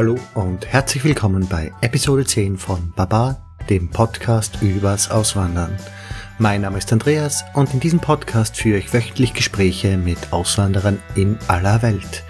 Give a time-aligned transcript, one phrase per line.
[0.00, 3.36] Hallo und herzlich willkommen bei Episode 10 von Baba,
[3.68, 5.76] dem Podcast übers Auswandern.
[6.38, 11.38] Mein Name ist Andreas und in diesem Podcast führe ich wöchentlich Gespräche mit Auswanderern in
[11.48, 12.24] aller Welt.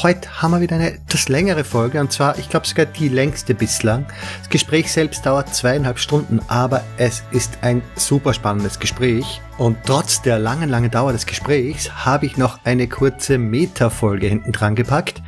[0.00, 3.52] Heute haben wir wieder eine etwas längere Folge und zwar, ich glaube sogar die längste
[3.52, 4.06] bislang.
[4.38, 9.40] Das Gespräch selbst dauert zweieinhalb Stunden, aber es ist ein super spannendes Gespräch.
[9.58, 14.52] Und trotz der langen, langen Dauer des Gesprächs habe ich noch eine kurze Meta-Folge hinten
[14.52, 15.20] dran gepackt.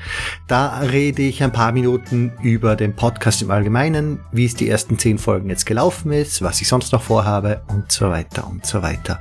[0.47, 5.01] Da rede ich ein paar Minuten über den Podcast im Allgemeinen, wie es die ersten
[5.01, 8.83] zehn Folgen jetzt gelaufen ist, was ich sonst noch vorhabe und so weiter und so
[8.83, 9.21] weiter.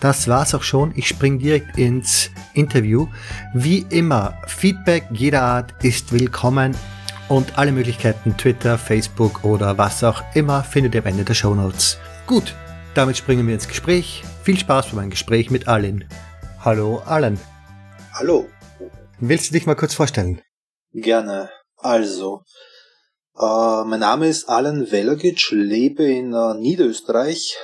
[0.00, 0.92] Das war's auch schon.
[0.94, 3.08] Ich spring direkt ins Interview.
[3.54, 6.76] Wie immer, Feedback jeder Art ist willkommen.
[7.28, 11.54] Und alle Möglichkeiten, Twitter, Facebook oder was auch immer, findet ihr am Ende der Show
[11.54, 11.96] Notes.
[12.26, 12.54] Gut,
[12.94, 14.22] damit springen wir ins Gespräch.
[14.42, 16.04] Viel Spaß bei meinem Gespräch mit Alin.
[16.64, 17.38] Hallo, Alan.
[18.14, 18.48] Hallo.
[19.18, 20.42] Willst du dich mal kurz vorstellen?
[20.92, 21.50] Gerne.
[21.76, 22.42] Also,
[23.38, 27.56] äh, mein Name ist Alan Velgic, lebe in äh, Niederösterreich,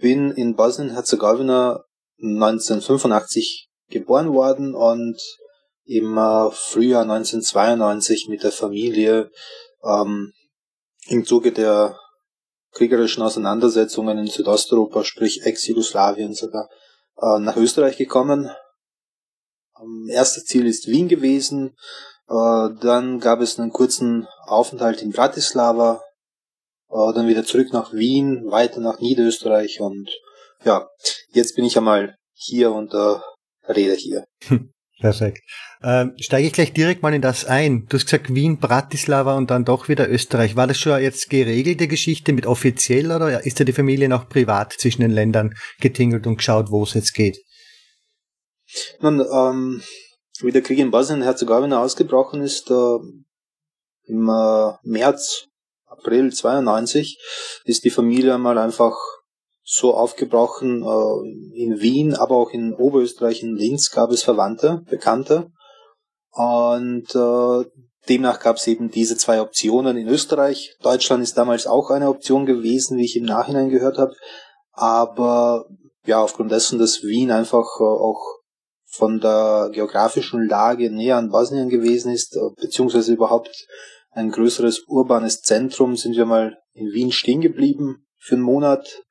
[0.00, 1.84] bin in Bosnien-Herzegowina
[2.20, 5.18] 1985 geboren worden und
[5.84, 9.30] im äh, Frühjahr 1992 mit der Familie
[9.84, 10.32] ähm,
[11.08, 11.98] im Zuge der
[12.72, 16.68] kriegerischen Auseinandersetzungen in Südosteuropa, sprich Ex-Jugoslawien sogar,
[17.20, 18.50] äh, nach Österreich gekommen.
[19.80, 21.76] Ähm, erstes Ziel ist Wien gewesen.
[22.28, 26.02] Äh, dann gab es einen kurzen Aufenthalt in Bratislava,
[26.90, 30.10] äh, dann wieder zurück nach Wien, weiter nach Niederösterreich und
[30.64, 30.88] ja,
[31.32, 32.94] jetzt bin ich einmal hier und
[33.68, 34.24] rede hier.
[35.02, 35.42] Perfekt.
[35.82, 37.86] Ähm, steige ich gleich direkt mal in das ein.
[37.88, 40.54] Du hast gesagt Wien, Bratislava und dann doch wieder Österreich.
[40.54, 44.74] War das schon jetzt geregelte Geschichte mit offiziell oder ist da die Familie noch privat
[44.74, 47.42] zwischen den Ländern getingelt und geschaut, wo es jetzt geht?
[49.00, 49.82] Nun, ähm,
[50.40, 52.98] wie der Krieg in Bosnien-Herzegowina ausgebrochen ist, äh,
[54.06, 55.48] im äh, März,
[55.86, 57.18] April 92,
[57.64, 58.94] ist die Familie mal einfach
[59.72, 60.82] so aufgebrochen.
[60.82, 65.50] Äh, in Wien, aber auch in Oberösterreich, in Linz gab es Verwandte, Bekannte.
[66.30, 67.64] Und äh,
[68.08, 70.76] demnach gab es eben diese zwei Optionen in Österreich.
[70.82, 74.12] Deutschland ist damals auch eine Option gewesen, wie ich im Nachhinein gehört habe.
[74.72, 75.66] Aber
[76.04, 78.22] ja, aufgrund dessen, dass Wien einfach äh, auch
[78.86, 83.66] von der geografischen Lage näher an Bosnien gewesen ist, äh, beziehungsweise überhaupt
[84.10, 89.02] ein größeres urbanes Zentrum, sind wir mal in Wien stehen geblieben für einen Monat,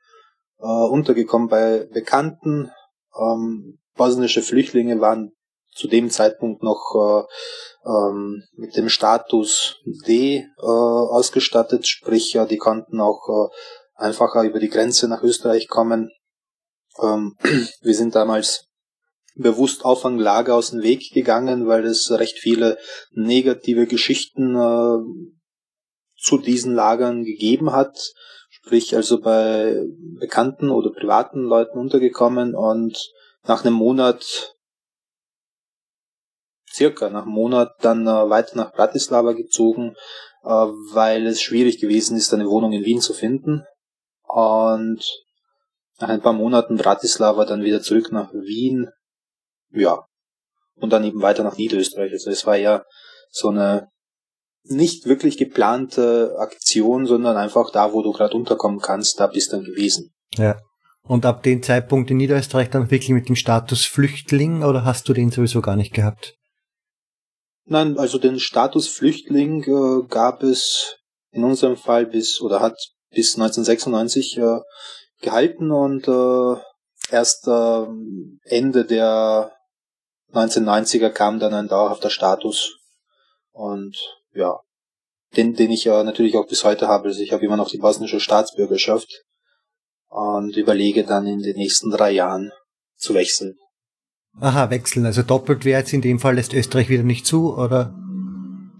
[0.61, 2.71] äh, untergekommen bei Bekannten.
[3.19, 5.31] Ähm, bosnische Flüchtlinge waren
[5.73, 9.77] zu dem Zeitpunkt noch äh, ähm, mit dem Status
[10.07, 15.67] D äh, ausgestattet, sprich ja, die konnten auch äh, einfacher über die Grenze nach Österreich
[15.67, 16.11] kommen.
[17.01, 17.35] Ähm,
[17.81, 18.65] wir sind damals
[19.35, 22.77] bewusst Auffanglager aus dem Weg gegangen, weil es recht viele
[23.11, 24.97] negative Geschichten äh,
[26.17, 28.13] zu diesen Lagern gegeben hat
[28.63, 29.83] sprich also bei
[30.19, 33.11] bekannten oder privaten Leuten untergekommen und
[33.43, 34.55] nach einem Monat,
[36.71, 39.95] circa nach einem Monat, dann äh, weiter nach Bratislava gezogen,
[40.43, 43.65] äh, weil es schwierig gewesen ist, eine Wohnung in Wien zu finden.
[44.27, 45.03] Und
[45.99, 48.89] nach ein paar Monaten Bratislava dann wieder zurück nach Wien,
[49.71, 50.05] ja,
[50.75, 52.11] und dann eben weiter nach Niederösterreich.
[52.11, 52.83] Also es war ja
[53.29, 53.89] so eine
[54.63, 59.57] nicht wirklich geplante Aktion, sondern einfach da, wo du gerade unterkommen kannst, da bist du
[59.57, 60.13] dann gewesen.
[60.35, 60.57] Ja.
[61.03, 65.13] Und ab dem Zeitpunkt in Niederösterreich dann wirklich mit dem Status Flüchtling oder hast du
[65.13, 66.35] den sowieso gar nicht gehabt?
[67.65, 70.97] Nein, also den Status Flüchtling äh, gab es
[71.31, 72.75] in unserem Fall bis oder hat
[73.09, 74.59] bis 1996 äh,
[75.21, 76.61] gehalten und äh,
[77.11, 77.85] erst äh,
[78.43, 79.51] Ende der
[80.33, 82.77] 1990er kam dann ein dauerhafter Status
[83.51, 83.97] und
[84.33, 84.59] ja,
[85.35, 87.09] den, den ich ja natürlich auch bis heute habe.
[87.09, 89.23] Also ich habe immer noch die bosnische Staatsbürgerschaft
[90.09, 92.51] und überlege dann in den nächsten drei Jahren
[92.97, 93.55] zu wechseln.
[94.39, 95.05] Aha, wechseln.
[95.05, 97.93] Also doppelt wäre jetzt in dem Fall lässt Österreich wieder nicht zu, oder?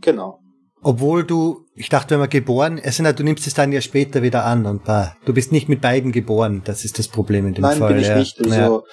[0.02, 0.40] Genau.
[0.84, 4.46] Obwohl du, ich dachte immer geboren, also na, du nimmst es dann ja später wieder
[4.46, 7.62] an und da, du bist nicht mit beiden geboren, das ist das Problem in dem
[7.62, 7.92] Nein, Fall.
[7.92, 8.18] Nein, bin ich ja.
[8.18, 8.40] nicht.
[8.40, 8.84] Also,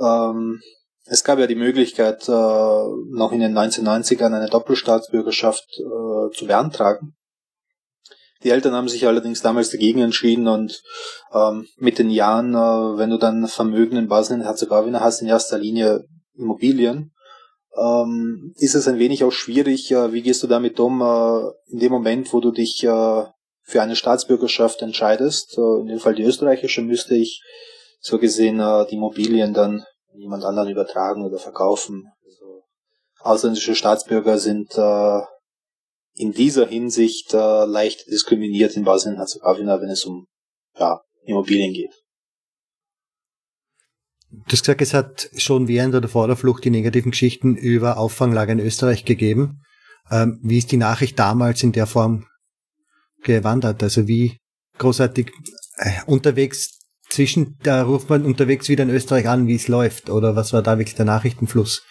[0.00, 0.30] ja.
[0.30, 0.60] ähm,
[1.04, 7.16] es gab ja die Möglichkeit, äh, noch in den 1990ern eine Doppelstaatsbürgerschaft äh, zu beantragen.
[8.44, 10.82] Die Eltern haben sich allerdings damals dagegen entschieden und
[11.32, 16.04] ähm, mit den Jahren, äh, wenn du dann Vermögen in Bosnien-Herzegowina hast, in erster Linie
[16.34, 17.12] Immobilien,
[17.76, 21.78] ähm, ist es ein wenig auch schwierig, äh, wie gehst du damit um, äh, in
[21.78, 23.24] dem Moment, wo du dich äh,
[23.64, 27.42] für eine Staatsbürgerschaft entscheidest, äh, in dem Fall die österreichische, müsste ich
[28.00, 28.58] so gesehen
[28.90, 29.84] die Immobilien dann
[30.14, 32.10] jemand anderen übertragen oder verkaufen.
[32.24, 32.62] Also,
[33.20, 35.20] ausländische Staatsbürger sind äh,
[36.14, 40.26] in dieser Hinsicht äh, leicht diskriminiert in Bosnien-Herzegowina, wenn es um
[40.78, 41.92] ja, Immobilien geht.
[44.30, 47.98] Du hast gesagt, es hat schon während oder vor der Flucht die negativen Geschichten über
[47.98, 49.62] Auffanglager in Österreich gegeben.
[50.10, 52.26] Ähm, wie ist die Nachricht damals in der Form
[53.22, 53.82] gewandert?
[53.82, 54.38] Also wie
[54.78, 55.30] großartig
[55.76, 56.78] äh, unterwegs
[57.12, 60.62] zwischen, da ruft man unterwegs wieder in Österreich an, wie es läuft, oder was war
[60.62, 61.84] da wirklich der Nachrichtenfluss?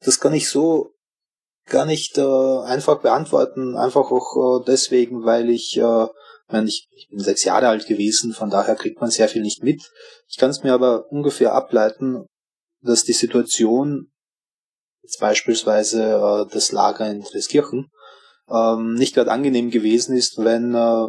[0.00, 0.94] Das kann ich so
[1.66, 6.06] gar nicht äh, einfach beantworten, einfach auch äh, deswegen, weil ich, äh,
[6.48, 9.62] meine, ich, ich bin sechs Jahre alt gewesen, von daher kriegt man sehr viel nicht
[9.62, 9.82] mit.
[10.28, 12.26] Ich kann es mir aber ungefähr ableiten,
[12.82, 14.10] dass die Situation,
[15.02, 17.90] jetzt beispielsweise äh, das Lager in Dreskirchen,
[18.52, 21.08] ähm, nicht gerade angenehm gewesen ist, wenn, äh,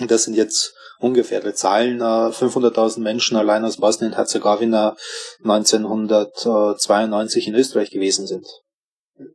[0.06, 4.96] das sind jetzt ungefähre Zahlen, äh, 500.000 Menschen allein aus Bosnien-Herzegowina
[5.42, 8.46] 1992 in Österreich gewesen sind.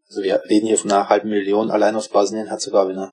[0.07, 3.11] Also wir reden hier von einer halben Million allein aus Bosnien-Herzegowina.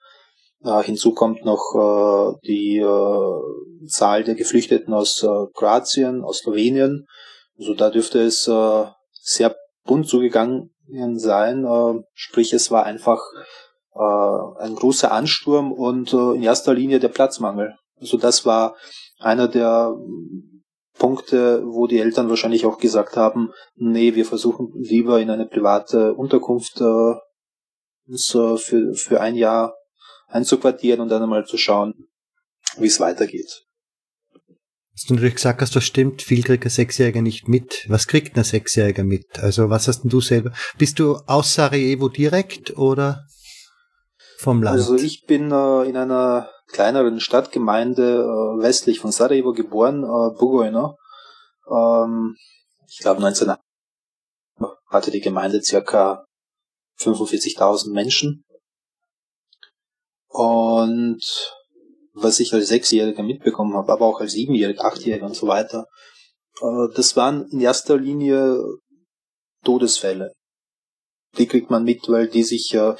[0.64, 7.06] Äh, hinzu kommt noch äh, die äh, Zahl der Geflüchteten aus äh, Kroatien, aus Slowenien.
[7.58, 8.84] Also da dürfte es äh,
[9.22, 9.54] sehr
[9.84, 10.70] bunt zugegangen
[11.14, 11.64] sein.
[11.64, 13.20] Äh, sprich, es war einfach
[13.94, 17.74] äh, ein großer Ansturm und äh, in erster Linie der Platzmangel.
[18.00, 18.76] Also das war
[19.18, 19.94] einer der
[20.98, 26.14] Punkte, wo die Eltern wahrscheinlich auch gesagt haben, nee, wir versuchen lieber in eine private
[26.14, 27.14] Unterkunft äh,
[28.06, 29.74] uns äh, für, für ein Jahr
[30.28, 31.94] einzuquartieren und dann einmal zu schauen,
[32.78, 33.64] wie es weitergeht.
[34.94, 37.86] Hast du natürlich gesagt hast, das stimmt, viel kriegt ein Sechsjähriger nicht mit.
[37.88, 39.38] Was kriegt ein Sechsjähriger mit?
[39.38, 40.52] Also was hast denn du selber?
[40.76, 43.26] Bist du aus Sarajevo direkt oder?
[44.42, 44.76] Vom Land?
[44.76, 50.96] Also ich bin äh, in einer kleineren Stadtgemeinde äh, westlich von Sarajevo geboren, äh, Bugojno.
[51.70, 52.36] Ähm,
[52.88, 53.54] ich glaube 19
[54.90, 56.26] hatte die Gemeinde circa
[56.98, 58.44] 45.000 Menschen.
[60.28, 61.22] Und
[62.12, 65.86] was ich als Sechsjähriger mitbekommen habe, aber auch als Siebenjähriger, Achtjähriger und so weiter,
[66.60, 68.58] äh, das waren in erster Linie
[69.64, 70.32] Todesfälle
[71.38, 72.94] die kriegt man mit, weil die sich, äh,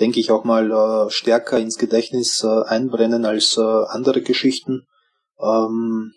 [0.00, 4.86] denke ich, auch mal äh, stärker ins Gedächtnis äh, einbrennen als äh, andere Geschichten.
[5.38, 6.12] Ähm,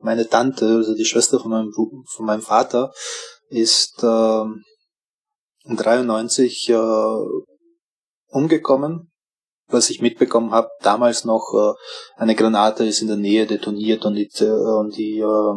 [0.00, 2.92] meine Tante, also die Schwester von meinem, von meinem Vater,
[3.48, 4.44] ist äh,
[5.66, 6.76] 93 äh,
[8.28, 9.10] umgekommen.
[9.68, 14.14] Was ich mitbekommen habe, damals noch äh, eine Granate ist in der Nähe detoniert und
[14.14, 15.54] die, äh, und die äh,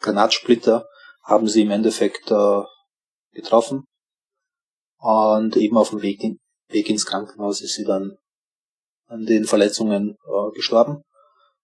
[0.00, 0.86] Granatsplitter
[1.22, 2.62] haben sie im Endeffekt äh,
[3.32, 3.84] getroffen.
[5.02, 6.38] Und eben auf dem Weg, in,
[6.68, 8.18] Weg ins Krankenhaus ist sie dann
[9.08, 11.02] an den Verletzungen äh, gestorben.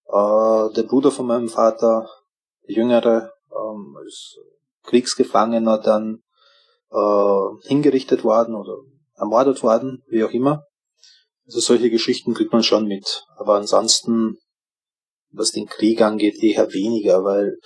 [0.07, 2.11] Äh, der Bruder von meinem Vater,
[2.67, 4.39] der Jüngere, ähm, als
[4.83, 6.25] Kriegsgefangener dann
[6.91, 8.79] äh, hingerichtet worden oder
[9.15, 10.65] ermordet worden, wie auch immer.
[11.47, 13.25] Also solche Geschichten kriegt man schon mit.
[13.37, 14.37] Aber ansonsten,
[15.31, 17.57] was den Krieg angeht, eher weniger, weil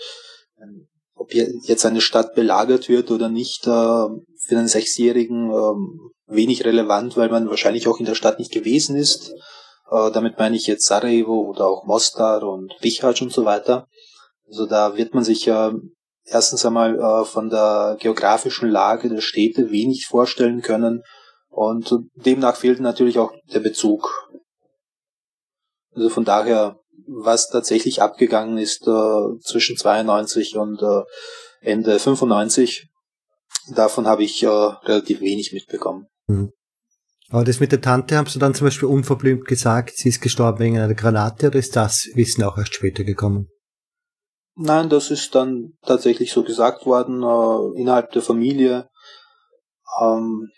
[1.22, 7.16] ob jetzt eine Stadt belagert wird oder nicht, äh, für einen Sechsjährigen ähm, wenig relevant,
[7.16, 9.32] weil man wahrscheinlich auch in der Stadt nicht gewesen ist.
[9.90, 13.86] Äh, damit meine ich jetzt Sarajevo oder auch Mostar und Bihać und so weiter.
[14.48, 15.72] Also da wird man sich ja
[16.24, 21.02] erstens einmal äh, von der geografischen Lage der Städte wenig vorstellen können
[21.48, 24.28] und demnach fehlt natürlich auch der Bezug.
[25.94, 31.02] Also von daher, was tatsächlich abgegangen ist äh, zwischen 92 und äh,
[31.60, 32.92] Ende 95,
[33.70, 36.06] Davon habe ich äh, relativ wenig mitbekommen.
[36.26, 36.52] Mhm.
[37.30, 40.58] Aber das mit der Tante haben Sie dann zum Beispiel unverblümt gesagt, sie ist gestorben
[40.58, 43.48] wegen einer Granate oder ist das Wissen auch erst später gekommen?
[44.54, 48.90] Nein, das ist dann tatsächlich so gesagt worden äh, innerhalb der Familie.
[50.02, 50.50] Ähm,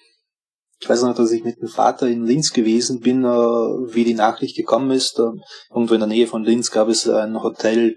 [0.85, 4.13] ich weiß noch, dass ich mit dem Vater in Linz gewesen bin, äh, wie die
[4.13, 5.19] Nachricht gekommen ist.
[5.19, 5.31] Äh,
[5.71, 7.97] irgendwo in der Nähe von Linz gab es ein Hotel,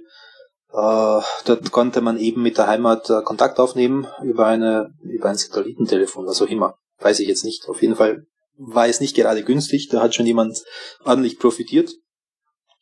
[0.71, 5.35] äh, dort konnte man eben mit der Heimat äh, Kontakt aufnehmen über eine über ein
[5.35, 6.75] Satellitentelefon, was auch immer.
[6.99, 7.67] Weiß ich jetzt nicht.
[7.67, 8.25] Auf jeden Fall
[8.55, 9.89] war es nicht gerade günstig.
[9.89, 10.57] Da hat schon jemand
[11.03, 11.91] ordentlich profitiert.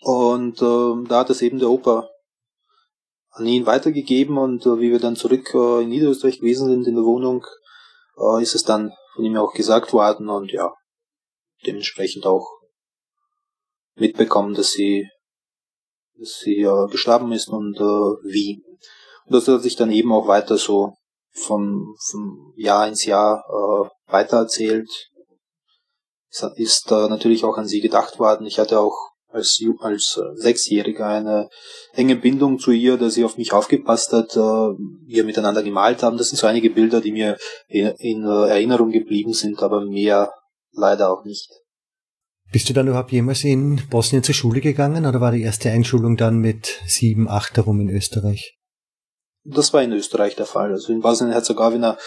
[0.01, 2.07] Und äh, da hat es eben der Opa
[3.31, 6.93] an ihn weitergegeben und äh, wie wir dann zurück äh, in Niederösterreich gewesen sind in
[6.93, 7.43] der Wohnung,
[8.19, 10.73] äh, ist es dann von ihm auch gesagt worden und ja,
[11.65, 12.59] dementsprechend auch
[13.95, 15.09] mitbekommen, dass sie
[16.17, 18.63] dass sie äh, gestorben ist und äh, wie.
[19.25, 20.93] Und das hat sich dann eben auch weiter so
[21.31, 24.89] vom, vom Jahr ins Jahr äh, weitererzählt.
[26.29, 28.45] Es ist äh, natürlich auch an sie gedacht worden.
[28.45, 31.49] Ich hatte auch als, als äh, Sechsjähriger eine
[31.93, 36.17] enge Bindung zu ihr, dass sie auf mich aufgepasst hat, äh, wir miteinander gemalt haben.
[36.17, 37.37] Das sind so einige Bilder, die mir
[37.67, 40.31] in, in äh, Erinnerung geblieben sind, aber mehr
[40.71, 41.49] leider auch nicht.
[42.51, 46.15] Bist du dann überhaupt jemals in Bosnien zur Schule gegangen oder war die erste Einschulung
[46.15, 48.57] dann mit sieben, acht herum in Österreich?
[49.43, 50.71] Das war in Österreich der Fall.
[50.71, 51.97] Also in Bosnien-Herzegowina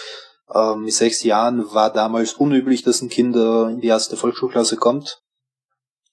[0.53, 4.77] äh, mit sechs Jahren war damals unüblich, dass ein Kind äh, in die erste Volksschulklasse
[4.77, 5.21] kommt.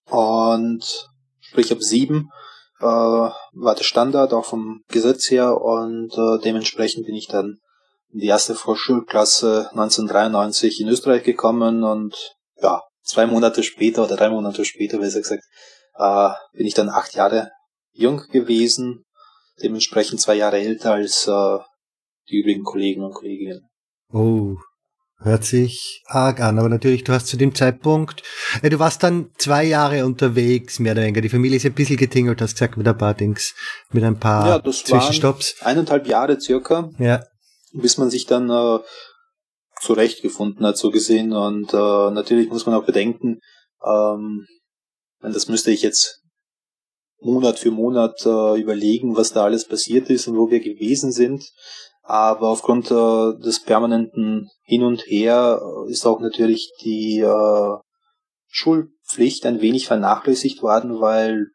[0.08, 1.08] Und
[1.40, 2.30] sprich ab sieben
[2.80, 5.60] äh, war der Standard auch vom Gesetz her.
[5.60, 7.58] Und äh, dementsprechend bin ich dann
[8.12, 11.82] in die erste Volksschulklasse 1993 in Österreich gekommen.
[11.82, 12.14] Und
[12.60, 15.44] ja, zwei Monate später oder drei Monate später, besser gesagt,
[15.98, 17.50] äh, bin ich dann acht Jahre
[17.92, 19.04] jung gewesen,
[19.62, 21.58] dementsprechend zwei Jahre älter als äh,
[22.28, 23.68] die übrigen Kollegen und Kolleginnen.
[24.12, 24.56] Oh,
[25.18, 28.22] hört sich arg an, aber natürlich, du hast zu dem Zeitpunkt,
[28.62, 31.20] äh, du warst dann zwei Jahre unterwegs, mehr oder weniger.
[31.20, 33.54] Die Familie ist ein bisschen getingelt, hast gesagt, mit ein paar Dings,
[33.92, 35.56] mit ein paar ja, das Zwischenstopps.
[35.60, 36.90] Waren eineinhalb Jahre circa.
[36.98, 37.24] Ja.
[37.72, 38.78] Bis man sich dann äh,
[39.80, 41.32] zurechtgefunden hat, so gesehen.
[41.32, 43.40] Und äh, natürlich muss man auch bedenken,
[43.84, 44.46] ähm,
[45.20, 46.22] das müsste ich jetzt
[47.20, 51.44] Monat für Monat äh, überlegen, was da alles passiert ist und wo wir gewesen sind.
[52.08, 57.76] Aber aufgrund äh, des permanenten Hin und Her äh, ist auch natürlich die äh,
[58.46, 61.46] Schulpflicht ein wenig vernachlässigt worden, weil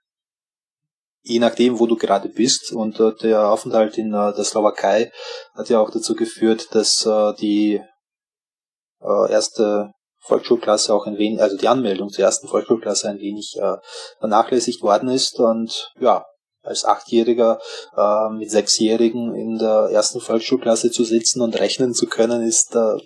[1.22, 5.14] je nachdem, wo du gerade bist und äh, der Aufenthalt in äh, der Slowakei
[5.54, 7.82] hat ja auch dazu geführt, dass äh, die
[9.00, 13.78] äh, erste Volksschulklasse auch ein wenig, also die Anmeldung zur ersten Volksschulklasse ein wenig äh,
[14.20, 15.40] vernachlässigt worden ist.
[15.40, 16.26] Und ja,
[16.64, 17.60] als Achtjähriger
[17.96, 22.98] äh, mit Sechsjährigen in der ersten Volksschulklasse zu sitzen und rechnen zu können, ist äh,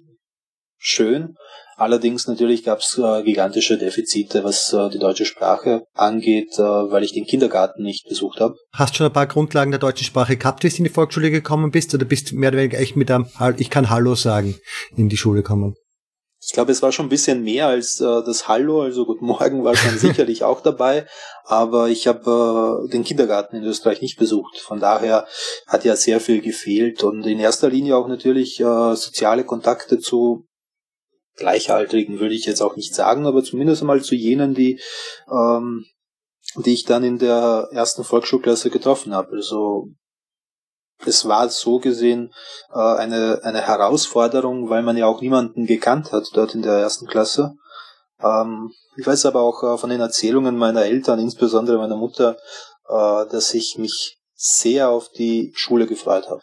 [0.78, 1.36] schön.
[1.78, 7.04] Allerdings natürlich gab es äh, gigantische Defizite, was äh, die deutsche Sprache angeht, äh, weil
[7.04, 8.56] ich den Kindergarten nicht besucht habe.
[8.72, 11.72] Hast schon ein paar Grundlagen der deutschen Sprache gehabt, wie du in die Volksschule gekommen
[11.72, 14.56] bist, oder bist du mehr oder weniger echt mit einem Ich kann Hallo sagen
[14.96, 15.76] in die Schule gekommen?
[16.46, 19.64] Ich glaube, es war schon ein bisschen mehr als äh, das Hallo, also Guten Morgen
[19.64, 21.08] war schon sicherlich auch dabei,
[21.44, 24.60] aber ich habe äh, den Kindergarten in Österreich nicht besucht.
[24.60, 25.28] Von daher
[25.66, 30.46] hat ja sehr viel gefehlt und in erster Linie auch natürlich äh, soziale Kontakte zu
[31.38, 34.80] Gleichaltrigen, würde ich jetzt auch nicht sagen, aber zumindest einmal zu jenen, die
[35.30, 35.86] ähm,
[36.58, 39.36] die ich dann in der ersten Volksschulklasse getroffen habe.
[39.36, 39.90] Also
[41.06, 42.32] es war so gesehen
[42.74, 47.08] äh, eine, eine Herausforderung, weil man ja auch niemanden gekannt hat dort in der ersten
[47.08, 47.56] Klasse.
[48.22, 52.38] Ähm, ich weiß aber auch äh, von den Erzählungen meiner Eltern, insbesondere meiner Mutter,
[52.88, 56.42] äh, dass ich mich sehr auf die Schule gefreut habe.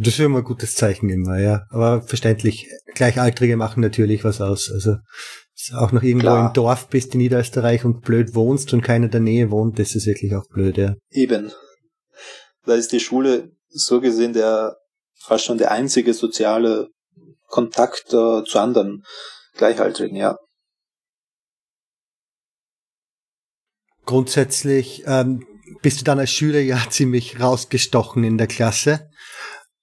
[0.00, 1.66] Das ist immer ein gutes Zeichen immer, ja.
[1.70, 4.70] Aber verständlich, Gleichaltrige machen natürlich was aus.
[4.72, 4.96] Also
[5.74, 6.48] auch noch irgendwo Klar.
[6.48, 9.94] im Dorf bist in Niederösterreich und blöd wohnst und keiner in der Nähe wohnt, das
[9.94, 10.94] ist wirklich auch blöd, ja.
[11.10, 11.52] Eben.
[12.64, 14.76] Da ist die Schule so gesehen der
[15.20, 16.88] fast schon der einzige soziale
[17.46, 19.04] Kontakt äh, zu anderen
[19.54, 20.38] Gleichaltrigen, ja.
[24.04, 25.46] Grundsätzlich ähm,
[25.82, 29.10] bist du dann als Schüler ja ziemlich rausgestochen in der Klasse.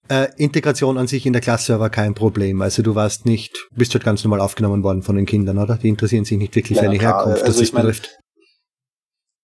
[0.08, 2.62] Äh, Integration an sich in der Klasse war kein Problem.
[2.62, 5.78] Also du warst nicht, bist halt ganz normal aufgenommen worden von den Kindern, oder?
[5.78, 7.26] Die interessieren sich nicht wirklich ja, für deine klar.
[7.26, 8.20] Herkunft, also das mein, betrifft.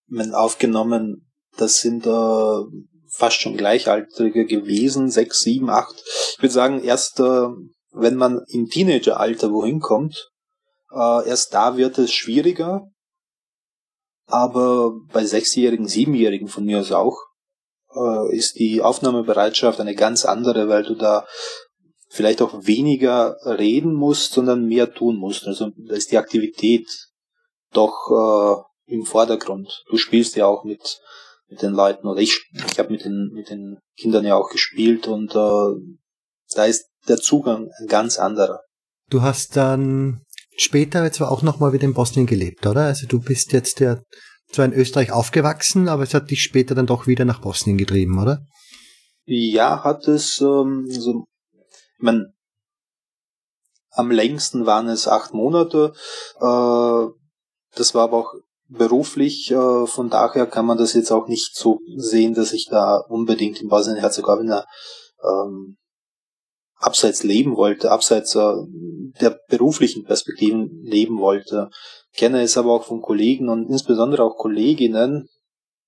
[0.07, 2.59] Mein aufgenommen, das sind äh,
[3.09, 5.95] fast schon Gleichaltrige gewesen, sechs, sieben, acht.
[6.35, 7.47] Ich würde sagen, erst äh,
[7.91, 10.29] wenn man im Teenageralter wohin kommt,
[10.91, 12.87] äh, erst da wird es schwieriger.
[14.27, 17.17] Aber bei Sechsjährigen, Siebenjährigen von mir aus auch,
[17.95, 21.25] äh, ist die Aufnahmebereitschaft eine ganz andere, weil du da
[22.09, 25.47] vielleicht auch weniger reden musst, sondern mehr tun musst.
[25.47, 26.87] Also da ist die Aktivität
[27.73, 29.83] doch äh, im Vordergrund.
[29.89, 30.99] Du spielst ja auch mit
[31.47, 35.07] mit den Leuten oder ich ich habe mit den mit den Kindern ja auch gespielt
[35.07, 35.95] und äh,
[36.53, 38.61] da ist der Zugang ein ganz anderer.
[39.09, 40.21] Du hast dann
[40.55, 42.85] später jetzt auch noch mal wieder in Bosnien gelebt, oder?
[42.85, 44.03] Also du bist jetzt der
[44.51, 48.19] zwar in Österreich aufgewachsen, aber es hat dich später dann doch wieder nach Bosnien getrieben,
[48.19, 48.45] oder?
[49.25, 51.25] Ja, hat es, ähm, also,
[51.95, 52.33] ich mein,
[53.91, 55.93] am längsten waren es acht Monate.
[56.39, 57.05] Äh,
[57.75, 58.33] das war aber auch
[58.67, 62.97] beruflich, äh, von daher kann man das jetzt auch nicht so sehen, dass ich da
[62.97, 64.65] unbedingt in Bosnien-Herzegowina
[65.23, 65.77] ähm,
[66.75, 68.53] abseits leben wollte, abseits äh,
[69.19, 71.69] der beruflichen Perspektiven leben wollte
[72.13, 75.29] kenne es aber auch von Kollegen und insbesondere auch Kolleginnen,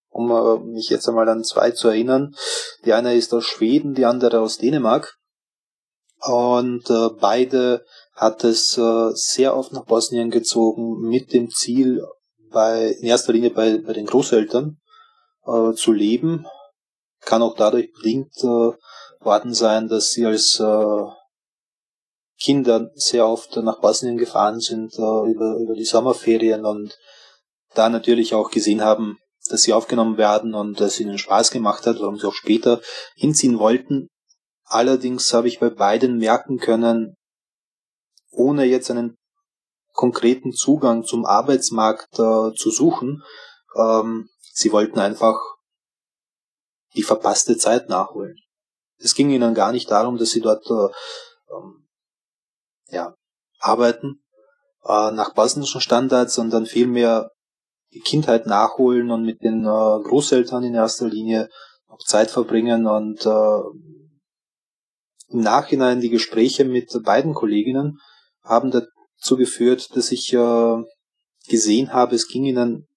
[0.09, 2.35] um äh, mich jetzt einmal an zwei zu erinnern.
[2.85, 5.17] Die eine ist aus Schweden, die andere aus Dänemark.
[6.21, 7.83] Und äh, beide
[8.15, 12.01] hat es äh, sehr oft nach Bosnien gezogen mit dem Ziel,
[12.51, 14.77] bei, in erster Linie bei, bei den Großeltern
[15.45, 16.45] äh, zu leben.
[17.21, 18.71] Kann auch dadurch bedingt äh,
[19.25, 21.03] worden sein, dass sie als äh,
[22.43, 26.97] Kinder sehr oft nach Bosnien gefahren sind über, über die Sommerferien und
[27.73, 29.17] da natürlich auch gesehen haben,
[29.49, 32.81] dass sie aufgenommen werden und dass ihnen Spaß gemacht hat, warum sie auch später
[33.15, 34.07] hinziehen wollten.
[34.65, 37.15] Allerdings habe ich bei beiden merken können,
[38.31, 39.17] ohne jetzt einen
[39.93, 43.23] konkreten Zugang zum Arbeitsmarkt äh, zu suchen,
[43.75, 45.39] ähm, sie wollten einfach
[46.95, 48.35] die verpasste Zeit nachholen.
[48.97, 51.82] Es ging ihnen gar nicht darum, dass sie dort äh, ähm,
[52.93, 53.15] ja,
[53.59, 54.23] arbeiten
[54.85, 57.31] äh, nach bosnischen Standards, sondern vielmehr
[57.93, 61.49] die Kindheit nachholen und mit den äh, Großeltern in erster Linie
[61.87, 63.59] noch Zeit verbringen und äh,
[65.29, 67.99] im Nachhinein die Gespräche mit beiden Kolleginnen
[68.43, 70.83] haben dazu geführt, dass ich äh,
[71.47, 72.87] gesehen habe, es ging ihnen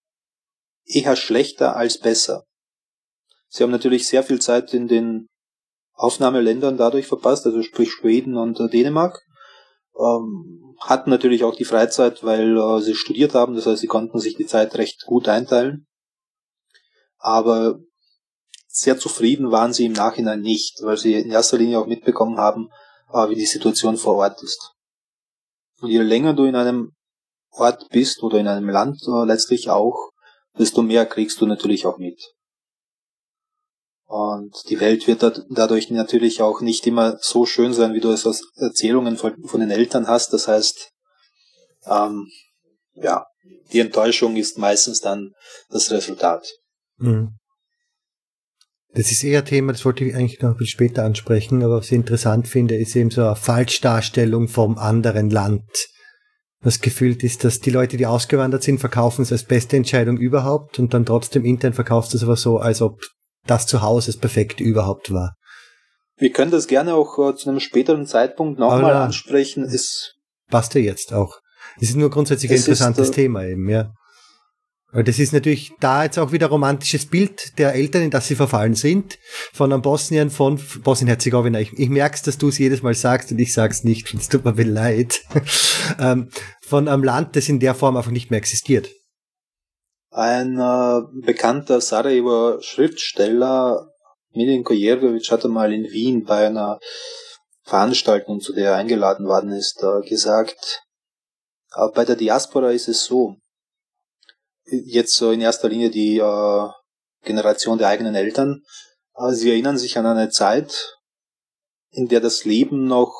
[0.84, 2.44] eher schlechter als besser.
[3.48, 5.28] Sie haben natürlich sehr viel Zeit in den
[5.94, 9.22] Aufnahmeländern dadurch verpasst, also sprich Schweden und äh, Dänemark.
[9.98, 14.18] Ähm, hatten natürlich auch die Freizeit, weil äh, sie studiert haben, das heißt, sie konnten
[14.18, 15.86] sich die Zeit recht gut einteilen.
[17.18, 17.78] Aber
[18.68, 22.68] sehr zufrieden waren sie im Nachhinein nicht, weil sie in erster Linie auch mitbekommen haben,
[23.12, 24.72] äh, wie die Situation vor Ort ist.
[25.80, 26.92] Und je länger du in einem
[27.50, 30.10] Ort bist oder in einem Land äh, letztlich auch,
[30.58, 32.35] desto mehr kriegst du natürlich auch mit.
[34.06, 38.24] Und die Welt wird dadurch natürlich auch nicht immer so schön sein, wie du es
[38.24, 40.32] aus Erzählungen von, den Eltern hast.
[40.32, 40.92] Das heißt,
[41.86, 42.28] ähm,
[42.94, 43.26] ja,
[43.72, 45.32] die Enttäuschung ist meistens dann
[45.70, 46.46] das Resultat.
[46.98, 47.36] Mhm.
[48.94, 51.86] Das ist eher Thema, das wollte ich eigentlich noch ein bisschen später ansprechen, aber was
[51.86, 55.88] ich interessant finde, ist eben so eine Falschdarstellung vom anderen Land.
[56.60, 60.78] Was gefühlt ist, dass die Leute, die ausgewandert sind, verkaufen es als beste Entscheidung überhaupt
[60.78, 62.98] und dann trotzdem intern verkaufst du es aber so, als ob
[63.46, 65.34] das Zuhause das perfekte überhaupt war.
[66.18, 69.64] Wir können das gerne auch äh, zu einem späteren Zeitpunkt nochmal ansprechen.
[69.64, 70.14] Es
[70.50, 71.38] passt ja jetzt auch.
[71.80, 73.92] Es ist nur grundsätzlich ein interessantes ist, äh, Thema eben, ja.
[74.92, 78.34] Weil das ist natürlich da jetzt auch wieder romantisches Bild der Eltern, in das sie
[78.34, 79.18] verfallen sind,
[79.52, 81.60] von einem Bosnien, von Bosnien-Herzegowina.
[81.60, 84.44] Ich, ich merk's, dass du es jedes Mal sagst und ich sag's nicht, es tut
[84.44, 85.20] mir leid.
[85.98, 86.30] ähm,
[86.62, 88.88] von einem Land, das in der Form einfach nicht mehr existiert.
[90.16, 93.92] Ein äh, bekannter Sarajevo Schriftsteller,
[94.32, 96.80] Milinko Jergovic, hatte mal in Wien bei einer
[97.64, 100.82] Veranstaltung, zu der er eingeladen worden ist, äh, gesagt,
[101.74, 103.36] äh, bei der Diaspora ist es so,
[104.64, 106.68] jetzt so in erster Linie die äh,
[107.22, 108.62] Generation der eigenen Eltern,
[109.16, 110.96] äh, sie erinnern sich an eine Zeit,
[111.90, 113.12] in der das Leben noch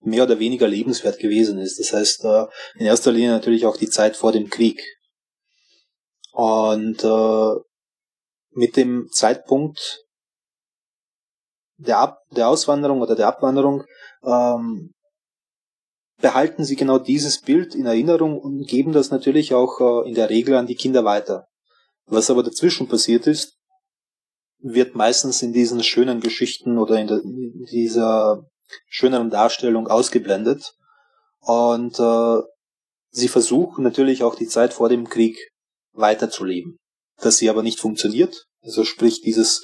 [0.00, 1.78] mehr oder weniger lebenswert gewesen ist.
[1.78, 4.82] Das heißt, äh, in erster Linie natürlich auch die Zeit vor dem Krieg.
[6.32, 7.60] Und äh,
[8.52, 10.04] mit dem Zeitpunkt
[11.76, 13.84] der, Ab der Auswanderung oder der Abwanderung
[14.22, 14.92] ähm,
[16.20, 20.30] behalten sie genau dieses Bild in Erinnerung und geben das natürlich auch äh, in der
[20.30, 21.46] Regel an die Kinder weiter.
[22.06, 23.56] Was aber dazwischen passiert ist,
[24.58, 28.44] wird meistens in diesen schönen Geschichten oder in, der, in dieser
[28.86, 30.74] schöneren Darstellung ausgeblendet.
[31.40, 32.42] Und äh,
[33.10, 35.38] sie versuchen natürlich auch die Zeit vor dem Krieg
[35.92, 36.78] weiterzuleben.
[37.20, 39.62] Dass sie aber nicht funktioniert, also sprich dieses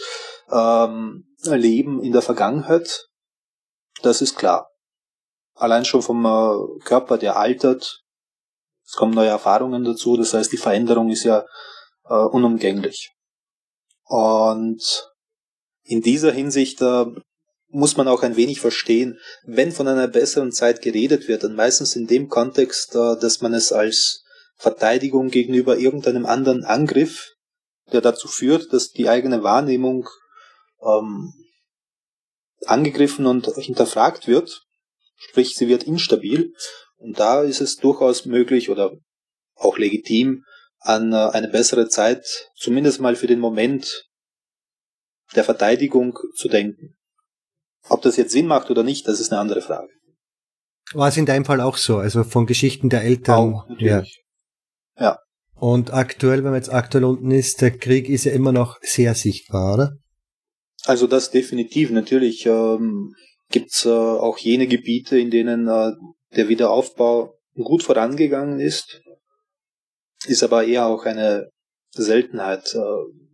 [0.50, 3.06] ähm, Leben in der Vergangenheit,
[4.02, 4.68] das ist klar.
[5.54, 8.02] Allein schon vom äh, Körper, der altert,
[8.84, 11.44] es kommen neue Erfahrungen dazu, das heißt, die Veränderung ist ja
[12.08, 13.10] äh, unumgänglich.
[14.04, 15.10] Und
[15.82, 17.06] in dieser Hinsicht äh,
[17.68, 21.96] muss man auch ein wenig verstehen, wenn von einer besseren Zeit geredet wird, dann meistens
[21.96, 24.24] in dem Kontext, äh, dass man es als
[24.56, 27.34] Verteidigung gegenüber irgendeinem anderen Angriff,
[27.92, 30.08] der dazu führt, dass die eigene Wahrnehmung
[30.82, 31.32] ähm,
[32.64, 34.62] angegriffen und hinterfragt wird,
[35.16, 36.52] sprich sie wird instabil.
[36.96, 38.92] Und da ist es durchaus möglich oder
[39.54, 40.44] auch legitim,
[40.80, 44.06] an äh, eine bessere Zeit, zumindest mal für den Moment
[45.34, 46.96] der Verteidigung zu denken.
[47.88, 49.92] Ob das jetzt Sinn macht oder nicht, das ist eine andere Frage.
[50.92, 51.98] War es in deinem Fall auch so?
[51.98, 53.54] Also von Geschichten der Eltern?
[53.54, 54.25] Auch, natürlich.
[54.98, 55.18] Ja.
[55.54, 59.14] Und aktuell, wenn man jetzt aktuell unten ist, der Krieg ist ja immer noch sehr
[59.14, 59.96] sichtbar, oder?
[60.84, 61.90] Also das definitiv.
[61.90, 63.14] Natürlich ähm,
[63.50, 65.92] gibt äh, auch jene Gebiete, in denen äh,
[66.36, 69.00] der Wiederaufbau gut vorangegangen ist.
[70.26, 71.48] Ist aber eher auch eine
[71.92, 72.74] Seltenheit.
[72.74, 72.80] Äh,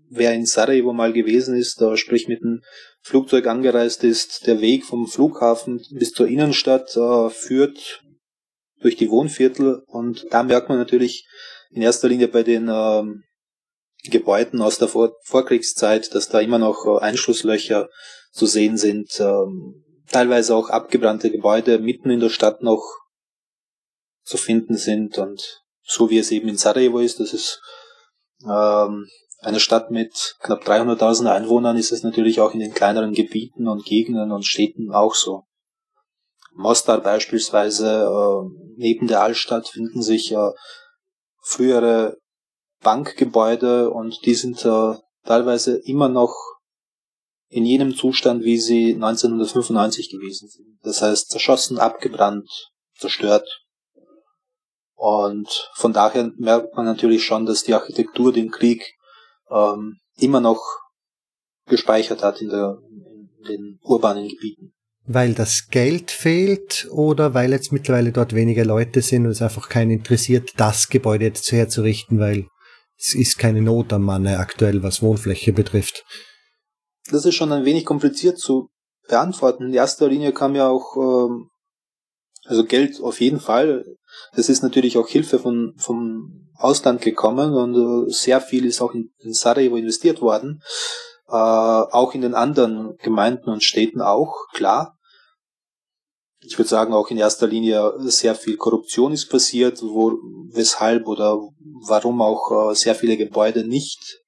[0.09, 2.61] wer in Sarajevo mal gewesen ist, äh, sprich mit den
[3.01, 4.47] Flugzeug angereist ist.
[4.47, 8.03] Der Weg vom Flughafen bis zur Innenstadt äh, führt
[8.81, 11.27] durch die Wohnviertel und da merkt man natürlich
[11.73, 13.25] in erster Linie bei den ähm,
[14.05, 17.89] Gebäuden aus der Vor Vorkriegszeit, dass da immer noch äh, Einschusslöcher
[18.33, 22.83] zu sehen sind, ähm, teilweise auch abgebrannte Gebäude mitten in der Stadt noch
[24.25, 27.61] zu finden sind und so wie es eben in Sarajevo ist, das ist
[28.45, 29.09] ähm,
[29.41, 33.85] eine Stadt mit knapp 300.000 Einwohnern, ist es natürlich auch in den kleineren Gebieten und
[33.85, 35.45] Gegenden und Städten auch so.
[36.55, 40.51] Mostar beispielsweise, äh, neben der Altstadt finden sich äh,
[41.43, 42.17] frühere
[42.83, 46.35] Bankgebäude und die sind äh, teilweise immer noch
[47.49, 50.79] in jenem Zustand, wie sie 1995 gewesen sind.
[50.83, 52.49] Das heißt, zerschossen, abgebrannt,
[52.97, 53.47] zerstört.
[54.95, 58.95] Und von daher merkt man natürlich schon, dass die Architektur den Krieg
[59.51, 60.63] ähm, immer noch
[61.67, 64.75] gespeichert hat in, der, in den urbanen Gebieten.
[65.05, 69.69] Weil das Geld fehlt oder weil jetzt mittlerweile dort weniger Leute sind und es einfach
[69.69, 72.47] keinen interessiert, das Gebäude jetzt herzurichten, weil
[72.99, 76.05] es ist keine Not am Manne aktuell, was Wohnfläche betrifft.
[77.11, 78.69] Das ist schon ein wenig kompliziert zu
[79.09, 79.67] beantworten.
[79.67, 81.49] In erster Linie kam ja auch, ähm,
[82.45, 83.85] also Geld auf jeden Fall.
[84.35, 88.95] Das ist natürlich auch Hilfe von, vom Ausland gekommen und äh, sehr viel ist auch
[88.95, 90.63] in Sarajevo investiert worden.
[91.33, 94.99] Äh, auch in den anderen Gemeinden und Städten auch, klar.
[96.41, 100.11] Ich würde sagen, auch in erster Linie sehr viel Korruption ist passiert, wo,
[100.53, 101.39] weshalb oder
[101.89, 104.21] warum auch äh, sehr viele Gebäude nicht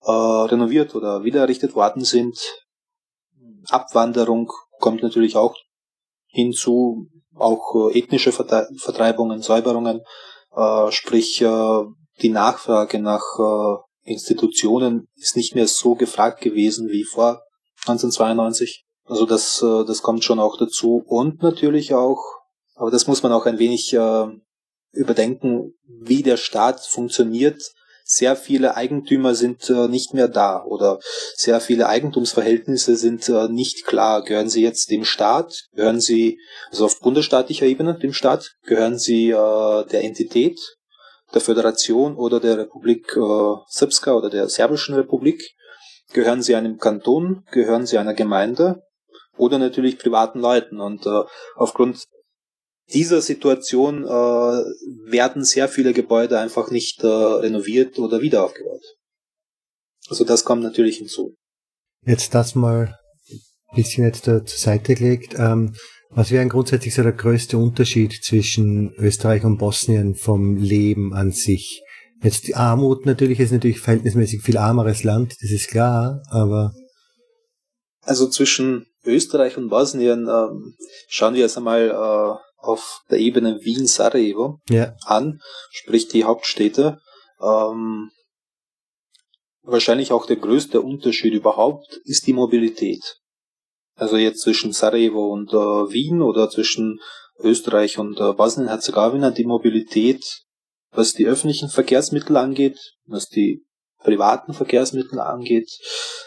[0.00, 2.36] äh, renoviert oder wiedererrichtet worden sind.
[3.68, 5.54] Abwanderung kommt natürlich auch
[6.26, 10.00] hinzu, auch äh, ethnische Vertreibungen, Säuberungen,
[10.56, 11.84] äh, sprich äh,
[12.22, 17.42] die Nachfrage nach äh, Institutionen ist nicht mehr so gefragt gewesen wie vor
[17.86, 18.84] 1992.
[19.04, 21.02] Also das, äh, das kommt schon auch dazu.
[21.06, 22.22] Und natürlich auch,
[22.74, 24.26] aber das muss man auch ein wenig äh,
[24.92, 27.62] überdenken, wie der Staat funktioniert
[28.04, 30.98] sehr viele Eigentümer sind äh, nicht mehr da oder
[31.34, 34.22] sehr viele Eigentumsverhältnisse sind äh, nicht klar.
[34.22, 35.68] Gehören sie jetzt dem Staat?
[35.74, 36.38] Gehören sie,
[36.70, 38.54] also auf bundesstaatlicher Ebene dem Staat?
[38.64, 40.58] Gehören sie äh, der Entität,
[41.34, 45.42] der Föderation oder der Republik äh, Srpska oder der Serbischen Republik?
[46.12, 47.44] Gehören sie einem Kanton?
[47.52, 48.82] Gehören sie einer Gemeinde?
[49.36, 50.80] Oder natürlich privaten Leuten.
[50.80, 51.22] Und äh,
[51.56, 52.04] aufgrund
[52.92, 58.82] dieser Situation äh, werden sehr viele Gebäude einfach nicht äh, renoviert oder wieder aufgebaut.
[60.08, 61.34] Also das kommt natürlich hinzu.
[62.04, 62.98] Jetzt das mal
[63.70, 65.34] ein bisschen jetzt da zur Seite gelegt.
[65.38, 65.74] Ähm,
[66.14, 71.82] was wäre grundsätzlich so der größte Unterschied zwischen Österreich und Bosnien vom Leben an sich?
[72.22, 76.72] Jetzt die Armut natürlich ist natürlich verhältnismäßig viel armeres Land, das ist klar, aber
[78.02, 80.74] also zwischen Österreich und Bosnien ähm,
[81.08, 84.94] schauen wir jetzt einmal äh, auf der Ebene Wien-Sarajevo ja.
[85.04, 86.98] an, sprich die Hauptstädte.
[87.40, 88.10] Ähm,
[89.62, 93.18] wahrscheinlich auch der größte Unterschied überhaupt ist die Mobilität.
[93.94, 96.98] Also jetzt zwischen Sarajevo und äh, Wien oder zwischen
[97.38, 100.24] Österreich und äh, Bosnien-Herzegowina die Mobilität,
[100.90, 103.64] was die öffentlichen Verkehrsmittel angeht, was die
[104.02, 105.70] privaten Verkehrsmittel angeht,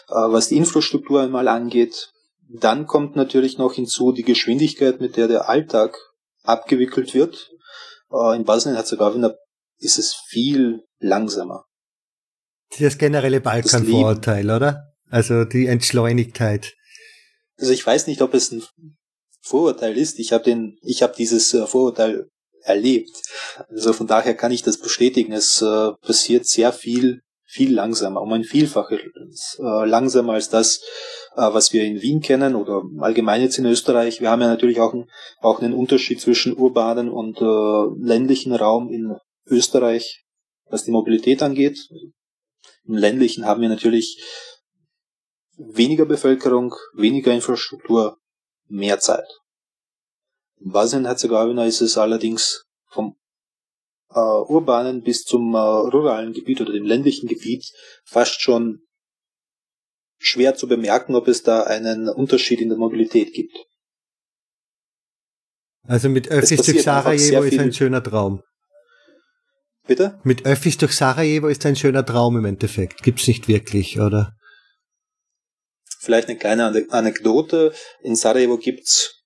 [0.08, 2.10] äh, was die Infrastruktur einmal angeht.
[2.48, 5.96] Dann kommt natürlich noch hinzu die Geschwindigkeit, mit der der Alltag
[6.44, 7.50] abgewickelt wird.
[8.12, 9.34] Äh, in Bosnien-Herzegowina
[9.78, 11.64] ist es viel langsamer.
[12.78, 14.92] Das generelle Balkan-Vorurteil, oder?
[15.08, 16.75] Also die Entschleunigkeit.
[17.58, 18.62] Also ich weiß nicht, ob es ein
[19.40, 20.18] Vorurteil ist.
[20.18, 22.28] Ich habe den, ich habe dieses äh, Vorurteil
[22.62, 23.10] erlebt.
[23.70, 25.32] Also von daher kann ich das bestätigen.
[25.32, 29.00] Es äh, passiert sehr viel, viel langsamer, um ein Vielfaches
[29.58, 30.80] äh, langsamer als das,
[31.36, 34.20] äh, was wir in Wien kennen oder allgemein jetzt in Österreich.
[34.20, 35.08] Wir haben ja natürlich auch, ein,
[35.40, 39.16] auch einen Unterschied zwischen urbanen und äh, ländlichen Raum in
[39.48, 40.24] Österreich,
[40.68, 41.78] was die Mobilität angeht.
[42.84, 44.20] Im ländlichen haben wir natürlich
[45.56, 48.18] weniger Bevölkerung, weniger Infrastruktur,
[48.68, 49.26] mehr Zeit.
[50.58, 53.16] In Bosnien-Herzegowina ist es allerdings vom
[54.10, 57.64] äh, urbanen bis zum äh, ruralen Gebiet oder dem ländlichen Gebiet
[58.04, 58.80] fast schon
[60.18, 63.54] schwer zu bemerken, ob es da einen Unterschied in der Mobilität gibt.
[65.86, 68.42] Also mit Öffis durch Sarajevo ist ein schöner Traum.
[69.86, 70.18] Bitte?
[70.24, 73.04] Mit Öffis durch Sarajevo ist ein schöner Traum im Endeffekt.
[73.04, 74.32] Gibt's nicht wirklich, oder?
[76.06, 77.74] Vielleicht eine kleine Anekdote.
[78.00, 79.24] In Sarajevo gibt's,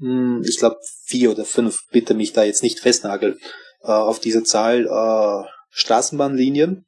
[0.00, 3.38] hm, ich glaube, vier oder fünf, bitte mich da jetzt nicht festnageln,
[3.82, 6.84] äh, auf diese Zahl äh, Straßenbahnlinien.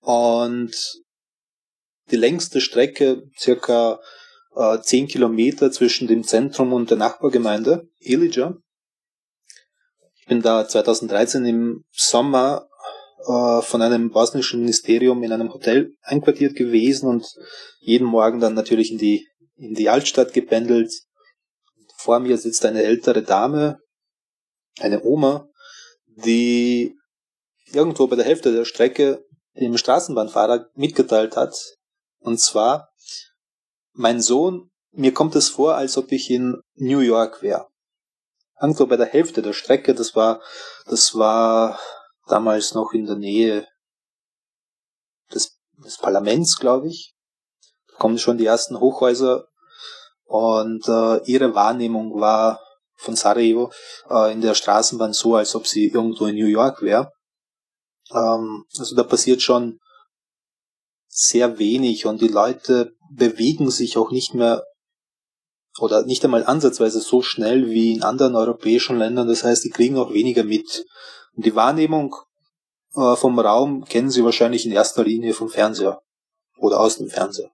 [0.00, 0.74] Und
[2.10, 4.00] die längste Strecke, circa
[4.56, 8.56] äh, 10 Kilometer zwischen dem Zentrum und der Nachbargemeinde, Elija.
[10.16, 12.68] Ich bin da 2013 im Sommer
[13.26, 17.26] äh, von einem bosnischen Ministerium in einem Hotel einquartiert gewesen und
[17.80, 20.92] jeden Morgen dann natürlich in die, in die Altstadt gependelt.
[21.96, 23.78] Vor mir sitzt eine ältere Dame,
[24.78, 25.48] eine Oma,
[26.06, 26.94] die
[27.72, 31.54] irgendwo bei der Hälfte der Strecke dem Straßenbahnfahrer mitgeteilt hat.
[32.20, 32.88] Und zwar,
[33.92, 37.66] mein Sohn, mir kommt es vor, als ob ich in New York wäre.
[38.60, 40.42] Irgendwo bei der Hälfte der Strecke, das war,
[40.86, 41.78] das war
[42.30, 43.66] damals noch in der Nähe
[45.32, 47.14] des, des Parlaments, glaube ich.
[47.88, 49.46] Da kommen schon die ersten Hochhäuser
[50.24, 52.60] und äh, ihre Wahrnehmung war
[52.96, 53.72] von Sarajevo
[54.08, 57.10] äh, in der Straßenbahn so, als ob sie irgendwo in New York wäre.
[58.12, 59.78] Ähm, also da passiert schon
[61.08, 64.62] sehr wenig und die Leute bewegen sich auch nicht mehr
[65.78, 69.28] oder nicht einmal ansatzweise so schnell wie in anderen europäischen Ländern.
[69.28, 70.84] Das heißt, die kriegen auch weniger mit.
[71.40, 72.14] Und die Wahrnehmung
[72.94, 76.02] äh, vom Raum kennen sie wahrscheinlich in erster Linie vom Fernseher
[76.58, 77.50] oder aus dem Fernseher.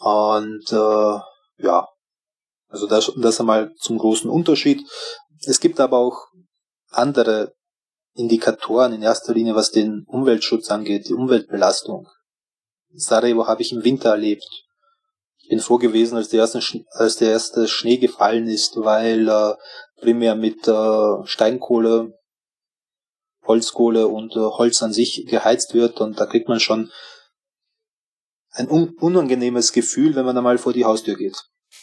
[0.00, 1.88] Und äh, ja,
[2.66, 4.82] also das, das einmal zum großen Unterschied.
[5.46, 6.26] Es gibt aber auch
[6.90, 7.54] andere
[8.14, 12.08] Indikatoren in erster Linie, was den Umweltschutz angeht, die Umweltbelastung.
[12.92, 14.48] Sarajevo habe ich im Winter erlebt.
[15.38, 16.60] Ich bin froh gewesen, als der erste,
[16.90, 19.54] als der erste Schnee gefallen ist, weil äh,
[20.00, 22.18] primär mit äh, Steinkohle,
[23.46, 26.90] Holzkohle und äh, Holz an sich geheizt wird und da kriegt man schon
[28.50, 31.36] ein un unangenehmes Gefühl, wenn man einmal vor die Haustür geht.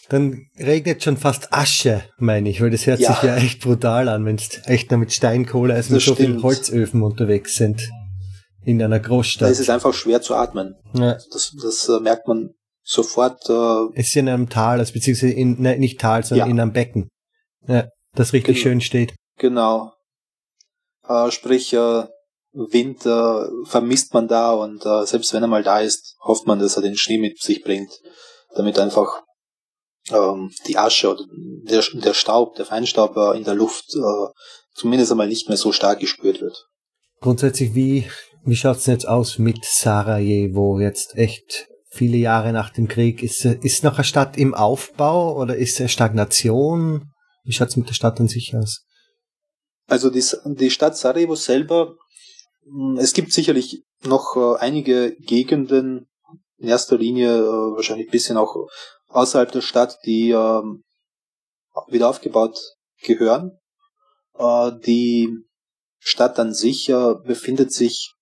[0.10, 3.13] Dann regnet schon fast Asche, meine ich, weil das hört ja.
[3.13, 6.41] sich ja echt brutal an, wenn es echt nur mit Steinkohle als mit so vielen
[6.43, 7.89] Holzöfen unterwegs sind.
[8.63, 9.47] In einer Großstadt.
[9.47, 10.76] Da ist es einfach schwer zu atmen.
[10.93, 11.17] Ja.
[11.32, 12.52] Das, das äh, merkt man
[12.84, 13.50] sofort.
[13.50, 16.52] Äh, es ist in einem Tal, also beziehungsweise in, ne, nicht Tal, sondern ja.
[16.52, 17.10] in einem Becken.
[17.67, 19.15] Ja, das richtig Gen schön steht.
[19.39, 19.93] Genau.
[21.07, 22.05] Äh, sprich, äh,
[22.53, 26.59] Wind äh, vermisst man da und äh, selbst wenn er mal da ist, hofft man,
[26.59, 27.91] dass er den Schnee mit sich bringt,
[28.55, 29.21] damit einfach
[30.09, 31.23] ähm, die Asche oder
[31.63, 34.27] der, der Staub, der Feinstaub äh, in der Luft äh,
[34.73, 36.67] zumindest einmal nicht mehr so stark gespürt wird.
[37.21, 38.09] Grundsätzlich, wie,
[38.43, 43.23] wie schaut's jetzt aus mit Sarajevo jetzt echt viele Jahre nach dem Krieg?
[43.23, 47.11] Ist, ist noch eine Stadt im Aufbau oder ist es Stagnation?
[47.43, 48.83] Wie schaut's mit der Stadt an sich aus?
[49.91, 51.97] Also die, die Stadt Sarajevo selber,
[52.63, 56.08] hm, es gibt sicherlich noch äh, einige Gegenden,
[56.60, 58.56] in erster Linie äh, wahrscheinlich ein bisschen auch
[59.10, 60.86] außerhalb der Stadt, die ähm,
[61.89, 62.58] wieder aufgebaut
[63.04, 63.60] gehören.
[64.39, 65.30] Äh, die
[65.99, 66.88] Stadt an sich
[67.25, 68.13] befindet sich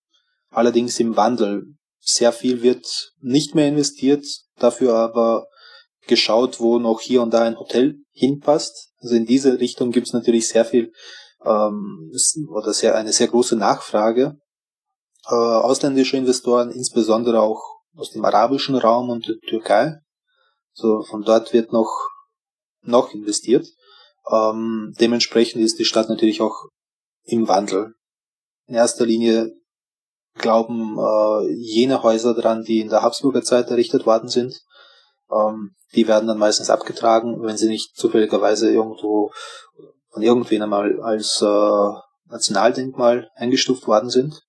[0.50, 1.76] allerdings im Wandel.
[2.00, 4.26] Sehr viel wird nicht mehr investiert,
[4.58, 5.46] dafür aber
[6.08, 8.90] geschaut, wo noch hier und da ein Hotel hinpasst.
[9.02, 10.92] Also in diese Richtung gibt es natürlich sehr viel
[11.44, 12.12] ähm,
[12.50, 14.38] oder sehr, eine sehr große Nachfrage.
[15.28, 17.62] Äh, ausländische Investoren, insbesondere auch
[17.96, 20.00] aus dem arabischen Raum und der Türkei,
[20.74, 22.10] so, von dort wird noch,
[22.82, 23.68] noch investiert.
[24.32, 26.70] Ähm, dementsprechend ist die Stadt natürlich auch
[27.24, 27.96] im Wandel.
[28.68, 29.52] In erster Linie
[30.36, 34.62] glauben äh, jene Häuser dran, die in der Habsburger Zeit errichtet worden sind.
[35.32, 39.32] Ähm, die werden dann meistens abgetragen, wenn sie nicht zufälligerweise irgendwo
[40.12, 44.42] von irgendwen einmal als äh, Nationaldenkmal eingestuft worden sind.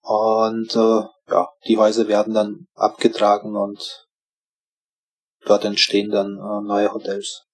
[0.00, 4.06] Und äh, ja, die Häuser werden dann abgetragen und
[5.44, 7.44] dort entstehen dann äh, neue Hotels.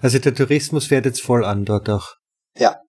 [0.00, 2.14] Also der Tourismus fährt jetzt voll an dort auch.
[2.56, 2.80] Ja.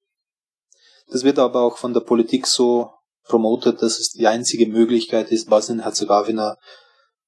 [1.07, 2.89] Das wird aber auch von der Politik so
[3.23, 6.55] promotet, dass es die einzige Möglichkeit ist, Bosnien-Herzegowina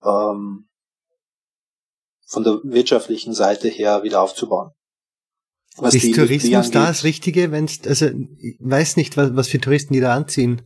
[0.03, 0.69] ähm,
[2.25, 4.71] von der wirtschaftlichen Seite her wieder aufzubauen.
[5.77, 8.05] Was ist Tourismus da das Richtige, wenn also
[8.39, 10.61] ich weiß nicht, was, was für Touristen die da anziehen.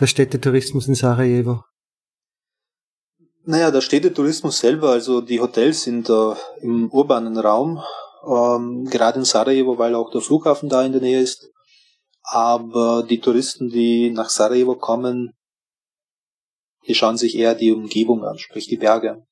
[0.00, 1.62] Der Städtetourismus in Sarajevo.
[3.44, 7.80] Naja, der Städtetourismus selber, also die Hotels sind äh, im urbanen Raum,
[8.26, 11.50] ähm, gerade in Sarajevo, weil auch der Flughafen da in der Nähe ist.
[12.22, 15.32] Aber die Touristen, die nach Sarajevo kommen,
[16.86, 19.24] die schauen sich eher die Umgebung an, sprich die Berge,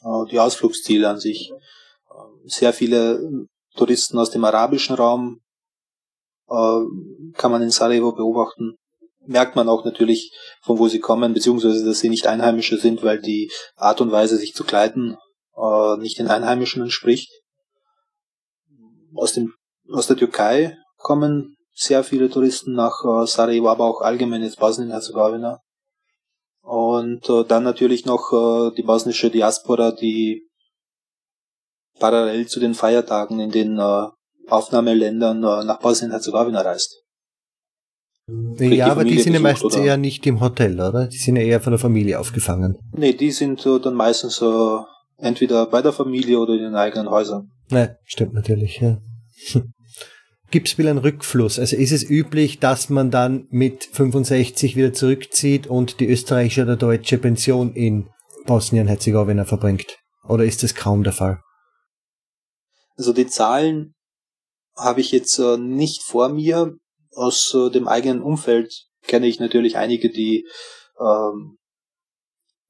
[0.00, 1.50] äh, die Ausflugsziele an sich.
[1.50, 5.40] Äh, sehr viele Touristen aus dem arabischen Raum
[6.48, 6.80] äh,
[7.34, 8.76] kann man in Sarajevo beobachten
[9.26, 10.32] merkt man auch natürlich,
[10.62, 14.36] von wo sie kommen, beziehungsweise dass sie nicht Einheimische sind, weil die Art und Weise,
[14.36, 15.16] sich zu kleiden,
[15.56, 17.30] äh, nicht den Einheimischen entspricht.
[19.14, 19.54] Aus, dem,
[19.90, 25.58] aus der Türkei kommen sehr viele Touristen nach äh, Sarajevo, aber auch allgemein jetzt Bosnien-Herzegowina.
[26.62, 30.48] Und äh, dann natürlich noch äh, die bosnische Diaspora, die
[32.02, 34.08] parallel zu den Feiertagen in den äh,
[34.48, 37.00] Aufnahmeländern äh, nach Bosnien-Herzegowina reist.
[38.58, 39.84] Ja, aber die sind ja meistens oder?
[39.84, 41.06] eher nicht im Hotel, oder?
[41.06, 42.76] Die sind ja eher von der Familie aufgefangen.
[42.92, 44.78] Nee, die sind äh, dann meistens äh,
[45.18, 47.50] entweder bei der Familie oder in den eigenen Häusern.
[47.70, 48.98] Ne, stimmt natürlich, ja.
[50.50, 51.58] Gibt es wieder einen Rückfluss?
[51.58, 56.76] Also ist es üblich, dass man dann mit 65 wieder zurückzieht und die österreichische oder
[56.76, 58.08] deutsche Pension in
[58.46, 59.98] Bosnien-Herzegowina verbringt?
[60.28, 61.38] Oder ist das kaum der Fall?
[62.96, 63.94] Also die Zahlen
[64.76, 66.74] habe ich jetzt äh, nicht vor mir.
[67.14, 70.46] Aus äh, dem eigenen Umfeld kenne ich natürlich einige, die
[70.98, 71.58] ähm,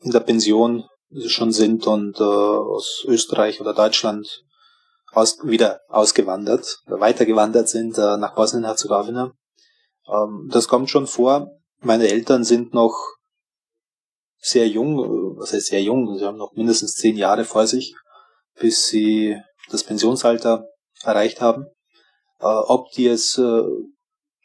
[0.00, 0.84] in der Pension
[1.26, 4.42] schon sind und äh, aus Österreich oder Deutschland
[5.12, 9.32] aus, wieder ausgewandert, weitergewandert sind nach Bosnien-Herzegowina.
[10.08, 11.50] Ähm, das kommt schon vor.
[11.80, 12.96] Meine Eltern sind noch
[14.38, 14.98] sehr jung,
[15.38, 17.94] was heißt sehr jung, sie haben noch mindestens zehn Jahre vor sich,
[18.58, 20.66] bis sie das Pensionsalter
[21.02, 21.66] erreicht haben.
[22.40, 23.62] Äh, ob die es äh,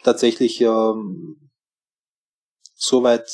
[0.04, 1.50] tatsächlich ähm,
[2.76, 3.28] so weit,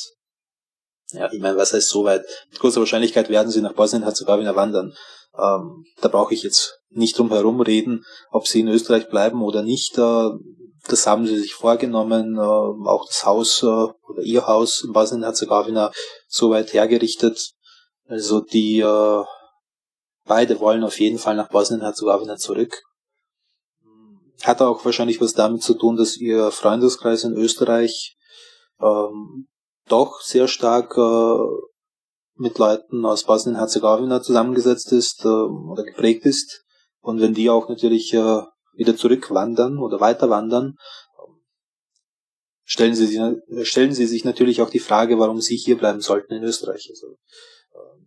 [1.12, 2.24] ja, ich meine, was heißt so weit?
[2.50, 4.94] Mit großer Wahrscheinlichkeit werden sie nach Bosnien-Herzegowina wandern.
[5.36, 9.62] Ähm, da brauche ich jetzt nicht drum herum reden, ob sie in Österreich bleiben oder
[9.62, 9.98] nicht.
[9.98, 10.30] Äh,
[10.86, 15.92] das haben sie sich vorgenommen, äh, auch das Haus äh, oder ihr Haus in Bosnien-Herzegowina
[16.28, 17.52] so weit hergerichtet.
[18.06, 19.24] Also die äh,
[20.24, 22.82] beide wollen auf jeden Fall nach Bosnien-Herzegowina zurück.
[24.42, 28.16] Hat auch wahrscheinlich was damit zu tun, dass ihr Freundeskreis in Österreich
[28.80, 29.48] ähm,
[29.88, 31.38] doch sehr stark äh,
[32.36, 36.64] mit Leuten aus Bosnien-Herzegowina zusammengesetzt ist äh, oder geprägt ist.
[37.00, 38.42] Und wenn die auch natürlich äh,
[38.76, 40.76] wieder zurückwandern oder weiter wandern,
[42.64, 46.42] stellen sie, stellen sie sich natürlich auch die Frage, warum sie hier bleiben sollten in
[46.42, 46.88] Österreich.
[46.90, 47.06] Also,
[47.72, 48.03] äh,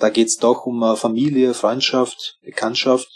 [0.00, 3.08] da geht's doch um äh, Familie, Freundschaft, Bekanntschaft.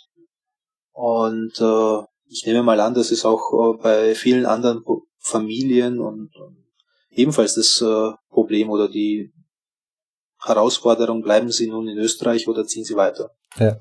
[0.93, 4.85] Und äh, ich nehme mal an, das ist auch äh, bei vielen anderen
[5.19, 6.65] Familien und, und
[7.11, 9.33] ebenfalls das äh, Problem oder die
[10.43, 13.31] Herausforderung, bleiben Sie nun in Österreich oder ziehen Sie weiter?
[13.59, 13.79] Ja.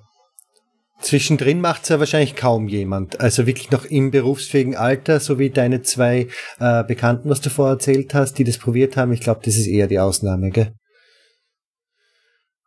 [1.02, 3.20] Zwischendrin macht es ja wahrscheinlich kaum jemand.
[3.20, 7.74] Also wirklich noch im berufsfähigen Alter, so wie deine zwei äh, Bekannten, was du vorher
[7.74, 9.12] erzählt hast, die das probiert haben.
[9.12, 10.74] Ich glaube, das ist eher die Ausnahme, gell?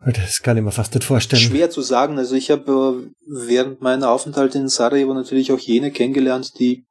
[0.05, 1.43] Das kann ich mir fast nicht vorstellen.
[1.43, 2.19] Schwer zu sagen.
[2.19, 6.85] Also ich habe äh, während meiner Aufenthalte in Sarajevo natürlich auch jene kennengelernt, die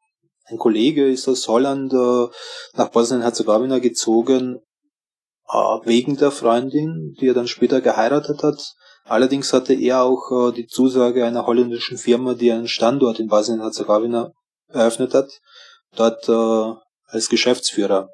[0.45, 2.27] ein Kollege ist aus Holland äh,
[2.77, 4.59] nach Bosnien-Herzegowina gezogen,
[5.47, 8.73] äh, wegen der Freundin, die er dann später geheiratet hat.
[9.05, 14.31] Allerdings hatte er auch die Zusage einer holländischen Firma, die einen Standort in Bosnien-Herzegowina
[14.69, 15.29] eröffnet hat,
[15.95, 18.09] dort als Geschäftsführer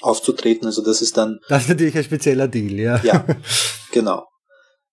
[0.00, 0.66] aufzutreten.
[0.66, 1.40] Also das ist dann.
[1.48, 3.02] Das ist natürlich ein spezieller Deal, ja.
[3.02, 3.24] Ja,
[3.92, 4.26] genau.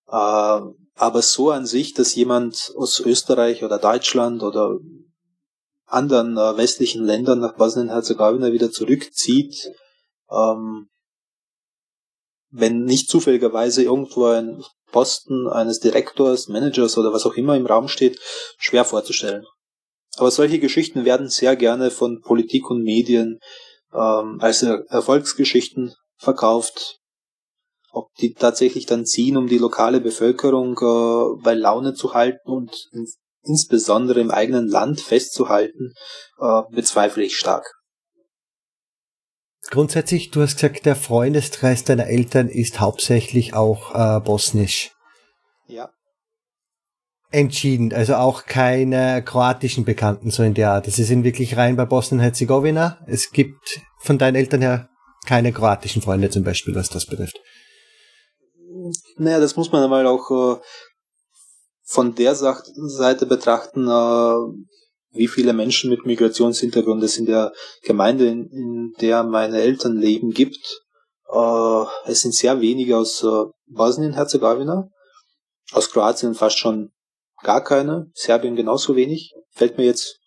[0.07, 0.61] Äh,
[0.95, 4.77] aber so an sich, dass jemand aus Österreich oder Deutschland oder
[5.85, 9.71] anderen äh, westlichen Ländern nach Bosnien-Herzegowina wieder zurückzieht,
[10.31, 10.87] ähm,
[12.51, 17.87] wenn nicht zufälligerweise irgendwo ein Posten eines Direktors, Managers oder was auch immer im Raum
[17.87, 18.19] steht,
[18.57, 19.43] schwer vorzustellen.
[20.17, 23.39] Aber solche Geschichten werden sehr gerne von Politik und Medien
[23.93, 26.99] ähm, als Erfolgsgeschichten verkauft.
[27.91, 32.87] Ob die tatsächlich dann ziehen, um die lokale Bevölkerung äh, bei Laune zu halten und
[32.91, 33.07] in,
[33.43, 35.93] insbesondere im eigenen Land festzuhalten,
[36.39, 37.71] äh, bezweifle ich stark.
[39.69, 44.92] Grundsätzlich, du hast gesagt, der Freundeskreis deiner Eltern ist hauptsächlich auch äh, bosnisch.
[47.33, 50.85] Entschieden, also auch keine kroatischen Bekannten so in der Art.
[50.85, 52.99] Sie sind wirklich rein bei Bosnien-Herzegowina.
[53.07, 54.89] Es gibt von deinen Eltern her
[55.25, 57.39] keine kroatischen Freunde zum Beispiel, was das betrifft.
[59.17, 60.61] Naja, das muss man einmal auch äh,
[61.85, 63.87] von der Seite betrachten.
[63.87, 64.65] Äh,
[65.15, 70.81] wie viele Menschen mit Migrationshintergrund es in der Gemeinde, in, der meine Eltern leben, gibt.
[71.31, 73.25] Äh, es sind sehr wenige aus
[73.65, 74.87] Bosnien-Herzegowina,
[75.71, 76.92] aus Kroatien fast schon
[77.43, 79.33] gar keine, Serbien genauso wenig.
[79.51, 80.19] Fällt mir jetzt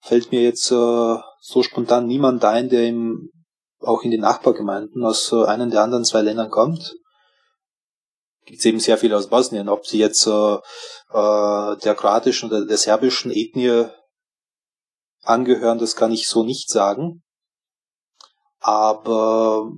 [0.00, 3.30] fällt mir jetzt äh, so spontan niemand ein, der im,
[3.80, 6.94] auch in die Nachbargemeinden aus äh, einem der anderen zwei Ländern kommt.
[8.46, 10.54] Gibt eben sehr viele aus Bosnien, ob sie jetzt äh,
[11.12, 13.88] äh, der kroatischen oder der serbischen Ethnie
[15.22, 17.22] angehören, das kann ich so nicht sagen.
[18.58, 19.70] Aber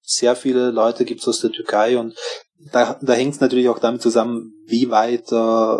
[0.00, 2.16] sehr viele Leute gibt es aus der Türkei und
[2.72, 5.76] da, da hängt es natürlich auch damit zusammen, wie weit äh,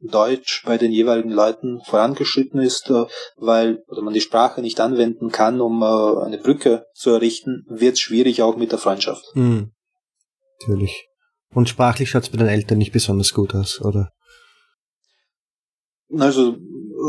[0.00, 3.06] Deutsch bei den jeweiligen Leuten vorangeschritten ist, äh,
[3.36, 7.94] weil oder man die Sprache nicht anwenden kann, um äh, eine Brücke zu errichten, wird
[7.94, 9.24] es schwierig auch mit der Freundschaft.
[9.34, 9.72] Mhm.
[10.60, 11.08] Natürlich.
[11.50, 14.12] Und sprachlich schaut es bei den Eltern nicht besonders gut aus, oder?
[16.10, 16.56] Also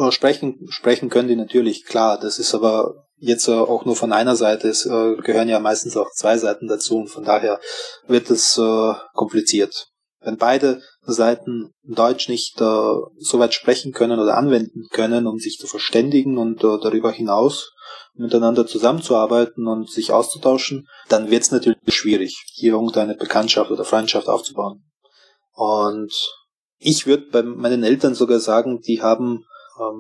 [0.02, 2.20] äh, sprechen, sprechen können die natürlich, klar.
[2.20, 4.68] Das ist aber jetzt äh, auch nur von einer Seite.
[4.68, 7.60] Es äh, gehören ja meistens auch zwei Seiten dazu und von daher
[8.08, 9.88] wird es äh, kompliziert.
[10.22, 15.58] Wenn beide Seiten Deutsch nicht äh, so weit sprechen können oder anwenden können, um sich
[15.58, 17.72] zu verständigen und äh, darüber hinaus
[18.16, 24.28] miteinander zusammenzuarbeiten und sich auszutauschen, dann wird es natürlich schwierig, hier irgendeine Bekanntschaft oder Freundschaft
[24.28, 24.84] aufzubauen.
[25.54, 26.14] Und
[26.80, 29.46] ich würde bei meinen Eltern sogar sagen, die haben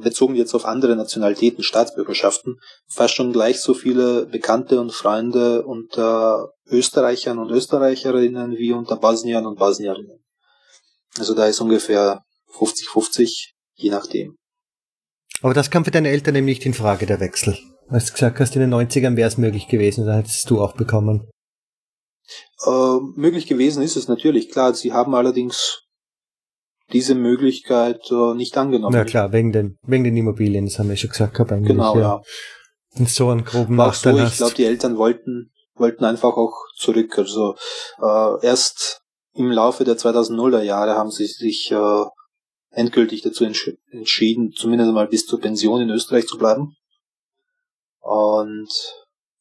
[0.02, 6.52] bezogen jetzt auf andere Nationalitäten, Staatsbürgerschaften, fast schon gleich so viele Bekannte und Freunde unter
[6.68, 10.24] Österreichern und Österreicherinnen wie unter Bosniern und Bosnierinnen.
[11.18, 12.24] Also da ist ungefähr
[12.58, 14.36] 50-50, je nachdem.
[15.42, 17.58] Aber das kam für deine Eltern eben nicht in Frage, der Wechsel.
[17.88, 20.74] Als du gesagt hast, in den 90ern wäre es möglich gewesen, dann hättest du auch
[20.74, 21.30] bekommen.
[22.66, 24.74] Äh, möglich gewesen ist es natürlich, klar.
[24.74, 25.82] Sie haben allerdings
[26.92, 28.96] diese Möglichkeit äh, nicht angenommen.
[28.96, 31.70] Ja klar, wegen den, wegen den Immobilien, das haben wir schon gesagt gehabt eigentlich.
[31.70, 32.22] Genau, ja.
[32.96, 33.06] ja.
[33.06, 37.18] So einen groben War so, ich glaube, die Eltern wollten, wollten einfach auch zurück.
[37.18, 37.56] Also
[38.02, 39.02] äh, erst
[39.34, 42.04] im Laufe der 2000er Jahre haben sie sich äh,
[42.72, 46.76] endgültig dazu entsch entschieden, zumindest mal bis zur Pension in Österreich zu bleiben.
[48.00, 48.70] Und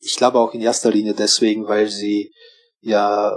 [0.00, 2.32] ich glaube auch in erster Linie deswegen, weil sie
[2.80, 3.36] ja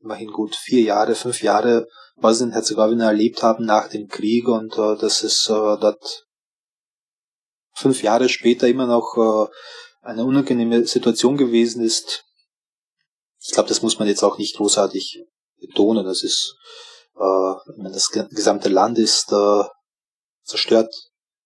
[0.00, 1.86] immerhin gut vier Jahre, fünf Jahre
[2.20, 6.26] Bosnien-Herzegowina erlebt haben nach dem Krieg und äh, dass es äh, dort
[7.74, 12.24] fünf Jahre später immer noch äh, eine unangenehme Situation gewesen ist.
[13.40, 15.24] Ich glaube, das muss man jetzt auch nicht großartig
[15.60, 16.04] betonen.
[16.04, 16.56] Das ist,
[17.16, 17.54] äh,
[17.92, 19.64] das gesamte Land ist äh,
[20.42, 20.92] zerstört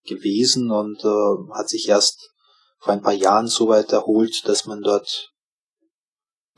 [0.04, 2.30] gewesen und äh, hat sich erst
[2.78, 5.32] vor ein paar Jahren so weit erholt, dass man dort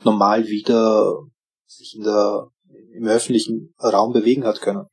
[0.03, 1.17] normal wieder
[1.65, 2.47] sich in der
[2.93, 4.87] im öffentlichen Raum bewegen hat können.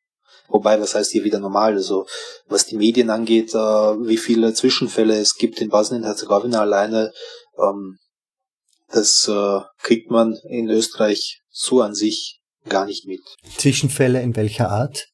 [0.49, 1.75] Wobei, was heißt hier wieder normal?
[1.75, 2.07] Also,
[2.49, 7.13] was die Medien angeht, äh, wie viele Zwischenfälle es gibt in Bosnien-Herzegowina alleine,
[7.57, 7.99] ähm,
[8.89, 13.21] das äh, kriegt man in Österreich so an sich gar nicht mit.
[13.57, 15.07] Zwischenfälle in welcher Art?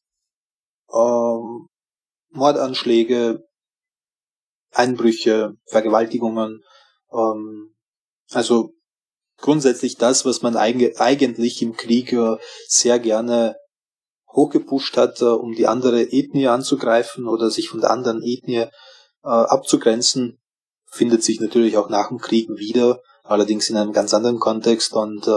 [0.91, 1.67] Ähm,
[2.31, 3.43] Mordanschläge,
[4.71, 6.63] Einbrüche, Vergewaltigungen,
[7.11, 7.75] ähm,
[8.31, 8.71] also
[9.39, 13.55] grundsätzlich das, was man eigentlich im Krieg äh, sehr gerne
[14.31, 18.69] hochgepusht hat, äh, um die andere Ethnie anzugreifen oder sich von der anderen Ethnie äh,
[19.23, 20.39] abzugrenzen,
[20.89, 25.27] findet sich natürlich auch nach dem Krieg wieder, allerdings in einem ganz anderen Kontext und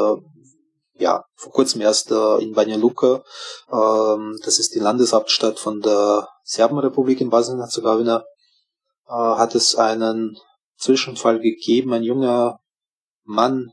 [0.94, 3.24] ja, vor kurzem erst in Banja Luka,
[3.68, 8.22] äh, das ist die Landeshauptstadt von der Serbenrepublik in Bosnien-Herzegowina,
[9.08, 10.36] hat es einen
[10.76, 12.60] Zwischenfall gegeben, ein junger
[13.24, 13.72] Mann,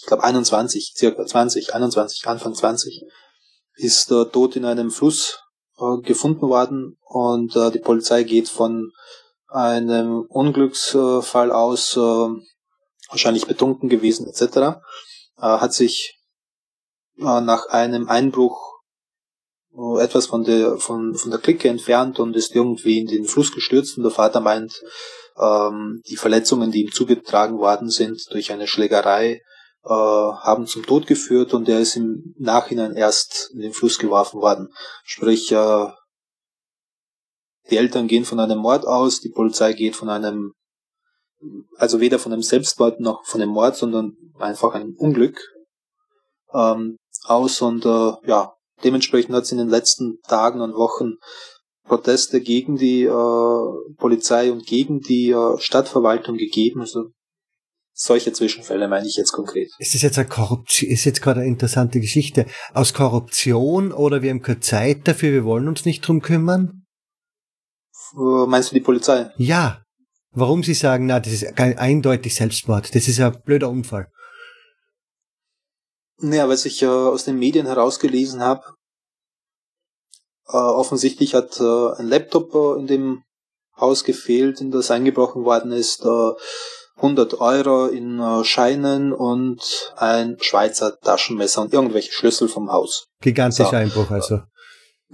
[0.00, 3.04] ich glaube 21, circa 20, 21, Anfang 20,
[3.74, 5.38] ist äh, tot in einem Fluss
[5.78, 8.90] äh, gefunden worden und äh, die Polizei geht von
[9.48, 12.28] einem Unglücksfall aus, äh,
[13.10, 14.78] wahrscheinlich betrunken gewesen etc., äh,
[15.36, 16.18] hat sich
[17.18, 18.70] äh, nach einem Einbruch
[20.00, 23.96] etwas von der, von, von der Clique entfernt und ist irgendwie in den Fluss gestürzt
[23.96, 24.82] und der Vater meint,
[25.38, 29.42] ähm, die Verletzungen, die ihm zugetragen worden sind durch eine Schlägerei,
[29.84, 34.40] äh, haben zum Tod geführt und er ist im Nachhinein erst in den Fluss geworfen
[34.40, 34.68] worden.
[35.04, 35.86] Sprich, äh,
[37.70, 40.52] die Eltern gehen von einem Mord aus, die Polizei geht von einem,
[41.76, 45.40] also weder von einem Selbstmord noch von einem Mord, sondern einfach einem Unglück
[46.52, 51.16] ähm, aus und äh, ja, dementsprechend hat es in den letzten Tagen und Wochen
[51.84, 56.80] Proteste gegen die äh, Polizei und gegen die äh, Stadtverwaltung gegeben.
[56.80, 57.10] Also
[58.02, 59.70] solche Zwischenfälle meine ich jetzt konkret.
[59.78, 62.46] Ist das jetzt eine Korruption, ist jetzt gerade eine interessante Geschichte.
[62.72, 66.86] Aus Korruption oder wir haben keine Zeit dafür, wir wollen uns nicht drum kümmern?
[68.14, 69.30] Äh, meinst du die Polizei?
[69.36, 69.82] Ja.
[70.32, 72.94] Warum sie sagen, na, das ist eindeutig Selbstmord.
[72.94, 74.08] Das ist ein blöder Unfall.
[76.18, 78.62] Naja, was ich äh, aus den Medien herausgelesen habe,
[80.48, 83.22] äh, offensichtlich hat äh, ein Laptop äh, in dem
[83.76, 86.04] Haus gefehlt, in das eingebrochen worden ist.
[86.04, 86.30] Äh,
[87.02, 89.60] 100 Euro in äh, Scheinen und
[89.96, 93.06] ein Schweizer Taschenmesser und irgendwelche Schlüssel vom Haus.
[93.22, 93.76] Gigantischer so.
[93.76, 94.40] Einbruch also.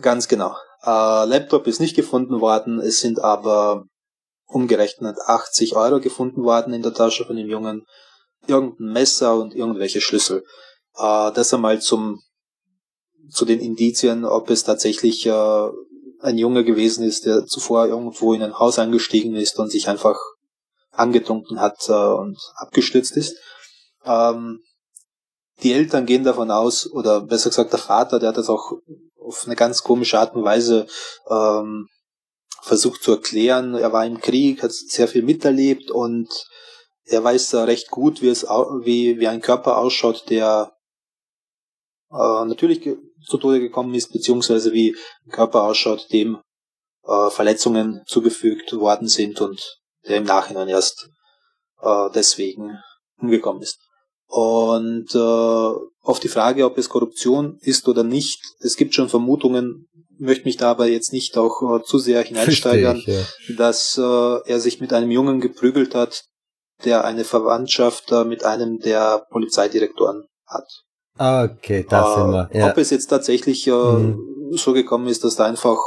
[0.01, 0.57] Ganz genau.
[0.82, 3.84] Äh, Laptop ist nicht gefunden worden, es sind aber
[4.47, 7.84] umgerechnet 80 Euro gefunden worden in der Tasche von dem Jungen.
[8.47, 10.45] Irgendein Messer und irgendwelche Schlüssel.
[10.97, 12.20] Äh, das einmal zum,
[13.30, 15.68] zu den Indizien, ob es tatsächlich äh,
[16.20, 20.18] ein Junge gewesen ist, der zuvor irgendwo in ein Haus eingestiegen ist und sich einfach
[20.97, 23.37] angetrunken hat äh, und abgestürzt ist.
[24.05, 24.61] Ähm,
[25.63, 28.73] die Eltern gehen davon aus, oder besser gesagt der Vater, der hat das auch
[29.19, 30.87] auf eine ganz komische Art und Weise
[31.31, 31.89] ähm,
[32.63, 33.75] versucht zu erklären.
[33.75, 36.29] Er war im Krieg, hat sehr viel miterlebt und
[37.05, 40.73] er weiß da recht gut, wie es wie, wie ein Körper ausschaut, der
[42.11, 42.83] äh, natürlich
[43.25, 46.41] zu Tode gekommen ist, beziehungsweise wie ein Körper ausschaut, dem
[47.05, 49.79] äh, Verletzungen zugefügt worden sind und
[50.09, 51.09] der im Nachhinein erst
[51.83, 52.79] äh, deswegen
[53.21, 53.79] umgekommen ist.
[54.29, 55.19] Und äh,
[56.03, 59.89] auf die Frage, ob es Korruption ist oder nicht, es gibt schon Vermutungen,
[60.19, 63.23] möchte mich da aber jetzt nicht auch äh, zu sehr hineinsteigern, ich, ja.
[63.57, 66.25] dass äh, er sich mit einem Jungen geprügelt hat,
[66.85, 70.67] der eine Verwandtschaft äh, mit einem der Polizeidirektoren hat.
[71.19, 72.51] Okay, das äh, sind wir.
[72.53, 72.71] Ja.
[72.71, 74.53] Ob es jetzt tatsächlich äh, mhm.
[74.53, 75.79] so gekommen ist, dass da einfach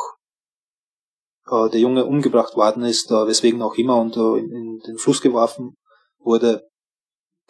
[1.49, 4.97] äh, der Junge umgebracht worden ist, äh, weswegen auch immer und äh, in, in den
[4.97, 5.75] Fluss geworfen
[6.19, 6.63] wurde,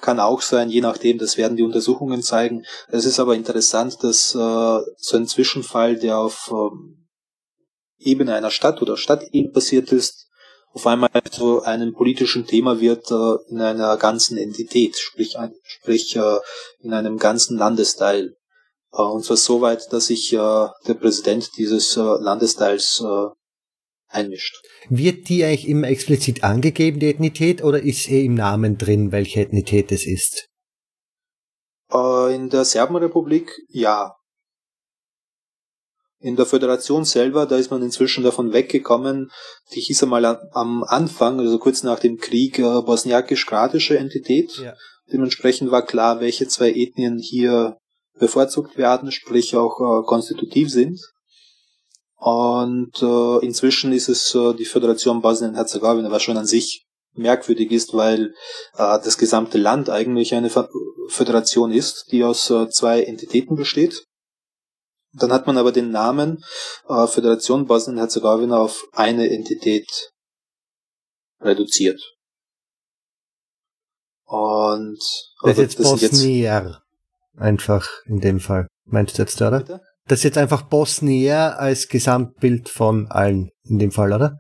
[0.02, 2.64] kann auch sein, je nachdem, das werden die Untersuchungen zeigen.
[2.88, 7.08] Es ist aber interessant, dass äh, so ein Zwischenfall, der auf ähm,
[7.98, 10.28] Ebene einer Stadt oder Stadtebene passiert ist,
[10.72, 16.16] auf einmal zu einem politischen Thema wird äh, in einer ganzen Entität, sprich, ein, sprich
[16.16, 16.38] äh,
[16.80, 18.36] in einem ganzen Landesteil.
[18.94, 23.30] Äh, und zwar so weit, dass sich äh, der Präsident dieses äh, Landesteils äh,
[24.10, 24.56] einmischt.
[24.90, 29.42] Wird die eigentlich immer explizit angegeben, die Ethnität, oder ist eh im Namen drin, welche
[29.42, 30.48] Ethnität es ist?
[31.94, 34.16] Äh, in der Serbenrepublik ja.
[36.22, 39.32] In der Föderation selber, da ist man inzwischen davon weggekommen,
[39.74, 44.52] die hieß einmal am Anfang, also kurz nach dem Krieg, äh, bosniakisch-kroatische Entität.
[44.58, 44.74] Ja.
[45.12, 47.78] Dementsprechend war klar, welche zwei Ethnien hier
[48.20, 51.00] bevorzugt werden, sprich auch äh, konstitutiv sind.
[52.20, 57.94] Und äh, inzwischen ist es äh, die Föderation Bosnien-Herzegowina, was schon an sich merkwürdig ist,
[57.94, 58.34] weil
[58.74, 60.50] äh, das gesamte Land eigentlich eine
[61.08, 64.04] Föderation ist, die aus äh, zwei Entitäten besteht.
[65.14, 66.44] Dann hat man aber den Namen
[66.90, 70.12] äh, Föderation Bosnien-Herzegowina auf eine Entität
[71.40, 72.02] reduziert.
[74.26, 75.00] Und
[75.42, 76.82] das ist jetzt das Bosnier
[77.38, 78.68] einfach in dem Fall.
[78.84, 79.60] Meinst du jetzt, oder?
[79.60, 79.82] Bitte?
[80.10, 84.40] Das ist jetzt einfach Bosnier als Gesamtbild von allen in dem Fall, oder?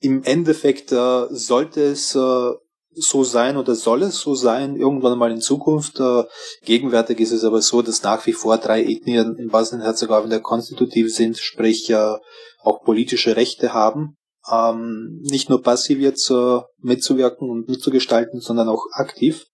[0.00, 2.50] Im Endeffekt äh, sollte es äh,
[2.94, 6.00] so sein oder soll es so sein, irgendwann mal in Zukunft.
[6.00, 6.24] Äh,
[6.64, 11.38] gegenwärtig ist es aber so, dass nach wie vor drei Ethnien in Bosnien-Herzegowina konstitutiv sind,
[11.38, 12.16] sprich äh,
[12.58, 14.16] auch politische Rechte haben.
[14.50, 19.44] Ähm, nicht nur passiv jetzt äh, mitzuwirken und mitzugestalten, sondern auch aktiv.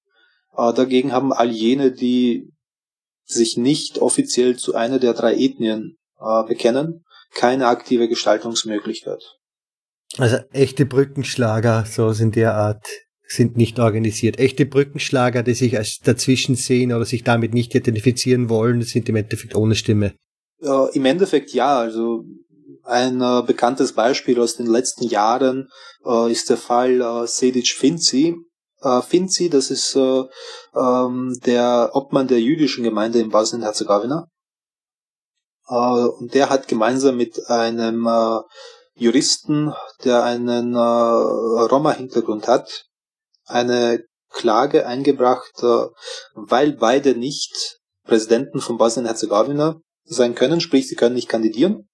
[0.57, 2.51] Äh, dagegen haben all jene, die
[3.29, 7.05] sich nicht offiziell zu einer der drei Ethnien äh, bekennen,
[7.35, 9.23] keine aktive Gestaltungsmöglichkeit.
[10.17, 12.87] Also echte Brückenschlager, so in der Art,
[13.27, 14.39] sind nicht organisiert.
[14.39, 19.17] Echte Brückenschlager, die sich als dazwischen sehen oder sich damit nicht identifizieren wollen, sind im
[19.17, 20.15] Endeffekt ohne Stimme.
[20.63, 22.25] Äh, Im Endeffekt ja, also
[22.85, 25.69] ein äh, bekanntes Beispiel aus den letzten Jahren
[26.07, 28.37] äh, ist der Fall äh, Sedic Finzi,
[28.83, 30.25] äh, Finzi, das ist äh,
[30.75, 34.27] ähm, der Obmann der jüdischen Gemeinde in Bosnien-Herzegowina.
[35.69, 38.41] Äh, und der hat gemeinsam mit einem äh,
[38.95, 39.73] Juristen,
[40.05, 42.85] der einen äh, Roma-Hintergrund hat,
[43.47, 45.87] eine Klage eingebracht, äh,
[46.35, 51.89] weil beide nicht Präsidenten von Bosnien-Herzegowina sein können, sprich sie können nicht kandidieren,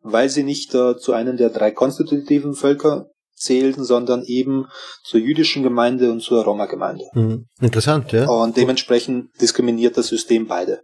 [0.00, 4.66] weil sie nicht äh, zu einem der drei konstitutiven Völker zählten, sondern eben
[5.02, 7.04] zur jüdischen Gemeinde und zur Roma-Gemeinde.
[7.14, 7.46] Mhm.
[7.60, 8.28] Interessant, ja.
[8.28, 10.82] Und dementsprechend diskriminiert das System beide.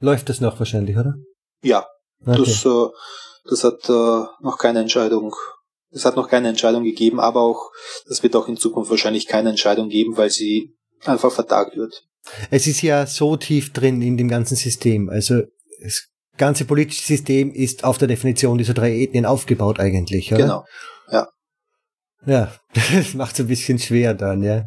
[0.00, 1.14] Läuft das noch wahrscheinlich, oder?
[1.62, 1.86] Ja.
[2.26, 2.38] Okay.
[2.38, 2.88] Das, äh,
[3.48, 5.34] das hat äh, noch keine Entscheidung.
[5.90, 7.70] Es hat noch keine Entscheidung gegeben, aber auch,
[8.08, 12.04] das wird auch in Zukunft wahrscheinlich keine Entscheidung geben, weil sie einfach vertagt wird.
[12.50, 15.08] Es ist ja so tief drin in dem ganzen System.
[15.08, 15.42] Also
[15.80, 20.42] es ganze politische System ist auf der Definition dieser drei Ethnien aufgebaut eigentlich, oder?
[20.42, 20.64] Genau,
[21.10, 21.28] ja.
[22.26, 22.52] Ja,
[22.94, 24.64] das macht es ein bisschen schwer dann, ja.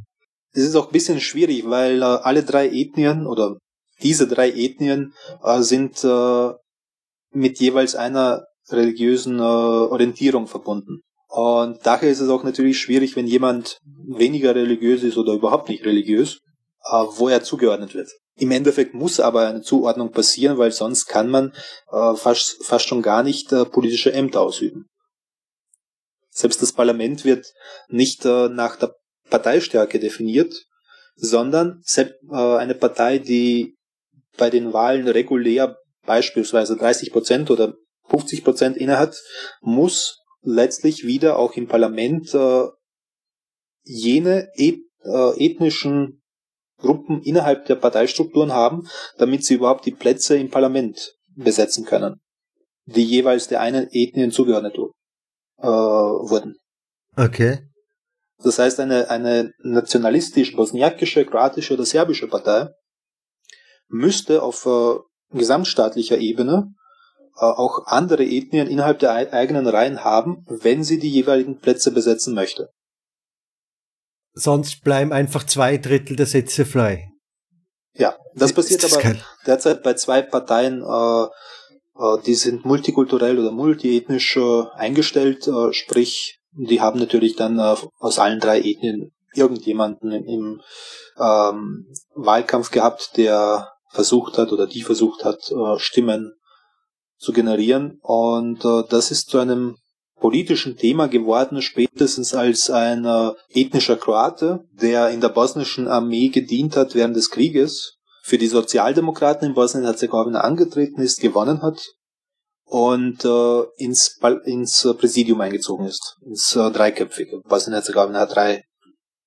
[0.53, 3.57] Es ist auch ein bisschen schwierig, weil äh, alle drei Ethnien oder
[4.01, 5.13] diese drei Ethnien
[5.43, 6.51] äh, sind äh,
[7.32, 11.01] mit jeweils einer religiösen äh, Orientierung verbunden.
[11.30, 15.86] Und daher ist es auch natürlich schwierig, wenn jemand weniger religiös ist oder überhaupt nicht
[15.86, 16.39] religiös,
[16.86, 18.09] äh, wo er zugeordnet wird.
[18.38, 21.53] Im Endeffekt muss aber eine Zuordnung passieren, weil sonst kann man
[21.91, 24.85] äh, fast, fast schon gar nicht äh, politische Ämter ausüben.
[26.29, 27.51] Selbst das Parlament wird
[27.88, 28.95] nicht äh, nach der
[29.29, 30.53] Parteistärke definiert,
[31.15, 33.75] sondern äh, eine Partei, die
[34.38, 37.73] bei den Wahlen regulär beispielsweise 30 Prozent oder
[38.09, 39.19] 50 Prozent innehat,
[39.61, 42.65] muss letztlich wieder auch im Parlament äh,
[43.83, 46.21] jene et, äh, ethnischen
[46.78, 52.21] Gruppen innerhalb der Parteistrukturen haben, damit sie überhaupt die Plätze im Parlament besetzen können,
[52.86, 56.55] die jeweils der einen Ethnien zugeordnet äh, wurden.
[57.15, 57.59] Okay.
[58.43, 62.69] Das heißt, eine, eine nationalistisch bosniakische, kroatische oder serbische Partei
[63.88, 64.99] müsste auf äh,
[65.36, 66.73] gesamtstaatlicher Ebene
[67.38, 72.36] äh, auch andere Ethnien innerhalb der eigenen Reihen haben, wenn sie die jeweiligen Plätze besetzen
[72.36, 72.69] möchte.
[74.39, 77.09] Sonst bleiben einfach zwei Drittel der Sätze frei.
[77.95, 79.23] Ja, das passiert das aber geil?
[79.47, 86.39] derzeit bei zwei Parteien, äh, äh, die sind multikulturell oder multiethnisch äh, eingestellt, äh, sprich,
[86.51, 90.61] die haben natürlich dann äh, aus allen drei Ethnien irgendjemanden im
[91.19, 96.33] ähm, Wahlkampf gehabt, der versucht hat oder die versucht hat, äh, Stimmen
[97.17, 97.97] zu generieren.
[98.03, 99.77] Und das ist zu einem
[100.20, 106.76] politischen Thema geworden, spätestens als ein äh, ethnischer Kroate, der in der bosnischen Armee gedient
[106.76, 111.82] hat während des Krieges, für die Sozialdemokraten in Bosnien-Herzegowina angetreten ist, gewonnen hat
[112.65, 117.39] und äh, ins, ins Präsidium eingezogen ist, ins äh, dreiköpfige.
[117.47, 118.63] Bosnien-Herzegowina hat drei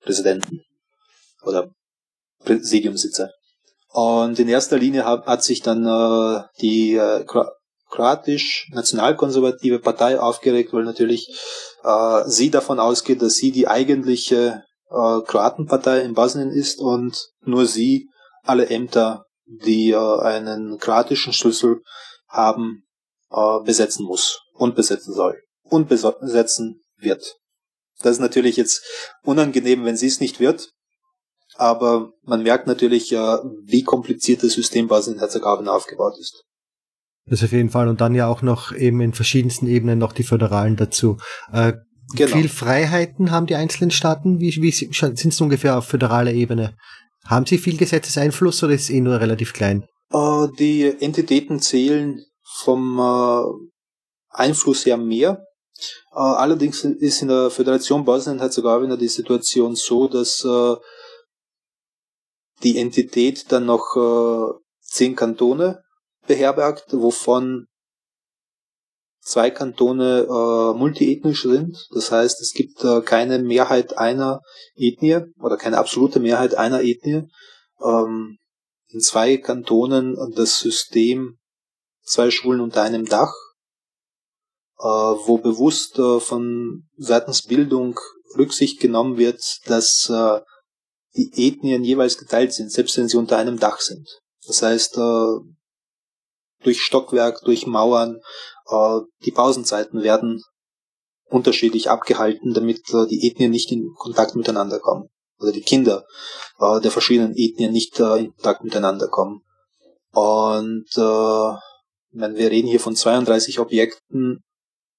[0.02, 0.60] Präsidenten
[1.42, 1.70] oder
[2.44, 3.30] Präsidiumsitze.
[3.92, 7.24] Und in erster Linie hat, hat sich dann äh, die äh,
[7.90, 11.28] kroatisch-nationalkonservative Partei aufgeregt, weil natürlich
[11.84, 17.66] äh, sie davon ausgeht, dass sie die eigentliche äh, Kroatenpartei in Bosnien ist und nur
[17.66, 18.08] sie
[18.42, 21.82] alle Ämter, die äh, einen kroatischen Schlüssel
[22.28, 22.84] haben,
[23.30, 27.36] äh, besetzen muss und besetzen soll und besetzen wird.
[28.02, 28.82] Das ist natürlich jetzt
[29.22, 30.70] unangenehm, wenn sie es nicht wird,
[31.56, 36.44] aber man merkt natürlich, äh, wie kompliziert das System Bosnien-Herzegowina aufgebaut ist.
[37.30, 37.88] Das auf jeden Fall.
[37.88, 41.16] Und dann ja auch noch eben in verschiedensten Ebenen noch die Föderalen dazu.
[41.52, 41.74] Äh,
[42.14, 42.36] genau.
[42.36, 44.40] Viel Freiheiten haben die einzelnen Staaten?
[44.40, 46.74] Wie, wie sind es ungefähr auf föderaler Ebene?
[47.24, 49.84] Haben sie viel Gesetzeseinfluss oder ist es eh nur relativ klein?
[50.12, 53.42] Äh, die Entitäten zählen vom äh,
[54.30, 55.44] Einfluss her mehr.
[56.12, 60.74] Äh, allerdings ist in der Föderation Bosnien-Herzegowina die Situation so, dass äh,
[62.64, 65.80] die Entität dann noch äh, zehn Kantone
[66.30, 67.66] beherbergt, wovon
[69.20, 71.76] zwei Kantone äh, multiethnisch sind.
[71.92, 74.40] Das heißt, es gibt äh, keine Mehrheit einer
[74.76, 77.28] Ethnie oder keine absolute Mehrheit einer Ethnie.
[77.82, 78.38] Ähm,
[78.92, 81.38] in zwei Kantonen das System
[82.04, 83.34] zwei Schulen unter einem Dach,
[84.78, 87.98] äh, wo bewusst äh, von seitens Bildung
[88.38, 90.40] Rücksicht genommen wird, dass äh,
[91.16, 94.08] die Ethnien jeweils geteilt sind, selbst wenn sie unter einem Dach sind.
[94.46, 95.59] Das heißt, äh,
[96.62, 98.20] durch Stockwerk, durch Mauern,
[98.70, 100.42] äh, die Pausenzeiten werden
[101.26, 105.08] unterschiedlich abgehalten, damit äh, die Ethnien nicht in Kontakt miteinander kommen.
[105.38, 106.04] Oder die Kinder
[106.58, 109.42] äh, der verschiedenen Ethnien nicht äh, in Kontakt miteinander kommen.
[110.12, 111.56] Und äh,
[112.12, 114.42] meine, wir reden hier von 32 Objekten,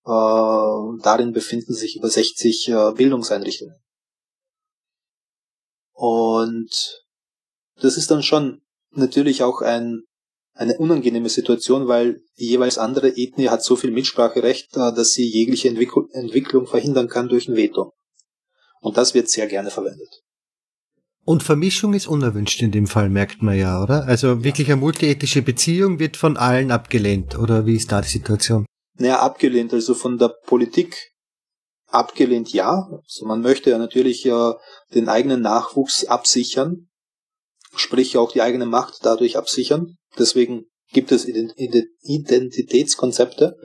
[0.05, 3.75] äh, darin befinden sich über 60 äh, Bildungseinrichtungen.
[5.93, 7.03] Und
[7.75, 10.03] das ist dann schon natürlich auch ein,
[10.53, 15.27] eine unangenehme Situation, weil die jeweils andere Ethnie hat so viel Mitspracherecht, äh, dass sie
[15.27, 17.93] jegliche Entwickl Entwicklung verhindern kann durch ein Veto.
[18.81, 20.21] Und das wird sehr gerne verwendet.
[21.23, 24.05] Und Vermischung ist unerwünscht in dem Fall, merkt man ja, oder?
[24.05, 28.65] Also wirklich eine multiethische Beziehung wird von allen abgelehnt, oder wie ist da die Situation?
[28.97, 31.11] Naja, abgelehnt, also von der Politik
[31.87, 32.89] abgelehnt, ja.
[33.03, 34.53] Also man möchte ja natürlich äh,
[34.95, 36.89] den eigenen Nachwuchs absichern,
[37.75, 39.97] sprich auch die eigene Macht dadurch absichern.
[40.17, 43.55] Deswegen gibt es Identitätskonzepte.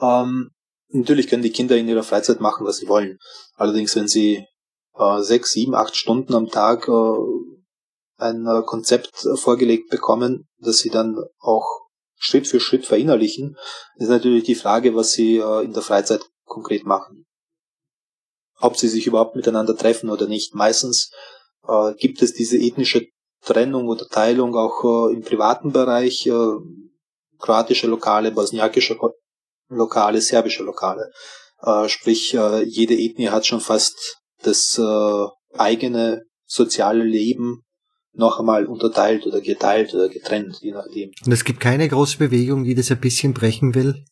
[0.00, 0.50] Ähm,
[0.88, 3.18] natürlich können die Kinder in ihrer Freizeit machen, was sie wollen.
[3.54, 4.46] Allerdings, wenn sie
[4.94, 7.16] äh, sechs, sieben, acht Stunden am Tag äh,
[8.16, 11.66] ein äh, Konzept vorgelegt bekommen, das sie dann auch
[12.16, 13.56] Schritt für Schritt verinnerlichen,
[13.96, 17.26] ist natürlich die Frage, was sie äh, in der Freizeit konkret machen
[18.64, 20.54] ob sie sich überhaupt miteinander treffen oder nicht.
[20.54, 21.10] Meistens
[21.68, 23.06] äh, gibt es diese ethnische
[23.44, 26.56] Trennung oder Teilung auch äh, im privaten Bereich, äh,
[27.38, 28.98] kroatische Lokale, bosniakische
[29.68, 31.10] Lokale, serbische Lokale.
[31.62, 34.80] Äh, sprich, jede Ethnie hat schon fast das
[35.54, 37.62] eigene soziale Leben
[38.12, 41.10] noch einmal unterteilt oder geteilt oder getrennt, je nachdem.
[41.24, 44.04] Und es gibt keine große Bewegung, die das ein bisschen brechen will?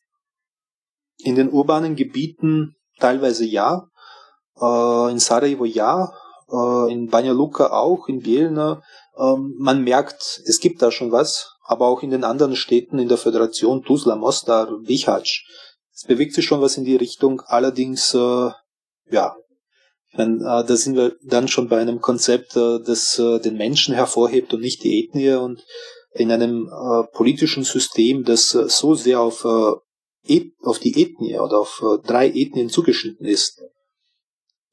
[1.18, 3.86] In den urbanen Gebieten teilweise ja,
[4.56, 6.12] in Sarajevo ja,
[6.88, 8.82] in Banja Luka auch, in Bielna.
[9.18, 13.08] Ähm, man merkt, es gibt da schon was, aber auch in den anderen Städten in
[13.08, 15.46] der Föderation, Tuzla, Mostar, Bihać.
[15.94, 18.50] Es bewegt sich schon was in die Richtung, allerdings, äh,
[19.10, 19.36] ja,
[20.14, 23.94] dann, äh, da sind wir dann schon bei einem Konzept, äh, das äh, den Menschen
[23.94, 25.64] hervorhebt und nicht die Ethnie und
[26.14, 31.60] in einem äh, politischen System, das äh, so sehr auf, äh, auf die Ethnie oder
[31.60, 33.62] auf äh, drei Ethnien zugeschnitten ist,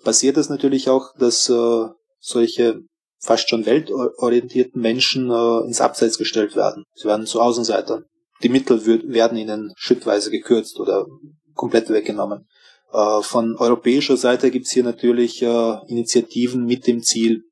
[0.03, 1.85] passiert es natürlich auch, dass äh,
[2.19, 2.81] solche
[3.19, 6.85] fast schon weltorientierten Menschen äh, ins Abseits gestellt werden.
[6.95, 8.05] Sie werden zu Außenseitern.
[8.41, 11.05] Die Mittel werden ihnen schrittweise gekürzt oder
[11.53, 12.47] komplett weggenommen.
[12.91, 17.43] Äh, von europäischer Seite gibt es hier natürlich äh, Initiativen mit dem Ziel,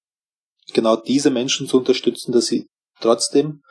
[0.74, 2.68] genau diese Menschen zu unterstützen, dass sie
[3.02, 3.62] trotzdem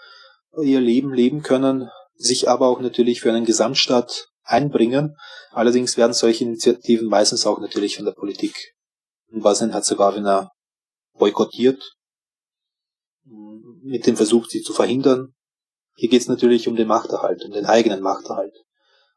[0.63, 5.17] ihr Leben leben können, sich aber auch natürlich für einen Gesamtstaat einbringen.
[5.51, 8.75] Allerdings werden solche Initiativen meistens auch natürlich von der Politik
[9.29, 10.51] in Bosnien-Herzegowina
[11.19, 11.83] boykottiert,
[13.83, 15.35] mit dem Versuch, sie zu verhindern.
[15.97, 18.55] Hier geht es natürlich um den Machterhalt, um den eigenen Machterhalt.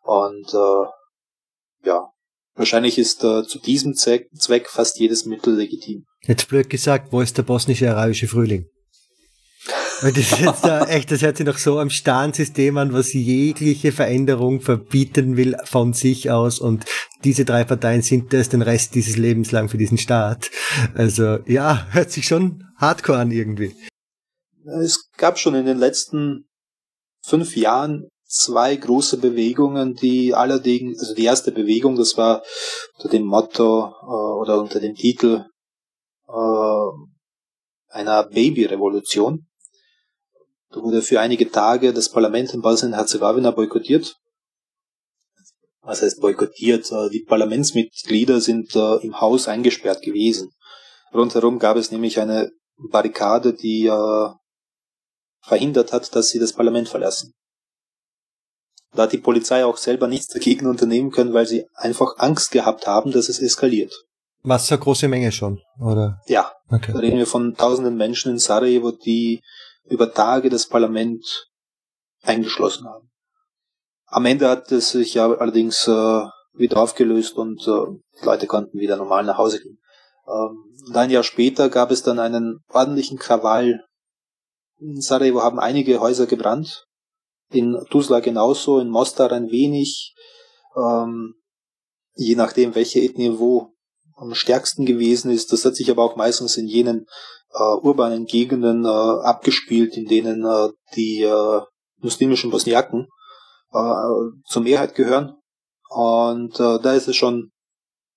[0.02, 2.10] Und äh, ja,
[2.56, 6.06] wahrscheinlich ist äh, zu diesem Zweck, Zweck fast jedes Mittel legitim.
[6.22, 8.70] Jetzt blöd gesagt, wo ist der bosnische arabische Frühling?
[10.02, 13.92] Weil das jetzt da echt, das hört sich noch so am Stahnsystem an, was jegliche
[13.92, 16.86] Veränderung verbieten will von sich aus und
[17.24, 20.52] diese drei Parteien sind das den Rest dieses Lebens lang für diesen Staat.
[20.96, 23.76] Also ja, hört sich schon hardcore an irgendwie.
[24.82, 26.46] Es gab schon in den letzten
[27.22, 32.44] fünf Jahren zwei große Bewegungen, die allerdings, also die erste Bewegung, das war
[32.96, 35.46] unter dem Motto äh, oder unter dem Titel
[36.28, 36.90] äh,
[37.90, 39.48] einer Babyrevolution.
[40.72, 44.16] Da wurde für einige Tage das Parlament in Bosnien-Herzegowina boykottiert.
[45.82, 46.92] Was heißt boykottiert?
[46.92, 50.52] Äh, die Parlamentsmitglieder sind äh, im Haus eingesperrt gewesen.
[51.14, 52.52] Rundherum gab es nämlich eine
[52.92, 54.30] Barrikade, die äh,
[55.42, 57.34] verhindert hat, dass sie das Parlament verlassen.
[58.94, 62.88] Da hat die Polizei auch selber nichts dagegen unternehmen können, weil sie einfach Angst gehabt
[62.88, 63.94] haben, dass es eskaliert.
[64.42, 66.22] Was eine große Menge schon, oder?
[66.28, 66.52] Ja.
[66.70, 66.94] Okay.
[66.94, 69.42] Da reden wir von tausenden Menschen in Sarajevo, die
[69.90, 71.50] über Tage das Parlament
[72.22, 73.10] eingeschlossen haben.
[74.06, 76.22] Am Ende hat es sich ja allerdings äh,
[76.54, 79.80] wieder aufgelöst und äh, die Leute konnten wieder normal nach Hause gehen.
[80.28, 83.86] Ähm, ein Jahr später gab es dann einen ordentlichen Krawall.
[84.80, 86.86] In Sarajevo haben einige Häuser gebrannt,
[87.52, 90.16] in Tuzla genauso, in Mostar ein wenig,
[90.76, 91.36] ähm,
[92.16, 93.74] je nachdem, welche Ethnie wo
[94.20, 95.52] am stärksten gewesen ist.
[95.52, 97.06] Das hat sich aber auch meistens in jenen
[97.54, 101.62] äh, urbanen Gegenden äh, abgespielt, in denen äh, die äh,
[101.98, 103.08] muslimischen Bosniaken
[103.74, 103.94] äh,
[104.46, 105.36] zur Mehrheit gehören.
[105.90, 107.52] Und äh, da ist es schon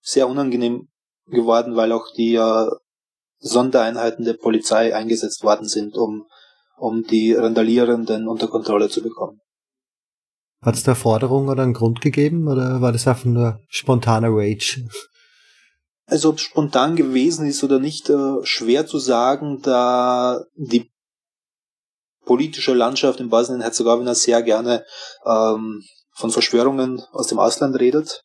[0.01, 0.89] sehr unangenehm
[1.27, 2.71] geworden, weil auch die äh,
[3.39, 6.27] Sondereinheiten der Polizei eingesetzt worden sind, um,
[6.77, 9.41] um die Randalierenden unter Kontrolle zu bekommen.
[10.61, 14.87] Hat es da Forderung oder einen Grund gegeben oder war das einfach nur spontaner Rage?
[16.07, 20.91] Also ob es spontan gewesen ist oder nicht, äh, schwer zu sagen, da die
[22.25, 24.85] politische Landschaft in Bosnien-Herzegowina sehr gerne
[25.25, 25.83] ähm,
[26.15, 28.23] von Verschwörungen aus dem Ausland redet.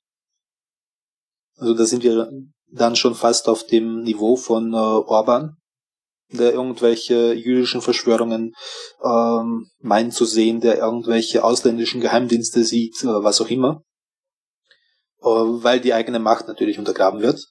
[1.57, 2.29] Also da sind wir
[2.71, 5.57] dann schon fast auf dem Niveau von äh, Orban,
[6.31, 8.53] der irgendwelche jüdischen Verschwörungen
[9.03, 13.81] ähm, meint zu sehen, der irgendwelche ausländischen Geheimdienste sieht, äh, was auch immer,
[15.21, 17.41] äh, weil die eigene Macht natürlich untergraben wird.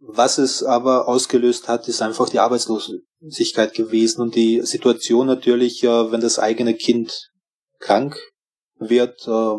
[0.00, 6.12] Was es aber ausgelöst hat, ist einfach die Arbeitslosigkeit gewesen und die Situation natürlich, äh,
[6.12, 7.30] wenn das eigene Kind
[7.80, 8.16] krank
[8.78, 9.56] wird, äh,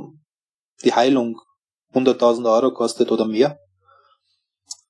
[0.83, 1.41] die Heilung
[1.93, 3.59] 100.000 Euro kostet oder mehr.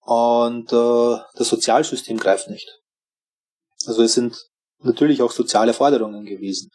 [0.02, 2.80] Und äh, das Sozialsystem greift nicht.
[3.86, 4.38] Also es sind
[4.80, 6.70] natürlich auch soziale Forderungen gewesen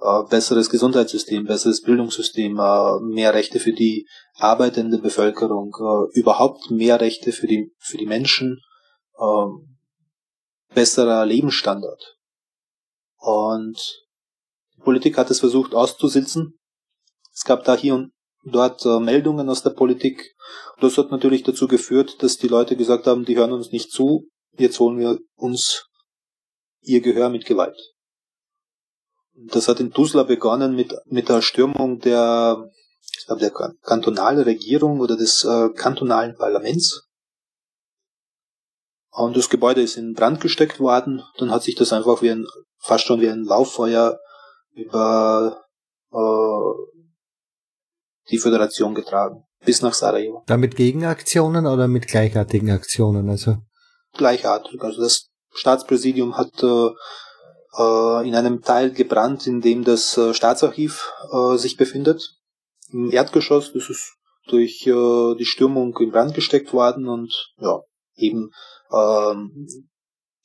[0.00, 7.00] äh, besseres Gesundheitssystem, besseres Bildungssystem, äh, mehr Rechte für die arbeitende Bevölkerung, äh, überhaupt mehr
[7.00, 8.60] Rechte für die, für die Menschen,
[9.20, 9.76] ähm,
[10.74, 12.16] besserer Lebensstandard.
[13.18, 13.78] Und
[14.76, 16.58] die Politik hat es versucht auszusitzen.
[17.34, 20.34] Es gab da hier und dort Meldungen aus der Politik.
[20.80, 24.28] Das hat natürlich dazu geführt, dass die Leute gesagt haben, die hören uns nicht zu,
[24.56, 25.86] jetzt holen wir uns
[26.80, 27.76] ihr Gehör mit Gewalt.
[29.48, 32.70] Das hat in Tuzla begonnen mit, mit der Stürmung der,
[33.18, 37.08] ich glaube, der kantonalen Regierung oder des äh, kantonalen Parlaments.
[39.12, 41.22] Und das Gebäude ist in Brand gesteckt worden.
[41.38, 42.46] Dann hat sich das einfach wie ein,
[42.78, 44.18] fast schon wie ein Lauffeuer
[44.72, 45.64] über
[46.12, 47.06] äh,
[48.30, 49.44] die Föderation getragen.
[49.64, 50.42] Bis nach Sarajevo.
[50.46, 53.28] Da mit Gegenaktionen oder mit gleichartigen Aktionen?
[53.28, 53.58] Also?
[54.14, 54.80] Gleichartig.
[54.82, 56.90] Also das Staatspräsidium hat äh,
[57.78, 62.36] äh, in einem Teil gebrannt, in dem das äh, Staatsarchiv äh, sich befindet.
[62.92, 64.16] Im Erdgeschoss, das ist
[64.48, 67.82] durch die Stürmung in Brand gesteckt worden und ja,
[68.16, 68.50] eben
[68.90, 69.68] ähm,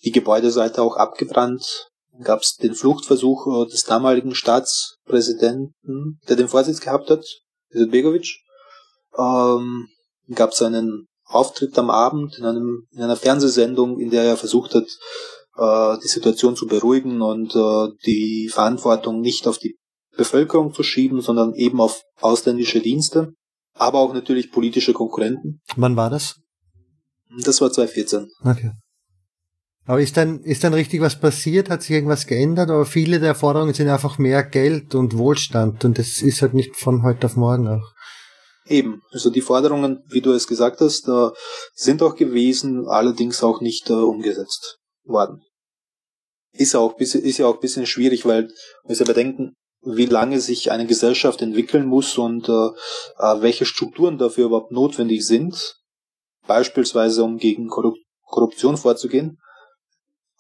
[0.03, 1.89] die Gebäudeseite auch abgebrannt.
[2.21, 7.25] Gab es den Fluchtversuch des damaligen Staatspräsidenten, der den Vorsitz gehabt hat,
[7.71, 8.27] Begovic.
[9.17, 9.87] Ähm,
[10.35, 14.75] Gab es einen Auftritt am Abend in, einem, in einer Fernsehsendung, in der er versucht
[14.75, 14.85] hat,
[15.57, 19.77] äh, die Situation zu beruhigen und äh, die Verantwortung nicht auf die
[20.17, 23.33] Bevölkerung zu schieben, sondern eben auf ausländische Dienste,
[23.73, 25.61] aber auch natürlich politische Konkurrenten.
[25.75, 26.35] Wann war das?
[27.43, 28.29] Das war 2014.
[28.43, 28.71] Okay.
[29.87, 31.69] Aber ist dann, ist dann richtig was passiert?
[31.69, 32.71] Hat sich irgendwas geändert?
[32.71, 36.75] Aber viele der Forderungen sind einfach mehr Geld und Wohlstand und das ist halt nicht
[36.75, 37.93] von heute auf morgen auch.
[38.67, 41.29] Eben, also die Forderungen, wie du es gesagt hast, äh,
[41.75, 45.41] sind auch gewesen, allerdings auch nicht äh, umgesetzt worden.
[46.57, 48.49] Ist, auch, ist ja auch ein bisschen schwierig, weil
[48.85, 54.17] wir ja bedenken, wie lange sich eine Gesellschaft entwickeln muss und äh, äh, welche Strukturen
[54.17, 55.75] dafür überhaupt notwendig sind,
[56.47, 59.37] beispielsweise um gegen Korruption vorzugehen.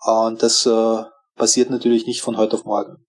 [0.03, 1.03] Und das äh,
[1.35, 3.05] passiert natürlich nicht von heute auf morgen.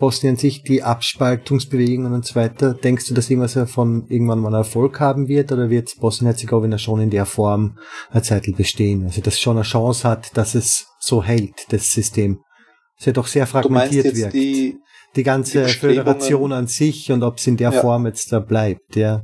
[0.00, 4.98] Bosnien sich die Abspaltungsbewegungen und so weiter, denkst du, dass irgendwas davon irgendwann mal Erfolg
[4.98, 7.78] haben wird oder wird Bosnien-Herzegowina schon in der Form
[8.10, 9.04] eine Zeit bestehen?
[9.04, 12.40] Also dass schon eine Chance hat, dass es so hält, das System.
[12.98, 14.32] Es ja doch sehr fragmentiert wirkt.
[14.32, 14.78] Die,
[15.16, 17.80] die ganze die Föderation an sich und ob es in der ja.
[17.80, 19.22] Form jetzt da bleibt, ja.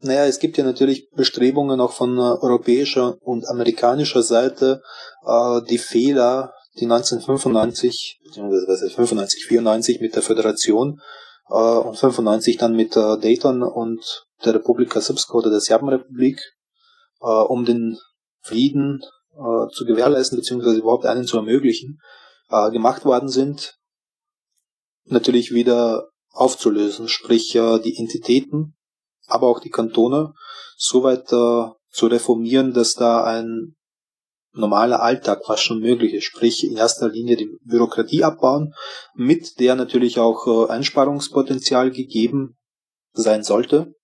[0.00, 4.82] Naja, es gibt ja natürlich Bestrebungen auch von europäischer und amerikanischer Seite,
[5.24, 11.00] äh, die Fehler die 1995, beziehungsweise 95, 94 mit der Föderation
[11.48, 16.40] äh, und 95 dann mit äh, Dayton und der Republika Srpska oder der Serbenrepublik,
[17.20, 17.98] äh, um den
[18.40, 19.00] Frieden
[19.32, 22.00] äh, zu gewährleisten, beziehungsweise überhaupt einen zu ermöglichen,
[22.50, 23.76] äh, gemacht worden sind,
[25.06, 28.76] natürlich wieder aufzulösen, sprich äh, die Entitäten,
[29.26, 30.34] aber auch die Kantone
[30.76, 33.76] soweit äh, zu reformieren, dass da ein
[34.54, 36.24] normaler Alltag fast schon möglich ist.
[36.24, 38.74] Sprich, in erster Linie die Bürokratie abbauen,
[39.14, 42.56] mit der natürlich auch äh, Einsparungspotenzial gegeben
[43.12, 43.94] sein sollte.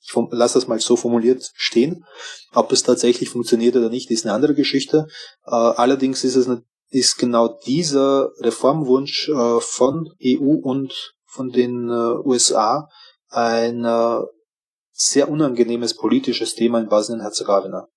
[0.00, 2.04] Ich lasse das mal so formuliert stehen.
[2.54, 5.06] Ob es tatsächlich funktioniert oder nicht, ist eine andere Geschichte.
[5.44, 6.48] Äh, allerdings ist es
[6.88, 12.88] ist genau dieser Reformwunsch äh, von EU und von den USA
[13.28, 13.84] ein
[14.92, 17.88] sehr unangenehmes politisches Thema in Bosnien-Herzegowina.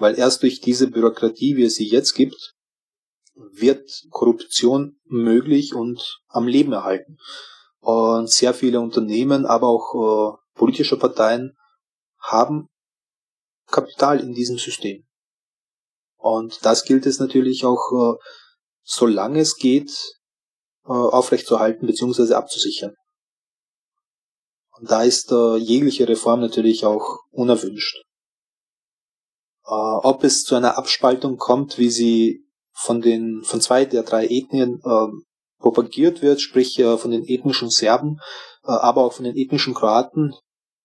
[0.00, 2.54] Weil erst durch diese Bürokratie, wie es sie jetzt gibt,
[3.34, 7.18] wird Korruption möglich und am Leben erhalten.
[7.80, 11.52] Und sehr viele Unternehmen, aber auch äh, politische Parteien
[12.18, 12.68] haben
[13.66, 15.04] Kapital in diesem System.
[16.16, 18.18] Und das gilt es natürlich auch, äh,
[18.82, 19.90] solange es geht,
[20.84, 22.34] äh, aufrechtzuerhalten bzw.
[22.34, 22.94] abzusichern.
[24.78, 28.02] Und da ist äh, jegliche Reform natürlich auch unerwünscht.
[29.70, 34.26] Äh, ob es zu einer Abspaltung kommt, wie sie von den von zwei der drei
[34.26, 35.06] Ethnien äh,
[35.60, 38.18] propagiert wird, sprich äh, von den ethnischen Serben,
[38.64, 40.34] äh, aber auch von den ethnischen Kroaten,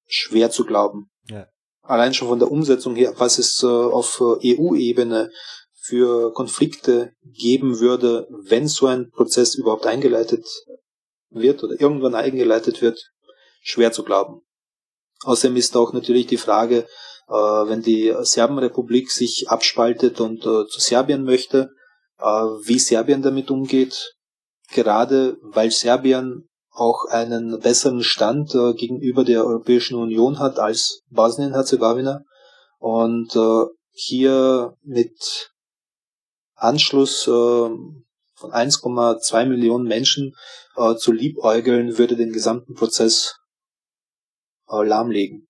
[0.06, 1.10] schwer zu glauben.
[1.30, 1.48] Ja.
[1.82, 5.32] Allein schon von der Umsetzung her, was es äh, auf äh, EU-Ebene
[5.74, 10.46] für Konflikte geben würde, wenn so ein Prozess überhaupt eingeleitet
[11.30, 13.12] wird oder irgendwann eingeleitet wird,
[13.62, 14.42] schwer zu glauben.
[15.24, 16.88] Außerdem ist auch natürlich die Frage,
[17.34, 21.72] wenn die Serbenrepublik sich abspaltet und äh, zu Serbien möchte,
[22.20, 24.14] äh, wie Serbien damit umgeht,
[24.72, 32.26] gerade weil Serbien auch einen besseren Stand gegenüber der Europäischen Union hat als Bosnien-Herzegowina
[32.80, 33.40] und
[33.94, 35.52] hier mit
[36.56, 38.06] Anschluss von
[38.42, 40.34] 1,2 Millionen Menschen
[40.98, 43.38] zu liebäugeln, würde den gesamten Prozess
[44.68, 45.48] lahmlegen.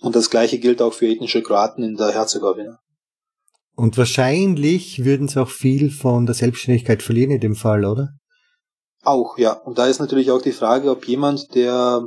[0.00, 2.80] Und das gleiche gilt auch für ethnische Kroaten in der Herzegowina.
[3.74, 8.10] Und wahrscheinlich würden sie auch viel von der Selbstständigkeit verlieren in dem Fall, oder?
[9.02, 9.52] Auch, ja.
[9.52, 12.06] Und da ist natürlich auch die Frage, ob jemand, der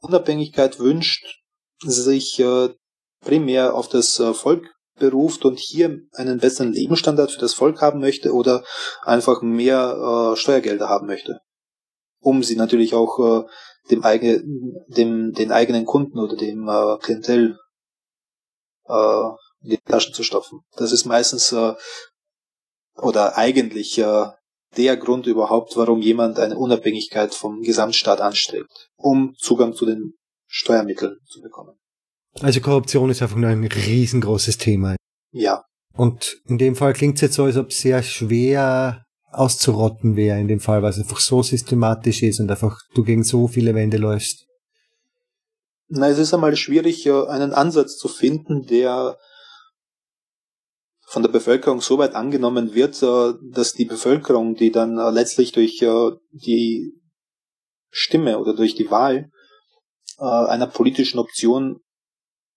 [0.00, 1.24] Unabhängigkeit wünscht,
[1.82, 2.68] sich äh,
[3.24, 8.00] primär auf das äh, Volk beruft und hier einen besseren Lebensstandard für das Volk haben
[8.00, 8.64] möchte oder
[9.02, 11.40] einfach mehr äh, Steuergelder haben möchte.
[12.20, 13.46] Um sie natürlich auch
[13.90, 17.58] dem eigenen, dem, den eigenen Kunden oder dem äh, Klientel
[18.86, 19.28] äh,
[19.62, 20.60] in die Taschen zu stopfen.
[20.76, 21.74] Das ist meistens äh,
[22.96, 24.26] oder eigentlich äh,
[24.76, 30.14] der Grund überhaupt, warum jemand eine Unabhängigkeit vom Gesamtstaat anstrebt, um Zugang zu den
[30.46, 31.78] Steuermitteln zu bekommen.
[32.40, 34.96] Also Korruption ist einfach nur ein riesengroßes Thema.
[35.32, 35.64] Ja.
[35.94, 40.48] Und in dem Fall klingt es jetzt so, als ob sehr schwer auszurotten wäre, in
[40.48, 43.98] dem Fall, weil es einfach so systematisch ist und einfach du gegen so viele Wände
[43.98, 44.46] läufst.
[45.88, 49.16] Na, es ist einmal schwierig, einen Ansatz zu finden, der
[51.08, 55.52] von der Bevölkerung so weit angenommen wird, äh, dass die Bevölkerung, die dann äh, letztlich
[55.52, 56.92] durch äh, die
[57.90, 59.30] Stimme oder durch die Wahl
[60.20, 61.78] einer politischen Option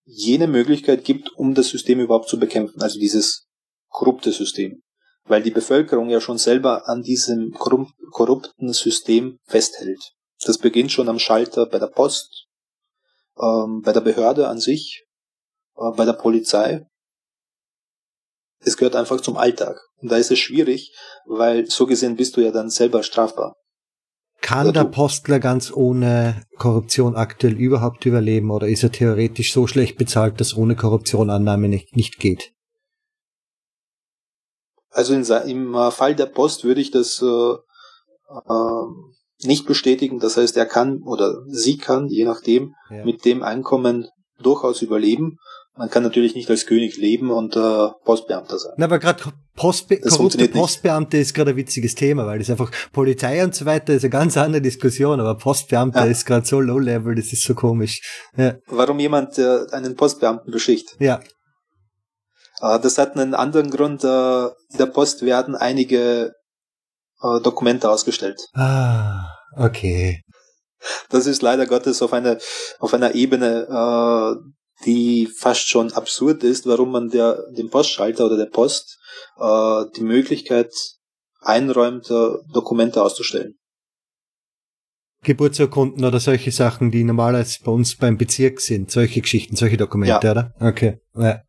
[0.04, 3.46] jene Möglichkeit gibt, um das System überhaupt zu bekämpfen, also dieses
[3.88, 4.82] korrupte System.
[5.24, 10.12] Weil die Bevölkerung ja schon selber an diesem korrupten System festhält.
[10.44, 12.46] Das beginnt schon am Schalter bei der Post,
[13.40, 15.04] ähm, bei der Behörde an sich,
[15.76, 16.84] äh, bei der Polizei
[18.64, 19.76] es gehört einfach zum Alltag.
[20.00, 20.92] Und da ist es schwierig,
[21.26, 23.54] weil so gesehen bist du ja dann selber strafbar.
[24.40, 29.96] Kann der Postler ganz ohne Korruption aktuell überhaupt überleben oder ist er theoretisch so schlecht
[29.98, 32.52] bezahlt, dass ohne Korruption Annahme nicht, nicht geht?
[34.92, 38.86] Also in, im äh, Fall der Post würde ich das äh, äh,
[39.44, 40.18] nicht bestätigen.
[40.18, 43.04] Das heißt, er kann oder sie kann, je nachdem, ja.
[43.04, 44.08] mit dem Einkommen
[44.40, 45.38] durchaus überleben.
[45.74, 48.72] Man kann natürlich nicht als König leben und äh, Postbeamter sein.
[48.76, 49.22] Na, aber gerade
[49.56, 53.94] Postbe korrupte Postbeamte ist gerade ein witziges Thema, weil das einfach Polizei und so weiter
[53.94, 56.10] ist eine ganz andere Diskussion, aber Postbeamter ja.
[56.10, 58.02] ist gerade so low level, das ist so komisch.
[58.36, 58.56] Ja.
[58.66, 60.94] Warum jemand äh, einen Postbeamten beschicht?
[60.98, 61.20] Ja.
[62.62, 64.04] Äh, das hat einen anderen Grund.
[64.04, 66.32] Äh, in der Post werden einige
[67.22, 68.40] äh, Dokumente ausgestellt.
[68.54, 70.22] Ah, okay.
[71.10, 72.38] Das ist leider Gottes auf einer
[72.80, 74.36] auf einer Ebene,
[74.84, 78.98] die fast schon absurd ist, warum man der, dem Postschalter oder der Post
[79.38, 80.72] die Möglichkeit
[81.40, 83.54] einräumt, Dokumente auszustellen.
[85.22, 90.26] Geburtsurkunden oder solche Sachen, die normalerweise bei uns beim Bezirk sind, solche Geschichten, solche Dokumente,
[90.26, 90.32] ja.
[90.32, 90.54] oder?
[90.58, 90.98] Okay.
[91.14, 91.42] Ja.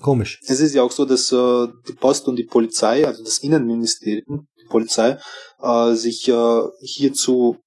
[0.00, 0.40] Komisch.
[0.46, 4.46] Es ist ja auch so, dass äh, die Post und die Polizei, also das Innenministerium,
[4.58, 5.18] die Polizei,
[5.60, 7.58] äh, sich äh, hierzu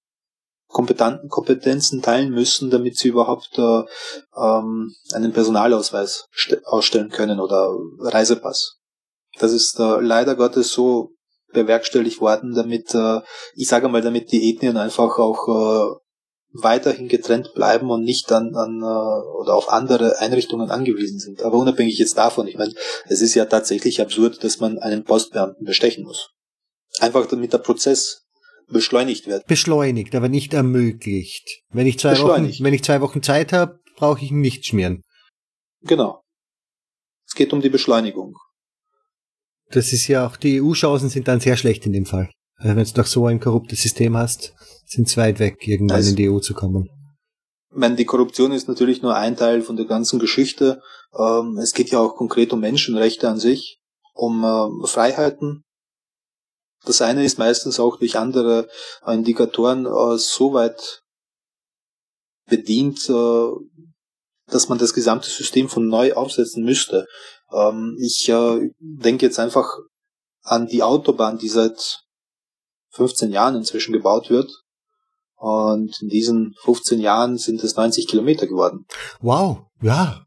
[0.68, 3.84] Kompetenzen teilen müssen, damit sie überhaupt äh,
[4.36, 6.26] ähm, einen Personalausweis
[6.66, 8.80] ausstellen können oder Reisepass.
[9.38, 11.12] Das ist äh, leider Gottes so
[11.54, 13.22] bewerkstelligt worden, damit, äh,
[13.56, 16.03] ich sage mal, damit die Ethnien einfach auch äh,
[16.54, 21.42] weiterhin getrennt bleiben und nicht an, an äh, oder auf andere Einrichtungen angewiesen sind.
[21.42, 22.74] Aber unabhängig jetzt davon, ich meine,
[23.08, 26.30] es ist ja tatsächlich absurd, dass man einen Postbeamten bestechen muss.
[27.00, 28.22] Einfach damit der Prozess
[28.68, 29.46] beschleunigt wird.
[29.48, 31.62] Beschleunigt, aber nicht ermöglicht.
[31.72, 35.02] Wenn ich zwei Wochen, wenn ich zwei Wochen Zeit habe, brauche ich ihn nicht schmieren.
[35.82, 36.22] Genau.
[37.28, 38.36] Es geht um die Beschleunigung.
[39.72, 42.30] Das ist ja auch, die EU-Chancen sind dann sehr schlecht in dem Fall.
[42.64, 44.54] Also wenn du doch so ein korruptes System hast,
[44.86, 46.90] sind es weit weg, irgendwann also, in die EU zu kommen.
[47.72, 50.82] Ich meine, die Korruption ist natürlich nur ein Teil von der ganzen Geschichte.
[51.18, 53.80] Ähm, es geht ja auch konkret um Menschenrechte an sich,
[54.14, 55.64] um ähm, Freiheiten,
[56.86, 58.68] das eine ist meistens auch durch andere
[59.06, 61.02] Indikatoren äh, so weit
[62.50, 63.50] bedient, äh,
[64.48, 67.08] dass man das gesamte System von neu aufsetzen müsste.
[67.52, 69.70] Ähm, ich äh, denke jetzt einfach
[70.42, 72.03] an die Autobahn, die seit
[72.94, 74.52] 15 Jahren inzwischen gebaut wird.
[75.36, 78.86] Und in diesen 15 Jahren sind es 90 Kilometer geworden.
[79.20, 80.26] Wow, ja.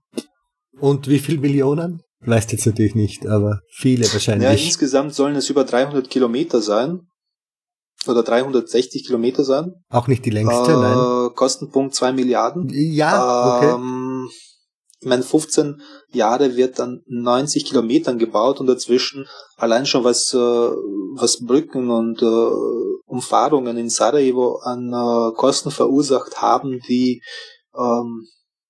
[0.78, 2.02] Und wie viel Millionen?
[2.20, 4.48] Weißt jetzt natürlich nicht, aber viele wahrscheinlich.
[4.48, 7.06] Ja, insgesamt sollen es über 300 Kilometer sein.
[8.06, 9.72] Oder 360 Kilometer sein.
[9.88, 11.34] Auch nicht die längste, äh, nein.
[11.34, 12.68] Kostenpunkt 2 Milliarden.
[12.70, 13.74] Ja, okay.
[13.74, 14.28] Ähm,
[15.00, 15.82] ich meine, 15
[16.12, 19.26] Jahre wird an 90 Kilometern gebaut und dazwischen
[19.56, 26.40] allein schon was, äh, was Brücken und äh, Umfahrungen in Sarajevo an äh, Kosten verursacht
[26.40, 27.22] haben, die
[27.76, 28.26] ähm,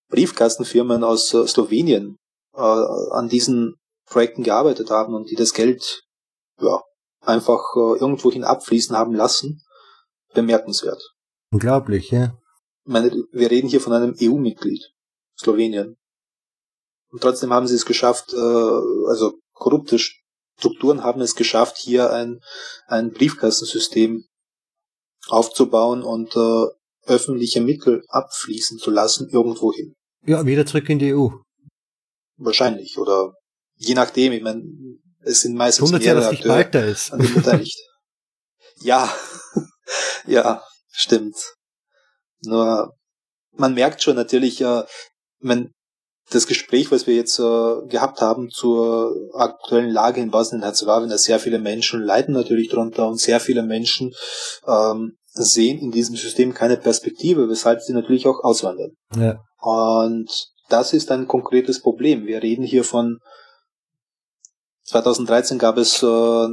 [0.08, 2.18] Briefkastenfirmen aus äh, Slowenien
[2.54, 6.02] äh, an diesen Projekten gearbeitet haben und die das Geld
[6.60, 6.80] ja,
[7.20, 9.62] einfach äh, irgendwohin abfließen haben lassen,
[10.34, 11.02] bemerkenswert.
[11.52, 12.36] Unglaublich, ja.
[12.84, 14.82] Ich meine, wir reden hier von einem EU-Mitglied,
[15.38, 15.96] Slowenien.
[17.16, 19.98] Und trotzdem haben sie es geschafft, äh, also korrupte
[20.58, 22.40] Strukturen haben es geschafft, hier ein,
[22.88, 24.26] ein Briefkastensystem
[25.28, 26.66] aufzubauen und äh,
[27.06, 29.94] öffentliche Mittel abfließen zu lassen, irgendwohin.
[30.26, 31.28] Ja, wieder zurück in die EU.
[32.36, 32.98] Wahrscheinlich.
[32.98, 33.32] Oder
[33.76, 34.62] je nachdem, ich meine,
[35.22, 37.14] es sind meistens mehrere ja, Akteure ist.
[37.14, 37.78] an dem beteiligt.
[38.82, 39.10] ja,
[40.26, 41.36] ja, stimmt.
[42.42, 42.94] Nur
[43.52, 44.82] man merkt schon natürlich, äh,
[45.40, 45.72] man,
[46.30, 51.58] das Gespräch, was wir jetzt äh, gehabt haben zur aktuellen Lage in Bosnien-Herzegowina, sehr viele
[51.58, 54.12] Menschen leiden natürlich darunter und sehr viele Menschen
[54.66, 58.92] ähm, sehen in diesem System keine Perspektive, weshalb sie natürlich auch auswandern.
[59.16, 59.38] Ja.
[59.60, 60.30] Und
[60.68, 62.26] das ist ein konkretes Problem.
[62.26, 63.18] Wir reden hier von
[64.84, 66.48] 2013 gab es äh,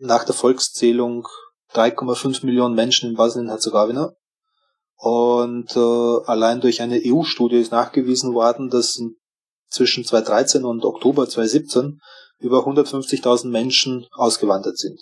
[0.00, 1.26] nach der Volkszählung
[1.74, 4.12] 3,5 Millionen Menschen in Bosnien-Herzegowina.
[5.02, 9.02] Und äh, allein durch eine EU-Studie ist nachgewiesen worden, dass
[9.68, 11.98] zwischen 2013 und Oktober 2017
[12.38, 15.00] über 150.000 Menschen ausgewandert sind.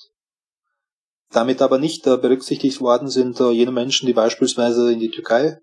[1.29, 5.59] Damit aber nicht äh, berücksichtigt worden sind äh, jene Menschen, die beispielsweise in die Türkei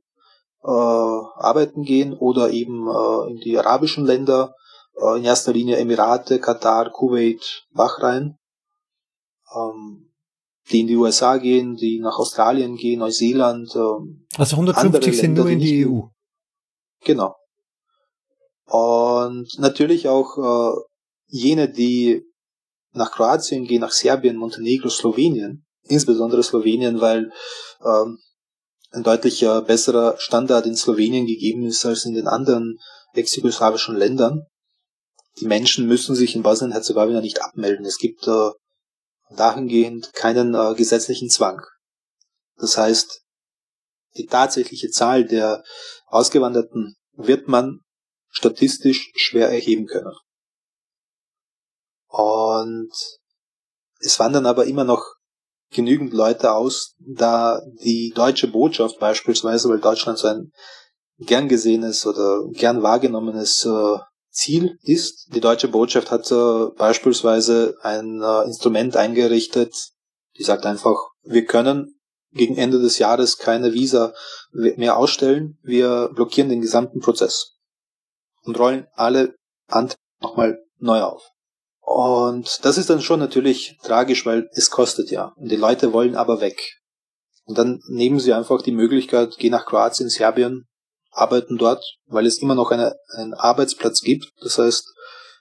[0.63, 4.53] äh, arbeiten gehen oder eben äh, in die arabischen Länder,
[5.01, 8.37] äh, in erster Linie Emirate, Katar, Kuwait, Bahrain,
[9.55, 10.06] ähm,
[10.71, 13.73] die in die USA gehen, die nach Australien gehen, Neuseeland.
[13.75, 16.01] Ähm, also 150 sind nur in die EU.
[17.03, 17.35] Genau.
[18.65, 20.81] Und natürlich auch äh,
[21.27, 22.23] jene, die
[22.91, 27.31] nach Kroatien gehen, nach Serbien, Montenegro, Slowenien, insbesondere Slowenien, weil
[27.85, 28.19] ähm,
[28.91, 32.77] ein deutlich äh, besserer Standard in Slowenien gegeben ist als in den anderen
[33.13, 34.45] ex-jugoslawischen Ländern.
[35.39, 37.85] Die Menschen müssen sich in Bosnien-Herzegowina nicht abmelden.
[37.85, 38.49] Es gibt äh,
[39.29, 41.61] dahingehend keinen äh, gesetzlichen Zwang.
[42.55, 43.21] Das heißt,
[44.17, 45.63] die tatsächliche Zahl der
[46.07, 47.81] Ausgewanderten wird man
[48.29, 50.13] statistisch schwer erheben können.
[52.07, 52.91] Und
[53.99, 55.03] es wandern aber immer noch
[55.71, 60.51] genügend Leute aus, da die deutsche Botschaft beispielsweise, weil Deutschland so ein
[61.19, 63.97] gern gesehenes oder gern wahrgenommenes äh,
[64.37, 65.33] Ziel ist.
[65.33, 69.73] Die deutsche Botschaft hat äh, beispielsweise ein äh, Instrument eingerichtet,
[70.37, 71.99] die sagt einfach, wir können
[72.31, 74.13] gegen Ende des Jahres keine Visa
[74.51, 77.57] mehr ausstellen, wir blockieren den gesamten Prozess
[78.43, 79.35] und rollen alle
[79.67, 81.23] Anträge nochmal neu auf.
[81.79, 85.33] Und das ist dann schon natürlich tragisch, weil es kostet ja.
[85.35, 86.61] Und die Leute wollen aber weg.
[87.45, 90.67] Und dann nehmen sie einfach die Möglichkeit, gehen nach Kroatien, Serbien,
[91.11, 94.31] arbeiten dort, weil es immer noch eine, einen Arbeitsplatz gibt.
[94.41, 94.85] Das heißt,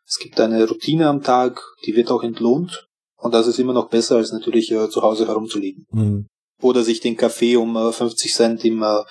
[0.06, 2.86] es gibt eine Routine am Tag, die wird auch entlohnt.
[3.16, 5.86] Und das ist immer noch besser, als natürlich äh, zu Hause herumzuliegen.
[5.90, 6.26] Mhm.
[6.60, 9.02] Oder sich den Kaffee um äh, 50 Cent im, äh,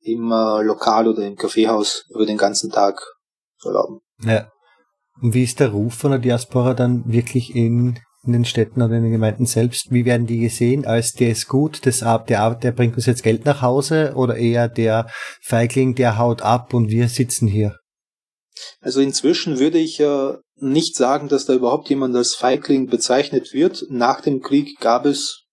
[0.00, 3.00] im äh, Lokal oder im Kaffeehaus über den ganzen Tag
[3.58, 4.00] zu erlauben.
[4.22, 4.48] Ja.
[5.22, 8.94] Und wie ist der Ruf von der Diaspora dann wirklich in, in den Städten oder
[8.94, 9.90] in den Gemeinden selbst?
[9.90, 10.86] Wie werden die gesehen?
[10.86, 14.68] Als der ist gut, das, der, der bringt uns jetzt Geld nach Hause oder eher
[14.68, 15.08] der
[15.42, 17.76] Feigling, der haut ab und wir sitzen hier?
[18.80, 23.84] Also inzwischen würde ich äh, nicht sagen, dass da überhaupt jemand als Feigling bezeichnet wird.
[23.88, 25.44] Nach dem Krieg gab es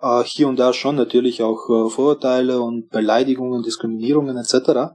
[0.00, 4.94] äh, hier und da schon natürlich auch äh, Vorurteile und Beleidigungen, Diskriminierungen etc.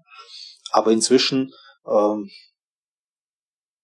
[0.72, 1.52] Aber inzwischen
[1.88, 2.30] ähm,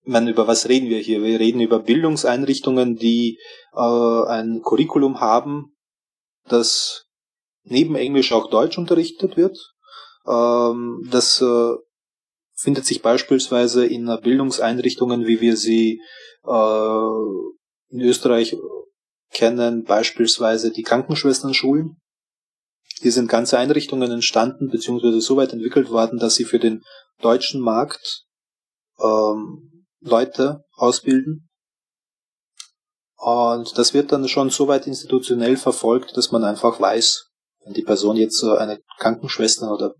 [0.07, 1.23] meine, über was reden wir hier?
[1.23, 3.39] Wir reden über Bildungseinrichtungen, die
[3.73, 5.75] äh, ein Curriculum haben,
[6.47, 7.05] das
[7.63, 9.57] neben Englisch auch Deutsch unterrichtet wird.
[10.27, 11.73] Ähm, das äh,
[12.55, 16.01] findet sich beispielsweise in Bildungseinrichtungen, wie wir sie
[16.45, 17.09] äh,
[17.89, 18.55] in Österreich
[19.31, 21.97] kennen, beispielsweise die Krankenschwesternschulen.
[23.01, 26.81] Hier sind ganze Einrichtungen entstanden, beziehungsweise so weit entwickelt worden, dass sie für den
[27.21, 28.23] deutschen Markt
[28.99, 29.74] ähm,
[30.05, 31.49] Leute ausbilden.
[33.17, 37.29] Und das wird dann schon so weit institutionell verfolgt, dass man einfach weiß,
[37.63, 39.95] wenn die Person jetzt eine Krankenschwester oder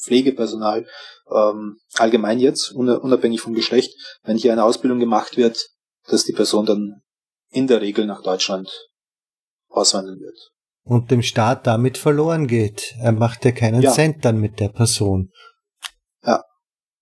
[0.00, 0.86] Pflegepersonal,
[1.34, 5.66] ähm, allgemein jetzt, unabhängig vom Geschlecht, wenn hier eine Ausbildung gemacht wird,
[6.08, 7.00] dass die Person dann
[7.50, 8.70] in der Regel nach Deutschland
[9.68, 10.38] auswandern wird.
[10.84, 12.94] Und dem Staat damit verloren geht.
[13.00, 13.92] Er macht ja keinen ja.
[13.92, 15.30] Cent dann mit der Person.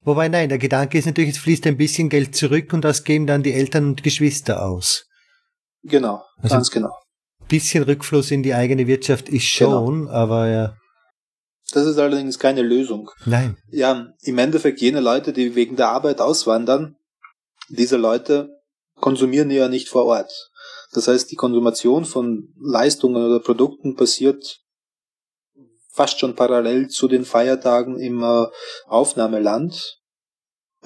[0.07, 3.27] Wobei nein, der Gedanke ist natürlich, es fließt ein bisschen Geld zurück und das geben
[3.27, 5.05] dann die Eltern und Geschwister aus.
[5.83, 6.93] Genau, also ganz genau.
[7.49, 10.11] Bisschen Rückfluss in die eigene Wirtschaft ist schon, genau.
[10.13, 10.77] aber ja.
[11.73, 13.11] Das ist allerdings keine Lösung.
[13.25, 13.57] Nein.
[13.69, 16.95] Ja, im Endeffekt jene Leute, die wegen der Arbeit auswandern,
[17.69, 18.49] diese Leute
[19.01, 20.33] konsumieren ja nicht vor Ort.
[20.93, 24.61] Das heißt, die Konsumation von Leistungen oder Produkten passiert
[25.97, 28.47] fast schon parallel zu den Feiertagen im äh,
[28.87, 29.96] Aufnahmeland,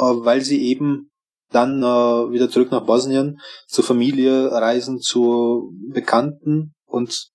[0.01, 1.11] weil sie eben
[1.51, 1.87] dann äh,
[2.33, 7.29] wieder zurück nach Bosnien zur Familie reisen, zu Bekannten und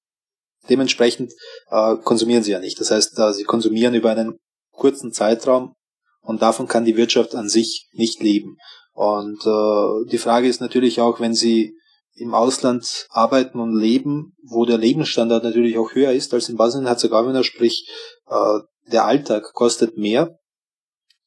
[0.70, 1.34] dementsprechend
[1.70, 2.80] äh, konsumieren sie ja nicht.
[2.80, 4.40] Das heißt, äh, sie konsumieren über einen
[4.72, 5.74] kurzen Zeitraum
[6.22, 8.58] und davon kann die Wirtschaft an sich nicht leben.
[8.94, 11.76] Und äh, die Frage ist natürlich auch, wenn sie
[12.16, 17.44] im Ausland arbeiten und leben, wo der Lebensstandard natürlich auch höher ist als in Bosnien-Herzegowina,
[17.44, 17.90] sprich
[18.28, 20.40] äh, der Alltag kostet mehr,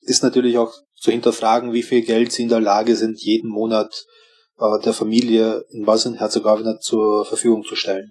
[0.00, 4.04] ist natürlich auch zu hinterfragen, wie viel Geld sie in der Lage sind, jeden Monat
[4.58, 8.10] äh, der Familie in Bosnien-Herzegowina zur Verfügung zu stellen.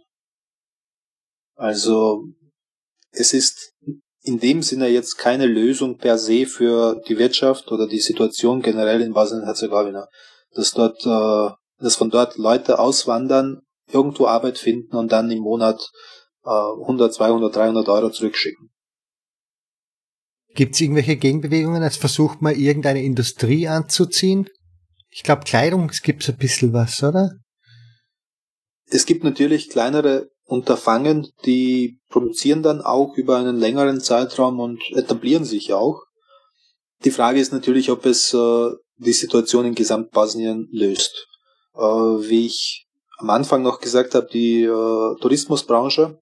[1.56, 2.24] Also
[3.12, 3.74] es ist
[4.22, 9.02] in dem Sinne jetzt keine Lösung per se für die Wirtschaft oder die Situation generell
[9.02, 10.08] in Bosnien-Herzegowina.
[10.52, 15.90] Dass dort, äh, dass von dort Leute auswandern, irgendwo Arbeit finden und dann im Monat
[16.44, 18.70] äh, 100, 200, 300 Euro zurückschicken.
[20.58, 24.50] Gibt es irgendwelche Gegenbewegungen, als versucht man irgendeine Industrie anzuziehen?
[25.12, 27.34] Ich glaube, Kleidung gibt es ein bisschen was, oder?
[28.90, 35.46] Es gibt natürlich kleinere Unterfangen, die produzieren dann auch über einen längeren Zeitraum und etablieren
[35.46, 36.02] sich auch.
[37.04, 41.28] Die Frage ist natürlich, ob es äh, die Situation in Gesamtbosnien löst.
[41.76, 42.88] Äh, wie ich
[43.20, 46.18] am Anfang noch gesagt habe, die äh, Tourismusbranche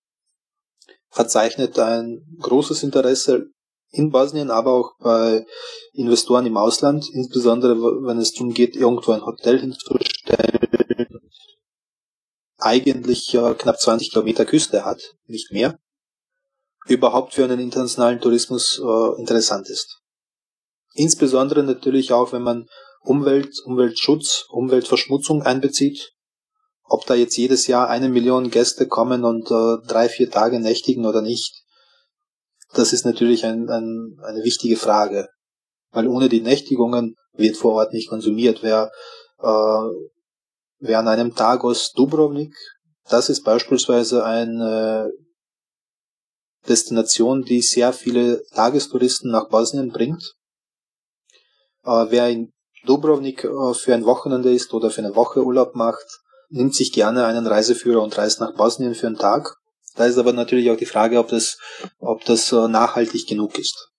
[1.09, 3.54] verzeichnet ein großes Interesse
[3.95, 5.45] in Bosnien, aber auch bei
[5.93, 10.69] Investoren im Ausland, insbesondere wenn es darum geht, irgendwo ein Hotel hinzustellen,
[12.57, 15.79] eigentlich äh, knapp 20 Kilometer Küste hat, nicht mehr,
[16.87, 20.01] überhaupt für einen internationalen Tourismus äh, interessant ist.
[20.93, 22.67] Insbesondere natürlich auch, wenn man
[23.01, 26.13] Umwelt, Umweltschutz, Umweltverschmutzung einbezieht.
[26.83, 31.05] Ob da jetzt jedes Jahr eine Million Gäste kommen und äh, drei, vier Tage nächtigen
[31.05, 31.64] oder nicht,
[32.77, 35.27] das ist natürlich ein, ein, eine wichtige Frage.
[35.91, 38.59] Weil ohne die Nächtigungen wird vor Ort nicht konsumiert.
[38.61, 38.91] Wer,
[39.39, 39.89] äh,
[40.79, 42.53] wer an einem Tag aus Dubrovnik,
[43.09, 45.11] das ist beispielsweise eine
[46.67, 50.33] Destination, die sehr viele Tagestouristen nach Bosnien bringt.
[51.83, 52.51] Äh, wer in
[52.85, 56.05] Dubrovnik äh, für ein Wochenende ist oder für eine Woche Urlaub macht,
[56.49, 59.55] nimmt sich gerne einen Reiseführer und reist nach Bosnien für einen Tag.
[59.95, 61.57] Da ist aber natürlich auch die Frage, ob das,
[61.99, 63.89] ob das äh, nachhaltig genug ist.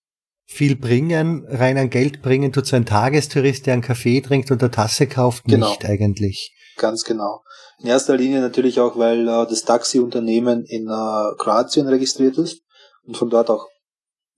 [0.45, 4.61] Viel bringen, rein an Geld bringen tut so ein Tagestourist, der einen Kaffee trinkt und
[4.61, 5.69] eine Tasse kauft, genau.
[5.69, 6.53] nicht eigentlich.
[6.77, 7.43] Ganz genau.
[7.79, 12.61] In erster Linie natürlich auch, weil äh, das Taxiunternehmen in äh, Kroatien registriert ist
[13.03, 13.67] und von dort auch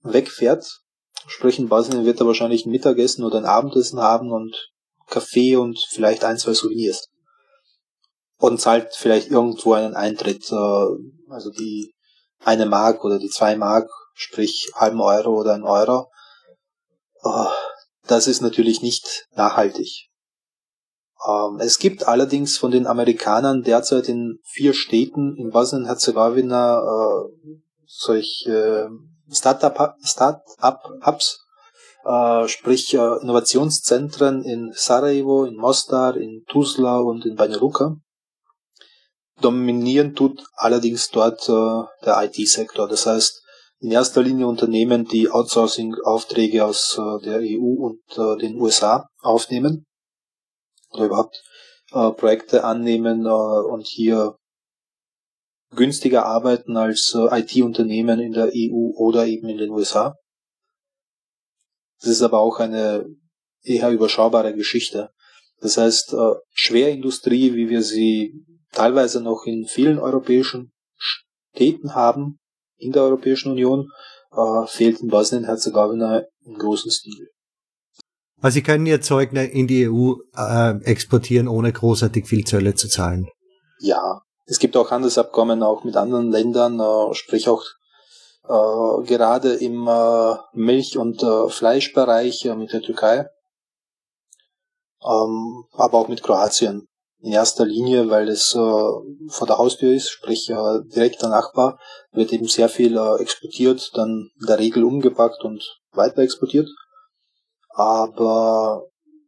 [0.02, 0.66] wegfährt.
[1.26, 4.70] Sprich, in Bosnien wird er wahrscheinlich ein Mittagessen oder ein Abendessen haben und
[5.06, 7.10] Kaffee und vielleicht ein, zwei Souvenirs
[8.40, 10.86] und zahlt vielleicht irgendwo einen Eintritt, äh,
[11.32, 11.94] also die
[12.44, 16.10] eine Mark oder die zwei Mark, sprich halben Euro oder ein Euro.
[17.22, 17.48] Oh,
[18.06, 20.08] das ist natürlich nicht nachhaltig.
[21.26, 27.28] Ähm, es gibt allerdings von den Amerikanern derzeit in vier Städten in Bosnien-Herzegowina äh,
[27.86, 28.88] solche
[29.30, 30.06] Start-up-Hubs,
[32.04, 37.96] äh, sprich äh, Innovationszentren in Sarajevo, in Mostar, in Tuzla und in Banja Luka.
[39.40, 42.88] Dominieren tut allerdings dort äh, der IT-Sektor.
[42.88, 43.42] Das heißt,
[43.80, 49.86] in erster Linie Unternehmen, die Outsourcing-Aufträge aus äh, der EU und äh, den USA aufnehmen
[50.90, 51.42] oder überhaupt
[51.92, 54.36] äh, Projekte annehmen äh, und hier
[55.74, 60.16] günstiger arbeiten als äh, IT-Unternehmen in der EU oder eben in den USA.
[62.00, 63.06] Das ist aber auch eine
[63.62, 65.10] eher überschaubare Geschichte.
[65.60, 66.16] Das heißt,
[66.54, 72.38] Schwerindustrie, wie wir sie teilweise noch in vielen europäischen Städten haben,
[72.76, 73.88] in der Europäischen Union,
[74.32, 77.28] äh, fehlt in Bosnien-Herzegowina im großen Stil.
[78.40, 82.88] Also Sie können Ihr Zeug in die EU äh, exportieren, ohne großartig viel Zölle zu
[82.88, 83.28] zahlen.
[83.80, 87.64] Ja, es gibt auch Handelsabkommen auch mit anderen Ländern, äh, sprich auch
[88.44, 93.28] äh, gerade im äh, Milch- und äh, Fleischbereich äh, mit der Türkei,
[95.04, 96.88] ähm, aber auch mit Kroatien
[97.22, 101.78] in erster Linie, weil es äh, vor der Haustür ist, sprich äh, direkter Nachbar,
[102.12, 106.68] wird eben sehr viel äh, exportiert, dann in der Regel umgepackt und weiter exportiert.
[107.70, 108.86] Aber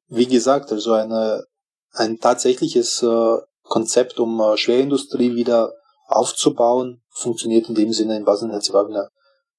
[0.09, 1.45] wie gesagt, also eine,
[1.93, 5.73] ein tatsächliches äh, Konzept, um äh, Schwerindustrie wieder
[6.07, 9.09] aufzubauen, funktioniert in dem Sinne in Bosnien-Herzegowina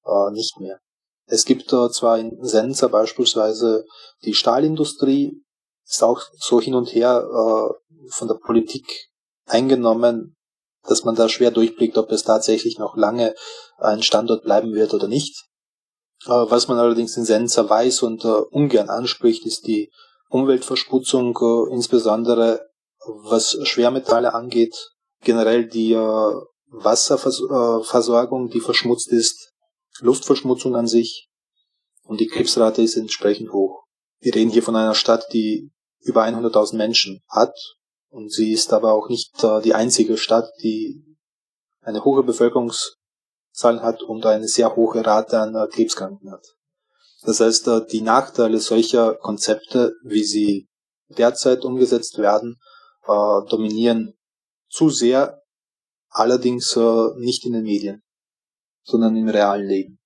[0.04, 0.78] äh, nicht mehr.
[1.26, 3.84] Es gibt äh, zwar in Senza beispielsweise
[4.24, 5.43] die Stahlindustrie,
[5.86, 8.86] ist auch so hin und her äh, von der Politik
[9.46, 10.36] eingenommen,
[10.86, 13.34] dass man da schwer durchblickt, ob es tatsächlich noch lange
[13.78, 15.44] ein Standort bleiben wird oder nicht.
[16.26, 19.90] Äh, was man allerdings in Senza weiß und äh, ungern anspricht, ist die
[20.28, 22.68] Umweltverschmutzung, äh, insbesondere
[23.06, 24.74] was Schwermetalle angeht,
[25.22, 26.32] generell die äh,
[26.68, 29.52] Wasserversorgung, die verschmutzt ist,
[30.00, 31.28] Luftverschmutzung an sich
[32.02, 33.84] und die Krebsrate ist entsprechend hoch.
[34.20, 35.70] Wir reden hier von einer Stadt, die
[36.04, 37.54] über 100.000 Menschen hat.
[38.08, 41.04] Und sie ist aber auch nicht äh, die einzige Stadt, die
[41.80, 46.46] eine hohe Bevölkerungszahl hat und eine sehr hohe Rate an äh, Krebskranken hat.
[47.22, 50.68] Das heißt, äh, die Nachteile solcher Konzepte, wie sie
[51.08, 52.56] derzeit umgesetzt werden,
[53.06, 54.14] äh, dominieren
[54.68, 55.42] zu sehr,
[56.10, 58.02] allerdings äh, nicht in den Medien,
[58.82, 59.98] sondern im realen Leben.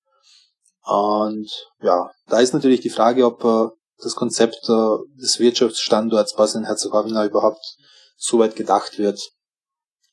[0.84, 1.50] Und
[1.82, 7.76] ja, da ist natürlich die Frage, ob äh, das Konzept des Wirtschaftsstandorts Bosnien-Herzegowina überhaupt
[8.16, 9.20] so weit gedacht wird,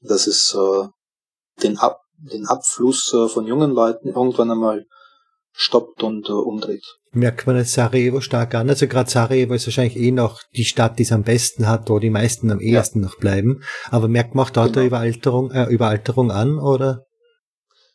[0.02, 0.88] dass es äh,
[1.62, 4.86] den, Ab den Abfluss äh, von jungen Leuten irgendwann einmal
[5.52, 6.84] stoppt und äh, umdreht.
[7.12, 8.70] Merkt man jetzt Sarajevo stark an.
[8.70, 12.00] Also gerade Sarajevo ist wahrscheinlich eh noch die Stadt, die es am besten hat, wo
[12.00, 13.08] die meisten am ehesten ja.
[13.08, 13.64] noch bleiben.
[13.90, 14.86] Aber merkt man auch dort genau.
[14.86, 17.06] Überalterung, äh, Überalterung an, oder?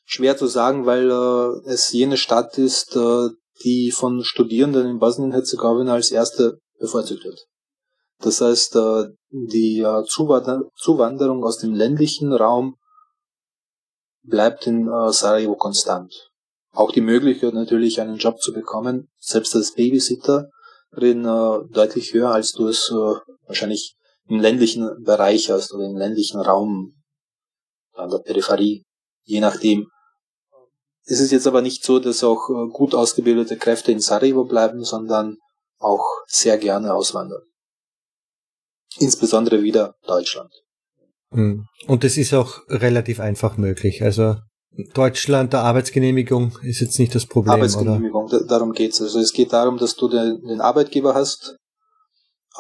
[0.07, 3.29] Schwer zu sagen, weil äh, es jene Stadt ist, äh,
[3.65, 7.47] die von Studierenden in Bosnien-Herzegowina als erste bevorzugt wird.
[8.21, 12.77] Das heißt, äh, die äh, Zuwanderung aus dem ländlichen Raum
[14.23, 16.31] bleibt in äh, Sarajevo konstant.
[16.73, 21.25] Auch die Möglichkeit natürlich einen Job zu bekommen, selbst als Babysitterin
[21.73, 23.97] deutlich höher, als du es wahrscheinlich
[24.29, 27.03] im ländlichen Bereich hast oder im ländlichen Raum
[27.95, 28.85] an der Peripherie,
[29.25, 29.89] je nachdem,
[31.05, 34.85] es ist jetzt aber nicht so, dass auch äh, gut ausgebildete Kräfte in Sarajevo bleiben,
[34.85, 35.39] sondern
[35.79, 37.43] auch sehr gerne auswandern.
[38.99, 40.53] Insbesondere wieder Deutschland.
[41.33, 41.67] Hm.
[41.87, 44.03] Und es ist auch relativ einfach möglich.
[44.03, 44.37] Also
[44.95, 47.55] Deutschland, der Arbeitsgenehmigung ist jetzt nicht das Problem.
[47.55, 48.45] Arbeitsgenehmigung, oder?
[48.45, 49.01] darum geht's.
[49.01, 51.57] Also es geht darum, dass du den, den Arbeitgeber hast,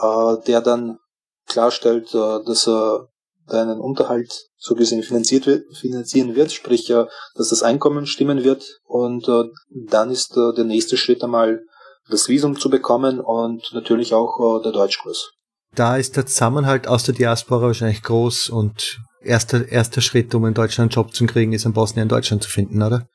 [0.00, 0.98] äh, der dann
[1.46, 3.08] klarstellt, äh, dass er
[3.46, 9.27] deinen Unterhalt so gesehen finanziert wird, finanzieren wird, sprich dass das Einkommen stimmen wird und
[9.27, 9.45] äh,
[9.89, 11.62] dann ist äh, der nächste Schritt einmal
[12.11, 15.31] das Visum zu bekommen und natürlich auch äh, der Deutschkurs.
[15.74, 20.55] Da ist der Zusammenhalt aus der Diaspora wahrscheinlich groß und erster, erster Schritt, um in
[20.55, 23.09] Deutschland einen Job zu kriegen, ist in Bosnien in Deutschland zu finden, oder?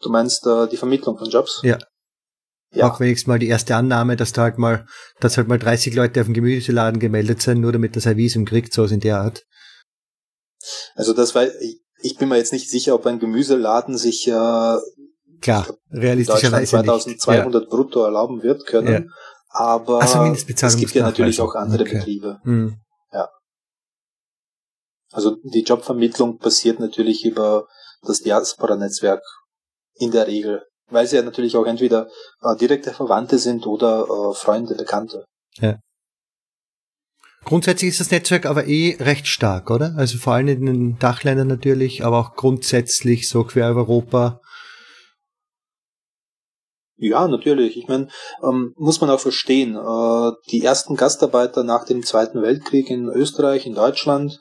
[0.00, 1.60] Du meinst äh, die Vermittlung von Jobs?
[1.62, 1.78] Ja.
[2.72, 2.90] Ja.
[2.90, 4.86] Auch wenigstens mal die erste Annahme, dass da halt mal,
[5.20, 8.44] dass halt mal 30 Leute auf dem Gemüseladen gemeldet sind, nur damit das ein Visum
[8.44, 9.44] kriegt, so in der Art.
[10.94, 11.46] Also das war,
[12.00, 14.76] ich bin mir jetzt nicht sicher, ob ein Gemüseladen sich äh,
[15.40, 17.68] Klar, realistischerweise 2200 ja.
[17.68, 19.04] brutto erlauben wird können.
[19.04, 19.10] Ja.
[19.48, 21.98] Aber also es gibt ja natürlich auch andere okay.
[21.98, 22.40] Betriebe.
[22.44, 22.78] Mhm.
[23.12, 23.28] Ja.
[25.12, 27.68] Also die Jobvermittlung passiert natürlich über
[28.02, 29.22] das Diaspora-Netzwerk
[29.94, 32.08] in der Regel, weil sie ja natürlich auch entweder
[32.42, 35.24] äh, direkte Verwandte sind oder äh, Freunde, Bekannte.
[35.58, 35.78] Ja.
[37.44, 39.94] Grundsätzlich ist das Netzwerk aber eh recht stark, oder?
[39.96, 44.40] Also vor allem in den Dachländern natürlich, aber auch grundsätzlich so quer über Europa.
[46.96, 47.76] Ja, natürlich.
[47.76, 48.08] Ich meine,
[48.42, 53.66] ähm, muss man auch verstehen, äh, die ersten Gastarbeiter nach dem Zweiten Weltkrieg in Österreich,
[53.66, 54.40] in Deutschland,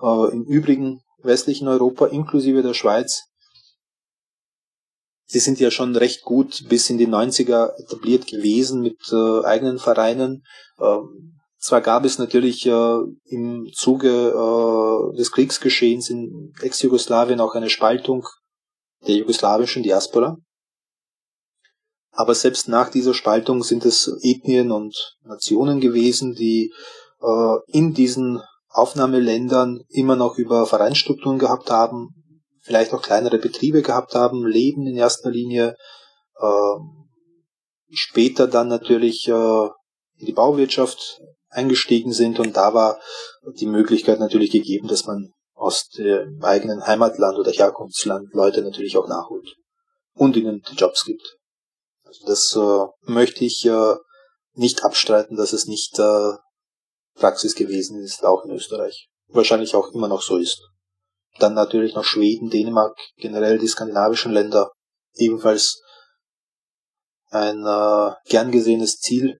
[0.00, 3.24] äh, im übrigen westlichen Europa, inklusive der Schweiz,
[5.32, 9.78] die sind ja schon recht gut bis in die 90er etabliert gewesen mit äh, eigenen
[9.78, 10.44] Vereinen.
[10.80, 17.70] Ähm, zwar gab es natürlich äh, im Zuge äh, des Kriegsgeschehens in Ex-Jugoslawien auch eine
[17.70, 18.26] Spaltung
[19.06, 20.36] der jugoslawischen Diaspora.
[22.12, 26.72] Aber selbst nach dieser Spaltung sind es Ethnien und Nationen gewesen, die
[27.20, 32.10] äh, in diesen Aufnahmeländern immer noch über Vereinsstrukturen gehabt haben,
[32.62, 35.76] vielleicht auch kleinere Betriebe gehabt haben, Leben in erster Linie,
[36.40, 36.74] äh,
[37.90, 39.68] später dann natürlich äh,
[40.16, 43.00] in die Bauwirtschaft eingestiegen sind und da war
[43.58, 49.08] die Möglichkeit natürlich gegeben, dass man aus dem eigenen Heimatland oder Herkunftsland Leute natürlich auch
[49.08, 49.56] nachholt
[50.14, 51.36] und ihnen die Jobs gibt.
[52.04, 53.94] Also das äh, möchte ich äh,
[54.54, 56.32] nicht abstreiten, dass es nicht äh,
[57.14, 59.08] Praxis gewesen ist, auch in Österreich.
[59.26, 60.60] Wahrscheinlich auch immer noch so ist.
[61.38, 64.72] Dann natürlich noch Schweden, Dänemark, generell die skandinavischen Länder,
[65.14, 65.82] ebenfalls
[67.30, 69.38] ein äh, gern gesehenes Ziel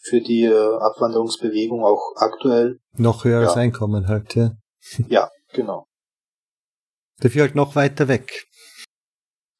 [0.00, 2.78] für die äh, Abwanderungsbewegung auch aktuell.
[2.94, 3.60] Noch höheres ja.
[3.60, 4.52] Einkommen halt, ja.
[5.08, 5.86] Ja, genau.
[7.20, 8.46] Dafür halt noch weiter weg.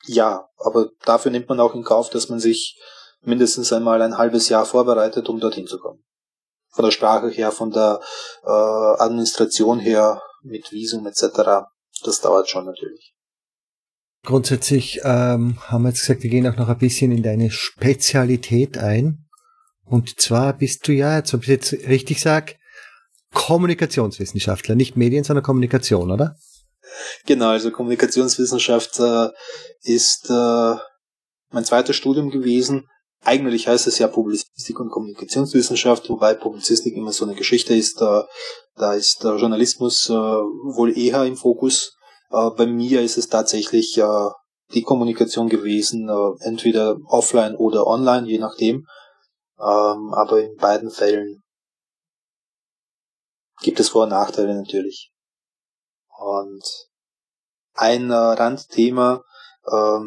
[0.07, 2.81] Ja, aber dafür nimmt man auch in Kauf, dass man sich
[3.23, 6.03] mindestens einmal ein halbes Jahr vorbereitet, um dorthin zu kommen.
[6.71, 8.01] Von der Sprache her, von der
[8.45, 11.67] äh, Administration her, mit Visum etc.
[12.03, 13.15] Das dauert schon natürlich.
[14.25, 18.79] Grundsätzlich ähm, haben wir jetzt gesagt, wir gehen auch noch ein bisschen in deine Spezialität
[18.79, 19.27] ein.
[19.91, 22.55] Und zwar bist du ja, jetzt ob ich jetzt richtig sage,
[23.35, 26.37] Kommunikationswissenschaftler, nicht Medien, sondern Kommunikation, oder?
[27.27, 29.29] Genau, also Kommunikationswissenschaft äh,
[29.83, 30.75] ist äh,
[31.51, 32.87] mein zweites Studium gewesen.
[33.25, 38.01] Eigentlich heißt es ja Publizistik und Kommunikationswissenschaft, wobei Publizistik immer so eine Geschichte ist.
[38.01, 38.23] Äh,
[38.77, 41.97] da ist der Journalismus äh, wohl eher im Fokus.
[42.31, 44.29] Äh, bei mir ist es tatsächlich äh,
[44.73, 48.87] die Kommunikation gewesen, äh, entweder offline oder online, je nachdem.
[49.61, 51.43] Ähm, aber in beiden Fällen
[53.61, 55.13] gibt es Vor- und Nachteile natürlich.
[56.19, 56.65] Und
[57.75, 59.23] ein äh, Randthema,
[59.67, 60.01] äh,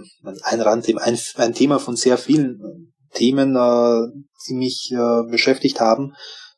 [0.44, 4.08] ein Randthema, ein, ein Thema von sehr vielen Themen, äh,
[4.48, 6.16] die mich äh, beschäftigt haben,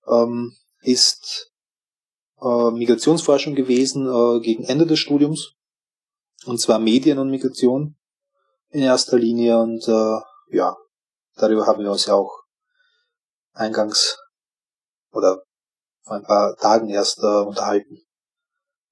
[0.07, 1.51] ähm, ist
[2.41, 5.53] äh, Migrationsforschung gewesen äh, gegen Ende des Studiums.
[6.45, 7.97] Und zwar Medien und Migration
[8.69, 9.57] in erster Linie.
[9.59, 10.77] Und äh, ja,
[11.35, 12.44] darüber haben wir uns ja auch
[13.55, 14.17] eingangs
[15.11, 15.41] oder
[16.03, 17.97] vor ein paar Tagen erst äh, unterhalten.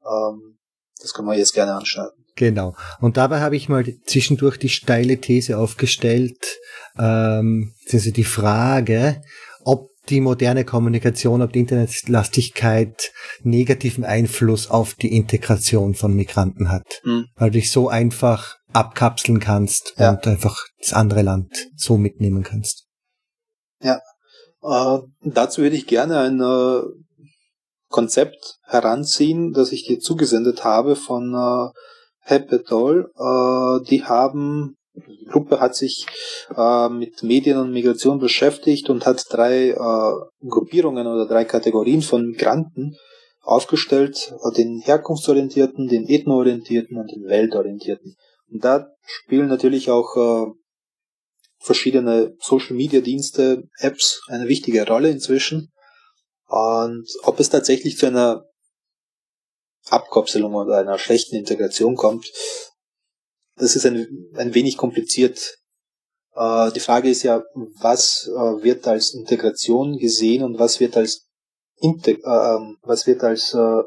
[0.04, 0.58] Ähm,
[1.00, 2.26] das können wir jetzt gerne anschneiden.
[2.36, 2.76] Genau.
[3.00, 6.58] Und dabei habe ich mal zwischendurch die steile These aufgestellt,
[6.98, 9.22] ähm, also die Frage,
[9.64, 13.12] ob die moderne Kommunikation, ob die Internetlastigkeit
[13.44, 17.02] negativen Einfluss auf die Integration von Migranten hat.
[17.04, 17.28] Mhm.
[17.36, 20.12] Weil du dich so einfach abkapseln kannst ja.
[20.12, 22.88] und einfach das andere Land so mitnehmen kannst.
[23.82, 24.02] Ja.
[24.64, 26.82] Äh, dazu würde ich gerne ein äh,
[27.90, 31.70] Konzept heranziehen, das ich dir zugesendet habe von äh,
[32.22, 33.12] Hepetol.
[33.16, 36.06] Äh, die haben die Gruppe hat sich
[36.56, 42.28] äh, mit Medien und Migration beschäftigt und hat drei äh, Gruppierungen oder drei Kategorien von
[42.28, 42.96] Migranten
[43.42, 48.16] aufgestellt, äh, den herkunftsorientierten, den ethnoorientierten und den weltorientierten.
[48.52, 50.52] Und da spielen natürlich auch äh,
[51.64, 55.72] verschiedene Social Media Dienste, Apps eine wichtige Rolle inzwischen.
[56.48, 58.46] Und ob es tatsächlich zu einer
[59.90, 62.30] Abkopselung oder einer schlechten Integration kommt,
[63.56, 65.58] das ist ein, ein wenig kompliziert.
[66.36, 67.44] Äh, die Frage ist ja,
[67.80, 71.28] was äh, wird als Integration gesehen und was wird als
[71.78, 73.84] Integ äh, ähm, was wird als äh,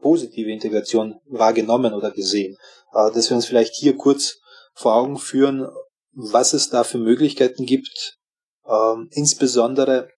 [0.00, 2.56] positive Integration wahrgenommen oder gesehen.
[2.92, 4.36] Dass wir uns vielleicht hier kurz
[4.74, 5.66] vor Augen führen,
[6.14, 8.18] was es da für Möglichkeiten gibt,
[8.66, 10.10] ähm, insbesondere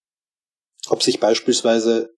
[0.89, 2.13] ob sich beispielsweise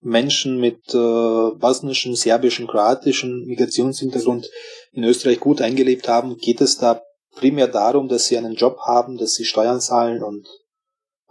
[0.00, 4.50] Menschen mit äh, bosnischem, serbischem, kroatischem Migrationshintergrund
[4.92, 7.02] in Österreich gut eingelebt haben, geht es da
[7.32, 10.46] primär darum, dass sie einen Job haben, dass sie Steuern zahlen und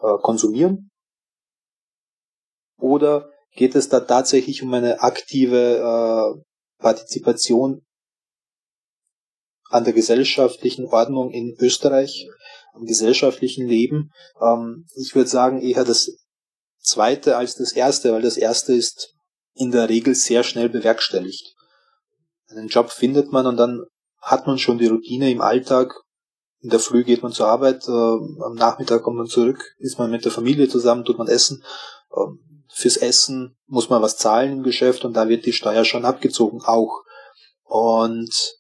[0.02, 0.92] äh, konsumieren?
[2.78, 7.86] Oder geht es da tatsächlich um eine aktive äh, Partizipation
[9.70, 12.28] an der gesellschaftlichen Ordnung in Österreich,
[12.74, 14.12] am gesellschaftlichen Leben?
[14.42, 16.12] Ähm, ich würde sagen eher das
[16.80, 19.14] zweite als das erste, weil das erste ist
[19.54, 21.56] in der Regel sehr schnell bewerkstelligt.
[22.50, 23.86] Einen Job findet man und dann
[24.22, 25.94] hat man schon die Routine im Alltag.
[26.62, 30.12] In der Früh geht man zur Arbeit, äh, am Nachmittag kommt man zurück, ist man
[30.12, 31.64] mit der Familie zusammen, tut man essen.
[32.16, 32.40] Ähm,
[32.74, 36.62] fürs Essen muss man was zahlen im Geschäft und da wird die Steuer schon abgezogen
[36.64, 37.04] auch.
[37.64, 38.58] Und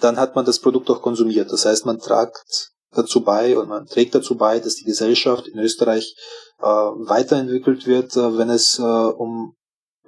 [0.00, 1.52] dann hat man das Produkt auch konsumiert.
[1.52, 5.58] Das heißt, man tragt dazu bei und man trägt dazu bei, dass die Gesellschaft in
[5.58, 6.14] Österreich
[6.58, 9.54] äh, weiterentwickelt wird, äh, wenn es äh, um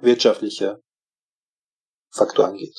[0.01, 0.81] wirtschaftliche
[2.11, 2.77] Faktoren geht.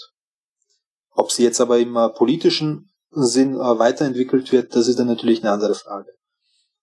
[1.11, 5.43] Ob sie jetzt aber im äh, politischen Sinn äh, weiterentwickelt wird, das ist dann natürlich
[5.43, 6.13] eine andere Frage.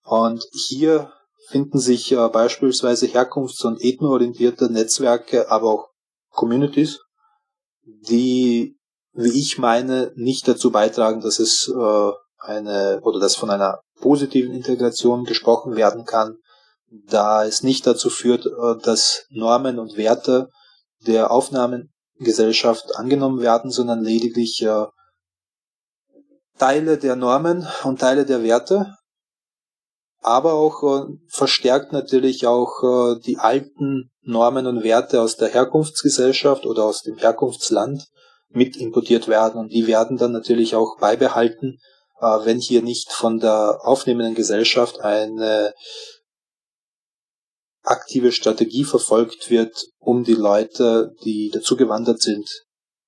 [0.04, 1.12] Und hier
[1.48, 5.88] finden sich äh, beispielsweise herkunfts- und ethnoorientierte Netzwerke, aber auch
[6.30, 7.00] Communities,
[7.84, 8.76] die,
[9.14, 14.54] wie ich meine, nicht dazu beitragen, dass es äh, eine oder dass von einer positiven
[14.54, 16.36] Integration gesprochen werden kann,
[17.08, 20.48] da es nicht dazu führt, äh, dass Normen und Werte
[21.06, 24.86] der Aufnahmegesellschaft angenommen werden, sondern lediglich äh,
[26.58, 28.94] Teile der Normen und Teile der Werte,
[30.20, 36.84] aber auch äh, verstärkt natürlich auch die alten Normen und Werte aus der Herkunftsgesellschaft oder
[36.84, 38.06] aus dem Herkunftsland
[38.54, 39.60] mit importiert werden.
[39.60, 41.78] Und die werden dann natürlich auch beibehalten,
[42.20, 45.74] wenn hier nicht von der aufnehmenden Gesellschaft eine
[47.82, 52.48] aktive Strategie verfolgt wird, um die Leute, die dazugewandert sind,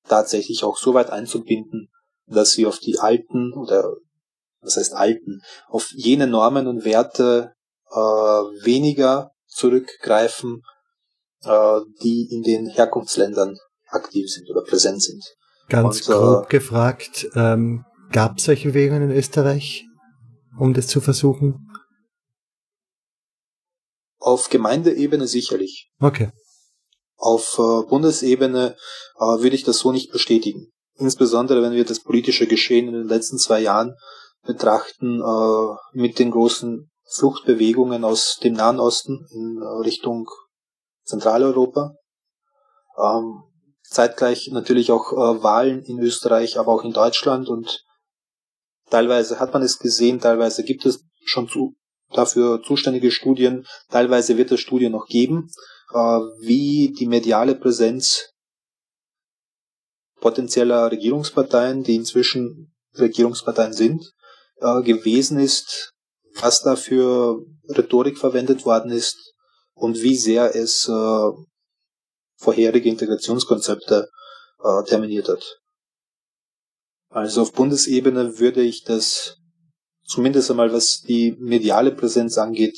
[0.09, 1.89] tatsächlich auch so weit einzubinden,
[2.27, 3.95] dass sie auf die alten oder
[4.61, 7.53] was heißt alten, auf jene Normen und Werte
[7.91, 10.63] äh, weniger zurückgreifen,
[11.45, 13.59] äh, die in den Herkunftsländern
[13.95, 15.23] aktiv sind oder präsent sind.
[15.69, 19.85] Ganz und, grob äh, gefragt, ähm, gab es solche Bewegungen in Österreich,
[20.59, 21.71] um das zu versuchen?
[24.19, 25.91] Auf Gemeindeebene sicherlich.
[26.01, 26.31] Okay.
[27.17, 28.77] Auf äh, Bundesebene
[29.19, 30.71] äh, würde ich das so nicht bestätigen.
[30.97, 33.95] Insbesondere wenn wir das politische Geschehen in den letzten zwei Jahren
[34.45, 40.29] betrachten, äh, mit den großen Fluchtbewegungen aus dem Nahen Osten in äh, Richtung
[41.05, 41.95] Zentraleuropa.
[42.99, 43.43] Ähm,
[43.95, 47.85] zeitgleich natürlich auch äh, Wahlen in Österreich, aber auch in Deutschland und
[48.91, 51.75] teilweise hat man es gesehen, teilweise gibt es schon zu
[52.13, 53.67] dafür zuständige Studien.
[53.91, 55.51] Teilweise wird es Studien noch geben,
[55.93, 55.97] äh,
[56.41, 58.31] wie die mediale Präsenz
[60.21, 64.13] potenzieller Regierungsparteien, die inzwischen Regierungsparteien sind,
[64.57, 65.93] äh, gewesen ist,
[66.41, 69.35] was da für Rhetorik verwendet worden ist
[69.75, 71.31] und wie sehr es äh,
[72.37, 74.09] vorherige Integrationskonzepte
[74.63, 75.45] äh, terminiert hat.
[77.11, 79.37] Also auf Bundesebene würde ich das
[80.05, 82.77] zumindest einmal, was die mediale Präsenz angeht,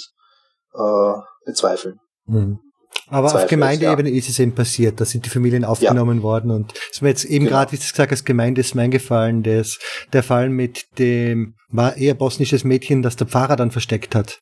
[0.75, 1.13] äh,
[1.45, 1.99] bezweifeln.
[2.27, 2.61] Mhm.
[3.09, 4.17] Aber Zweifel, auf Gemeindeebene ja.
[4.17, 6.23] ist es eben passiert, da sind die Familien aufgenommen ja.
[6.25, 7.59] worden und es mir jetzt eben genau.
[7.59, 9.79] gerade, wie du gesagt hast, Gemeinde ist mir eingefallen, das,
[10.13, 14.41] der Fall mit dem, war eher bosnisches Mädchen, das der Pfarrer dann versteckt hat.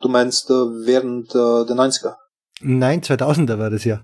[0.00, 2.14] Du meinst äh, während äh, der 90er?
[2.60, 4.02] Nein, 2000er war das ja.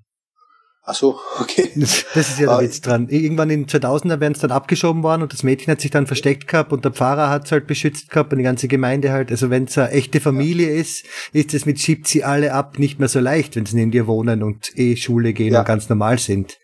[0.85, 1.71] Ach so, okay.
[1.77, 3.09] Das, das ist ja der ah, Witz dran.
[3.09, 6.09] Irgendwann in den 2000er werden es dann abgeschoben worden und das Mädchen hat sich dann
[6.09, 9.31] versteckt gehabt und der Pfarrer hat es halt beschützt gehabt und die ganze Gemeinde halt.
[9.31, 10.81] Also wenn es eine echte Familie ja.
[10.81, 13.93] ist, ist es mit schiebt sie alle ab nicht mehr so leicht, wenn sie neben
[13.93, 15.61] dir wohnen und eh Schule gehen ja.
[15.61, 16.59] und ganz normal sind.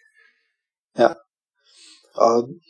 [0.97, 1.16] Ja.
[2.20, 2.60] Ähm,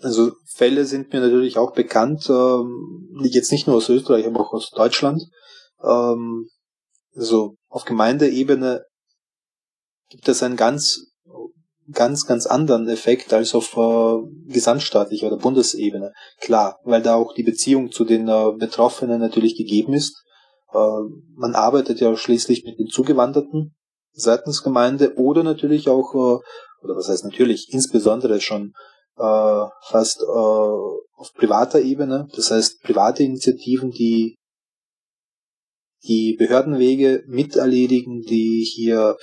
[0.00, 4.52] also Fälle sind mir natürlich auch bekannt, ähm, jetzt nicht nur aus Österreich, aber auch
[4.52, 5.22] aus Deutschland.
[5.82, 6.48] Ähm,
[7.16, 8.84] also auf Gemeindeebene
[10.08, 11.06] gibt es einen ganz,
[11.92, 16.12] ganz, ganz anderen Effekt als auf äh, gesamtstaatlicher oder Bundesebene.
[16.40, 20.24] Klar, weil da auch die Beziehung zu den äh, Betroffenen natürlich gegeben ist.
[20.72, 20.78] Äh,
[21.34, 23.74] man arbeitet ja schließlich mit den Zugewanderten
[24.12, 28.72] seitens Gemeinde oder natürlich auch, äh, oder was heißt natürlich, insbesondere schon
[29.16, 32.28] äh, fast äh, auf privater Ebene.
[32.34, 34.37] Das heißt, private Initiativen, die
[36.04, 39.16] die Behördenwege miterledigen, die hier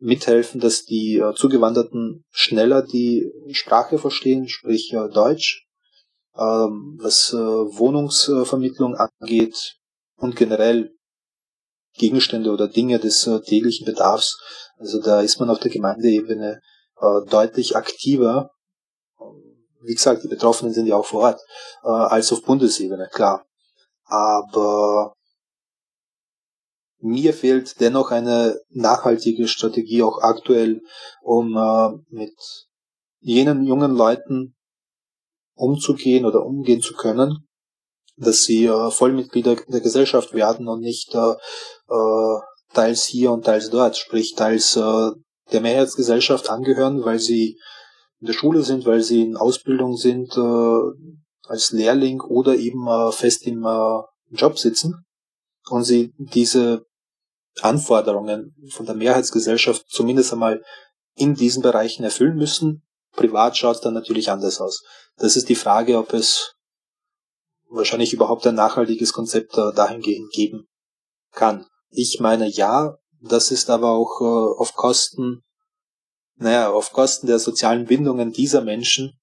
[0.00, 5.66] mithelfen, dass die äh, Zugewanderten schneller die Sprache verstehen, sprich äh, Deutsch,
[6.36, 9.76] ähm, was äh, Wohnungsvermittlung angeht
[10.16, 10.90] und generell
[11.98, 14.38] Gegenstände oder Dinge des täglichen Bedarfs.
[14.78, 16.60] Also da ist man auf der Gemeindeebene
[17.30, 18.50] deutlich aktiver.
[19.82, 21.40] Wie gesagt, die Betroffenen sind ja auch vor Ort,
[21.82, 23.44] als auf Bundesebene, klar.
[24.04, 25.14] Aber
[27.00, 30.82] mir fehlt dennoch eine nachhaltige Strategie auch aktuell,
[31.22, 32.34] um äh, mit
[33.20, 34.56] jenen jungen Leuten
[35.54, 37.48] umzugehen oder umgehen zu können,
[38.16, 41.32] dass sie äh, Vollmitglieder der Gesellschaft werden und nicht äh,
[41.88, 42.40] äh,
[42.72, 45.10] teils hier und teils dort, sprich teils äh,
[45.52, 47.58] der Mehrheitsgesellschaft angehören, weil sie
[48.20, 53.44] in der Schule sind, weil sie in Ausbildung sind, äh, als Lehrling oder eben fest
[53.44, 53.66] im
[54.30, 55.04] Job sitzen
[55.68, 56.86] und sie diese
[57.60, 60.62] Anforderungen von der Mehrheitsgesellschaft zumindest einmal
[61.14, 62.82] in diesen Bereichen erfüllen müssen.
[63.12, 64.82] Privat schaut es dann natürlich anders aus.
[65.16, 66.54] Das ist die Frage, ob es
[67.68, 70.68] wahrscheinlich überhaupt ein nachhaltiges Konzept dahingehend geben
[71.32, 71.66] kann.
[71.90, 75.42] Ich meine ja, das ist aber auch äh, auf Kosten,
[76.36, 79.20] naja, auf Kosten der sozialen Bindungen dieser Menschen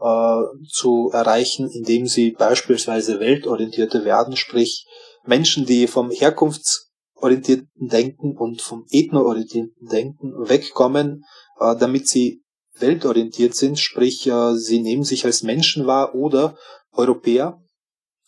[0.00, 4.86] äh, zu erreichen, indem sie beispielsweise weltorientierte werden, sprich
[5.24, 6.87] Menschen, die vom Herkunfts
[7.20, 11.24] orientierten Denken und vom ethno-orientierten Denken wegkommen,
[11.60, 12.42] äh, damit sie
[12.78, 16.56] weltorientiert sind, sprich äh, sie nehmen sich als Menschen wahr oder
[16.92, 17.60] Europäer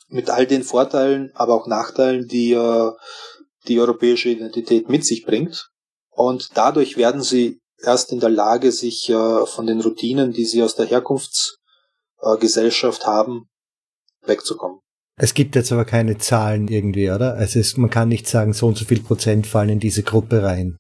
[0.09, 2.91] mit all den Vorteilen, aber auch Nachteilen, die äh,
[3.69, 5.71] die europäische Identität mit sich bringt.
[6.11, 10.63] Und dadurch werden sie erst in der Lage, sich äh, von den Routinen, die sie
[10.63, 13.49] aus der Herkunftsgesellschaft haben,
[14.23, 14.81] wegzukommen.
[15.23, 17.35] Es gibt jetzt aber keine Zahlen irgendwie, oder?
[17.35, 20.43] Also es, man kann nicht sagen, so und so viel Prozent fallen in diese Gruppe
[20.43, 20.79] rein.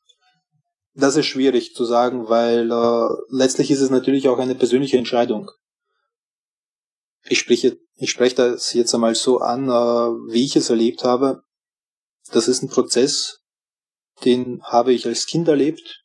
[0.94, 5.50] Das ist schwierig zu sagen, weil äh, letztlich ist es natürlich auch eine persönliche Entscheidung.
[7.28, 11.42] Ich spreche, ich spreche das jetzt einmal so an, äh, wie ich es erlebt habe.
[12.32, 13.40] Das ist ein Prozess,
[14.24, 16.02] den habe ich als Kind erlebt.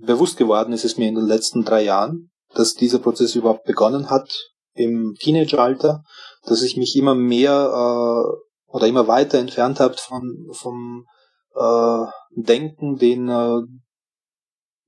[0.00, 4.10] Bewusst geworden ist es mir in den letzten drei Jahren, dass dieser Prozess überhaupt begonnen
[4.10, 4.28] hat
[4.74, 6.02] im Teenageralter
[6.46, 11.06] dass ich mich immer mehr äh, oder immer weiter entfernt habe von vom
[11.54, 13.60] äh, Denken, den äh,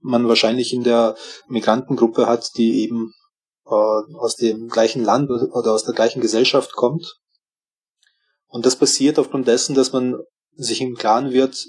[0.00, 1.16] man wahrscheinlich in der
[1.48, 3.12] Migrantengruppe hat, die eben
[3.66, 7.18] äh, aus dem gleichen Land oder aus der gleichen Gesellschaft kommt.
[8.46, 10.16] Und das passiert aufgrund dessen, dass man
[10.52, 11.66] sich im Klaren wird,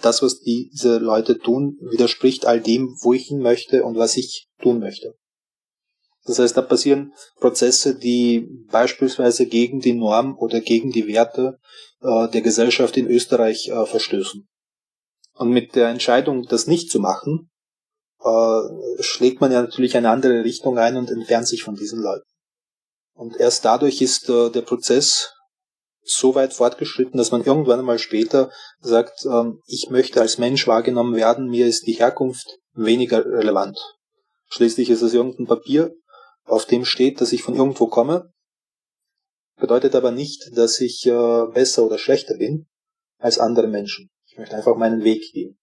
[0.00, 4.48] das, was diese Leute tun, widerspricht all dem, wo ich hin möchte und was ich
[4.62, 5.14] tun möchte.
[6.26, 11.58] Das heißt, da passieren Prozesse, die beispielsweise gegen die Norm oder gegen die Werte
[12.02, 14.46] äh, der Gesellschaft in Österreich äh, verstößen.
[15.34, 17.50] Und mit der Entscheidung, das nicht zu machen,
[18.22, 18.60] äh,
[19.00, 22.26] schlägt man ja natürlich eine andere Richtung ein und entfernt sich von diesen Leuten.
[23.14, 25.32] Und erst dadurch ist äh, der Prozess
[26.02, 31.14] so weit fortgeschritten, dass man irgendwann einmal später sagt, ähm, ich möchte als Mensch wahrgenommen
[31.14, 33.78] werden, mir ist die Herkunft weniger relevant.
[34.48, 35.92] Schließlich ist es irgendein Papier,
[36.46, 38.32] auf dem steht, dass ich von irgendwo komme.
[39.60, 42.66] Bedeutet aber nicht, dass ich äh, besser oder schlechter bin
[43.18, 44.10] als andere Menschen.
[44.26, 45.58] Ich möchte einfach meinen Weg gehen.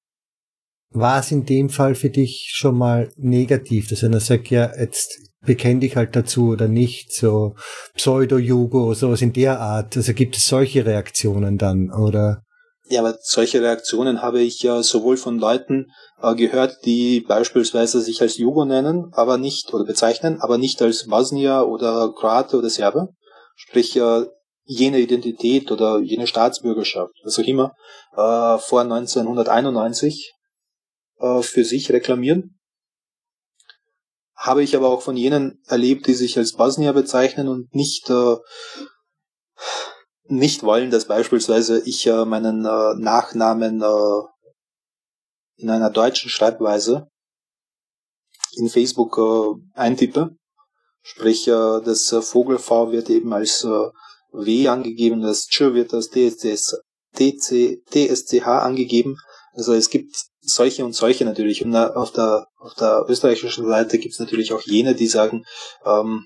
[0.92, 5.20] War es in dem Fall für dich schon mal negativ, dass einer sagt, ja, jetzt
[5.46, 7.56] bekenn dich halt dazu oder nicht, so
[7.96, 9.98] Pseudo-Jugo, sowas in der Art.
[9.98, 12.44] Also gibt es solche Reaktionen dann, oder?
[12.90, 15.88] Ja, aber solche Reaktionen habe ich ja sowohl von Leuten
[16.22, 21.08] äh, gehört, die beispielsweise sich als Jugo nennen, aber nicht, oder bezeichnen, aber nicht als
[21.08, 23.10] Bosnier oder Kroate oder Serbe.
[23.56, 24.26] Sprich, äh,
[24.64, 27.74] jene Identität oder jene Staatsbürgerschaft, was auch immer,
[28.14, 30.34] äh, vor 1991
[31.20, 32.60] äh, für sich reklamieren.
[34.36, 38.36] Habe ich aber auch von jenen erlebt, die sich als Bosnier bezeichnen und nicht äh,
[40.30, 44.22] nicht wollen, dass beispielsweise ich äh, meinen äh, Nachnamen äh,
[45.58, 47.08] in einer deutschen Schreibweise
[48.56, 50.36] in Facebook äh, eintippe.
[51.02, 53.90] Sprich, äh, das äh, Vogel-V wird eben als äh,
[54.34, 56.82] W angegeben, das Ch wird als TSCS,
[57.16, 59.18] TC, TSCH angegeben.
[59.54, 61.64] Also es gibt solche und solche natürlich.
[61.64, 65.46] Und auf der, auf der österreichischen Seite gibt es natürlich auch jene, die sagen,
[65.86, 66.26] ähm,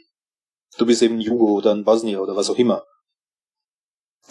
[0.78, 2.84] du bist eben Jugo oder ein Bosnier oder was auch immer.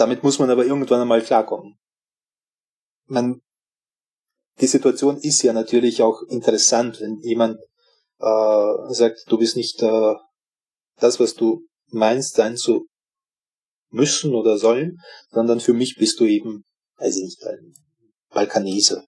[0.01, 1.79] Damit muss man aber irgendwann einmal klarkommen.
[3.05, 3.43] Man,
[4.59, 7.59] die Situation ist ja natürlich auch interessant, wenn jemand
[8.19, 10.15] äh, sagt, du bist nicht äh,
[10.97, 12.87] das, was du meinst, sein zu
[13.91, 14.97] müssen oder sollen,
[15.33, 16.65] sondern für mich bist du eben,
[16.97, 17.75] weiß ich nicht, ein
[18.31, 19.05] Balkanese.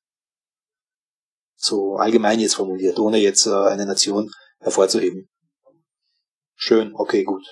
[1.56, 5.26] So allgemein jetzt formuliert, ohne jetzt äh, eine Nation hervorzuheben.
[6.54, 7.46] Schön, okay, gut.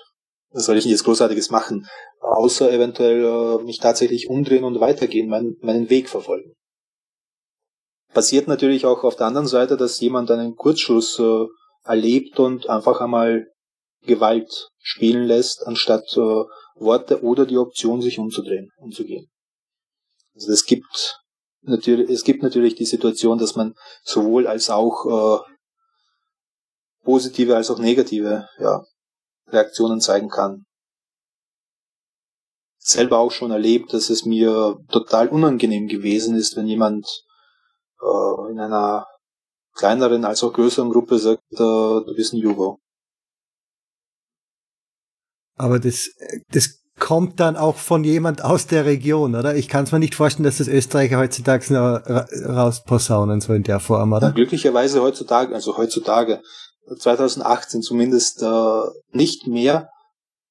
[0.51, 1.87] Was soll ich denn jetzt Großartiges machen?
[2.21, 6.55] Außer eventuell äh, mich tatsächlich umdrehen und weitergehen, mein, meinen Weg verfolgen.
[8.13, 11.47] Passiert natürlich auch auf der anderen Seite, dass jemand einen Kurzschluss äh,
[11.85, 13.47] erlebt und einfach einmal
[14.03, 16.45] Gewalt spielen lässt, anstatt äh,
[16.77, 19.31] Worte oder die Option, sich umzudrehen, umzugehen.
[20.35, 21.21] Also es gibt
[21.63, 25.45] natürlich, es gibt natürlich die Situation, dass man sowohl als auch äh,
[27.05, 28.83] positive als auch negative ja,
[29.49, 30.65] Reaktionen zeigen kann
[32.81, 37.07] selber auch schon erlebt, dass es mir total unangenehm gewesen ist, wenn jemand
[38.01, 39.07] äh, in einer
[39.75, 42.79] kleineren als auch größeren Gruppe sagt, äh, du bist ein Jugo.
[45.57, 46.09] Aber das,
[46.49, 49.55] das kommt dann auch von jemand aus der Region, oder?
[49.55, 52.01] Ich kann es mir nicht vorstellen, dass das Österreicher heutzutage noch
[52.47, 54.29] rausposaunen, so in der Form, oder?
[54.29, 56.41] Ja, glücklicherweise heutzutage, also heutzutage,
[56.99, 58.81] 2018 zumindest äh,
[59.13, 59.91] nicht mehr,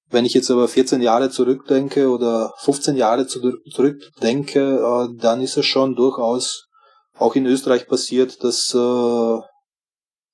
[0.10, 5.66] wenn ich jetzt aber 14 Jahre zurückdenke oder 15 Jahre zurückdenke, äh, dann ist es
[5.66, 6.68] schon durchaus
[7.16, 9.40] auch in Österreich passiert, dass äh,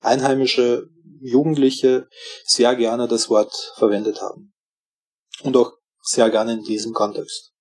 [0.00, 0.86] einheimische
[1.20, 2.08] Jugendliche
[2.44, 4.52] sehr gerne das Wort verwendet haben.
[5.42, 7.52] Und auch sehr gerne in diesem Kontext.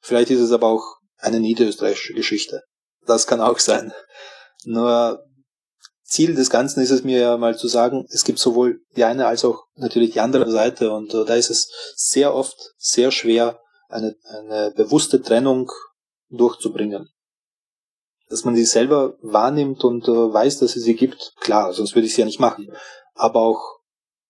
[0.00, 2.62] Vielleicht ist es aber auch eine niederösterreichische Geschichte.
[3.06, 3.92] Das kann auch sein.
[4.64, 5.24] Nur
[6.14, 9.26] Ziel des Ganzen ist es mir ja mal zu sagen, es gibt sowohl die eine
[9.26, 13.58] als auch natürlich die andere Seite und äh, da ist es sehr oft sehr schwer,
[13.88, 15.72] eine, eine bewusste Trennung
[16.30, 17.08] durchzubringen.
[18.28, 22.06] Dass man sie selber wahrnimmt und äh, weiß, dass es sie gibt, klar, sonst würde
[22.06, 22.72] ich sie ja nicht machen.
[23.14, 23.80] Aber auch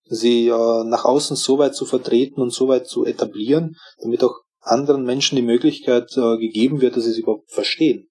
[0.04, 4.40] sie äh, nach außen so weit zu vertreten und so weit zu etablieren, damit auch
[4.60, 8.08] anderen Menschen die Möglichkeit äh, gegeben wird, dass sie es überhaupt verstehen.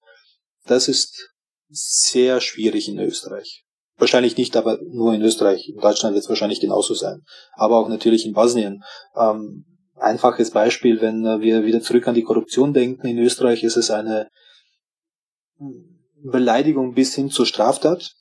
[0.64, 1.32] Das ist
[1.68, 3.63] sehr schwierig in Österreich.
[3.96, 5.68] Wahrscheinlich nicht, aber nur in Österreich.
[5.68, 7.22] In Deutschland wird es wahrscheinlich genauso sein.
[7.52, 8.82] Aber auch natürlich in Bosnien.
[9.16, 9.64] Ähm,
[9.94, 13.06] einfaches Beispiel, wenn äh, wir wieder zurück an die Korruption denken.
[13.06, 14.28] In Österreich ist es eine
[16.22, 18.12] Beleidigung bis hin zur Straftat.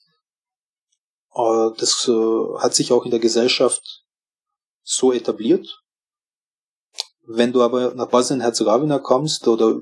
[1.34, 4.04] Äh, das äh, hat sich auch in der Gesellschaft
[4.84, 5.68] so etabliert.
[7.26, 9.80] Wenn du aber nach Bosnien-Herzegowina kommst oder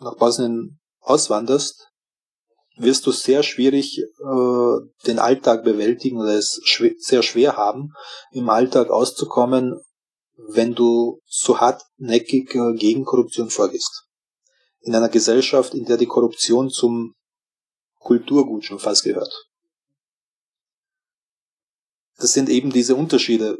[0.00, 1.87] nach Bosnien auswanderst,
[2.78, 7.92] wirst du sehr schwierig äh, den Alltag bewältigen oder es schw sehr schwer haben,
[8.32, 9.80] im Alltag auszukommen,
[10.48, 14.04] wenn du so hartnäckig äh, gegen Korruption vorgehst.
[14.80, 17.14] In einer Gesellschaft, in der die Korruption zum
[17.98, 19.48] Kulturgut schon fast gehört.
[22.16, 23.58] Das sind eben diese Unterschiede.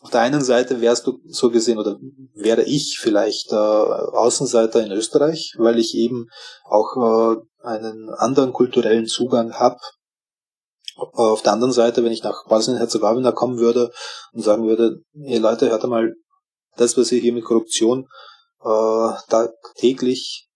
[0.00, 1.98] Auf der einen Seite wärst du so gesehen oder
[2.34, 6.26] wäre ich vielleicht äh, Außenseiter in Österreich, weil ich eben
[6.64, 9.78] auch äh, einen anderen kulturellen Zugang habe.
[10.96, 13.92] Auf der anderen Seite, wenn ich nach Bosnien-Herzegowina kommen würde
[14.32, 16.14] und sagen würde, ihr Leute, hört mal,
[16.76, 18.08] das, was ihr hier mit Korruption
[18.62, 20.48] äh, täglich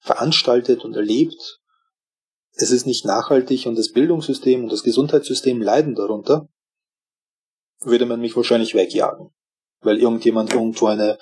[0.00, 1.58] veranstaltet und erlebt,
[2.52, 6.48] es ist nicht nachhaltig und das Bildungssystem und das Gesundheitssystem leiden darunter,
[7.80, 9.30] würde man mich wahrscheinlich wegjagen,
[9.80, 11.18] weil irgendjemand irgendwo eine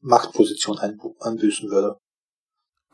[0.00, 1.98] Machtposition einbüßen würde.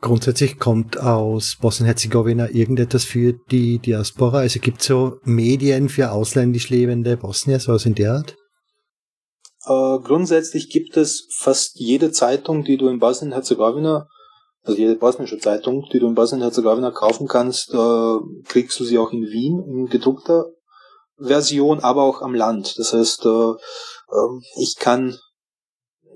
[0.01, 4.39] Grundsätzlich kommt aus Bosnien-Herzegowina irgendetwas für die Diaspora?
[4.39, 8.35] Also gibt es so Medien für ausländisch lebende Bosnier, sowas in der Art?
[9.65, 14.07] Äh, grundsätzlich gibt es fast jede Zeitung, die du in Bosnien-Herzegowina,
[14.63, 19.11] also jede bosnische Zeitung, die du in Bosnien-Herzegowina kaufen kannst, äh, kriegst du sie auch
[19.11, 20.47] in Wien in gedruckter
[21.19, 22.79] Version, aber auch am Land.
[22.79, 25.15] Das heißt, äh, ähm, ich kann,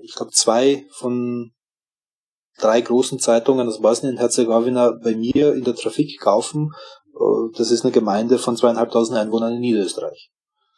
[0.02, 1.52] ich glaube, zwei von
[2.58, 6.70] drei großen Zeitungen aus Bosnien-Herzegowina bei mir in der Trafik kaufen.
[7.14, 10.30] Äh, das ist eine Gemeinde von zweieinhalbtausend Einwohnern in Niederösterreich.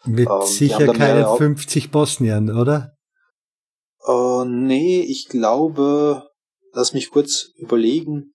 [0.05, 2.93] Mit ähm, sicher keine 50 Bosnien, oder?
[4.07, 6.29] Äh, nee, ich glaube,
[6.73, 8.35] lass mich kurz überlegen,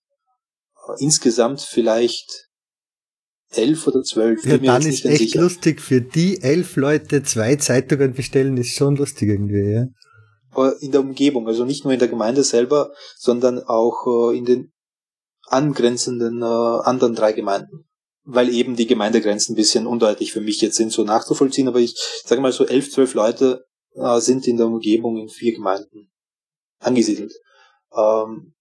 [0.88, 2.48] äh, insgesamt vielleicht
[3.50, 4.44] elf oder zwölf.
[4.44, 5.40] Ja, dann ist echt sicher.
[5.40, 5.80] lustig.
[5.80, 9.86] Für die elf Leute zwei Zeitungen bestellen, ist schon lustig irgendwie, ja
[10.80, 14.72] in der Umgebung, also nicht nur in der Gemeinde selber, sondern auch äh, in den
[15.46, 17.84] angrenzenden äh, anderen drei Gemeinden.
[18.26, 21.94] Weil eben die Gemeindegrenzen ein bisschen undeutlich für mich jetzt sind, so nachzuvollziehen, aber ich
[22.24, 23.64] sage mal so elf, zwölf Leute
[23.94, 26.10] äh, sind in der Umgebung in vier Gemeinden
[26.80, 27.34] angesiedelt.
[27.94, 28.54] Ähm,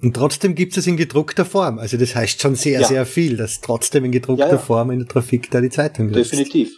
[0.00, 1.78] und trotzdem gibt es in gedruckter Form.
[1.78, 2.88] Also das heißt schon sehr, ja.
[2.88, 4.58] sehr viel, dass trotzdem in gedruckter ja, ja.
[4.58, 6.32] Form in der Trafik da die Zeitung ist.
[6.32, 6.76] Definitiv.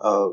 [0.00, 0.28] Äh,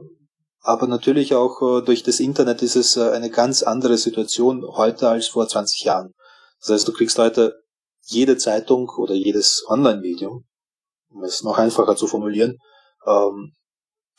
[0.66, 5.08] aber natürlich auch äh, durch das Internet ist es äh, eine ganz andere Situation heute
[5.08, 6.16] als vor 20 Jahren.
[6.60, 7.62] Das heißt, du kriegst heute
[8.02, 10.44] jede Zeitung oder jedes Online-Medium,
[11.10, 12.58] um es noch einfacher zu formulieren,
[13.06, 13.54] ähm,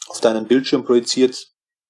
[0.07, 1.49] auf deinem Bildschirm projiziert.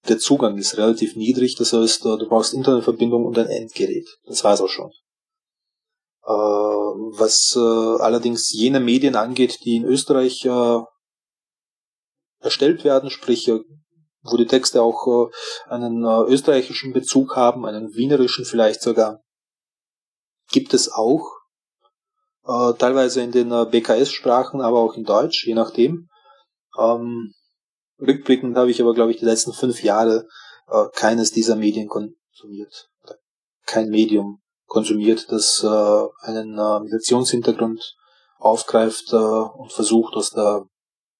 [0.08, 4.08] Der Zugang ist relativ niedrig, das heißt, äh, du brauchst Internetverbindung und ein Endgerät.
[4.24, 4.90] Das war's auch schon.
[6.28, 10.44] Was allerdings jene Medien angeht, die in Österreich
[12.40, 13.48] erstellt werden, sprich
[14.30, 19.20] wo die Texte auch äh, einen äh, österreichischen Bezug haben, einen wienerischen vielleicht sogar.
[20.50, 21.32] Gibt es auch,
[22.44, 26.08] äh, teilweise in den BKS-Sprachen, aber auch in Deutsch, je nachdem.
[26.78, 27.32] Ähm,
[28.00, 30.26] rückblickend habe ich aber, glaube ich, die letzten fünf Jahre
[30.94, 32.90] keines dieser Medien konsumiert.
[33.66, 37.94] Kein Medium konsumiert, das einen Migrationshintergrund
[38.38, 40.66] aufgreift und versucht, aus der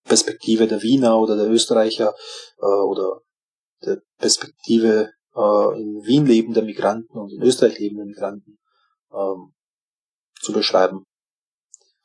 [0.07, 2.15] Perspektive der Wiener oder der Österreicher
[2.59, 3.21] äh, oder
[3.85, 8.59] der Perspektive äh, in Wien lebender Migranten und in Österreich lebender Migranten
[9.13, 9.53] ähm,
[10.41, 11.05] zu beschreiben.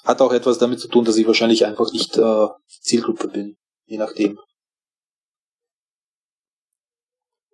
[0.03, 2.47] Hat auch etwas damit zu tun, dass ich wahrscheinlich einfach nicht äh,
[2.81, 4.39] Zielgruppe bin, je nachdem.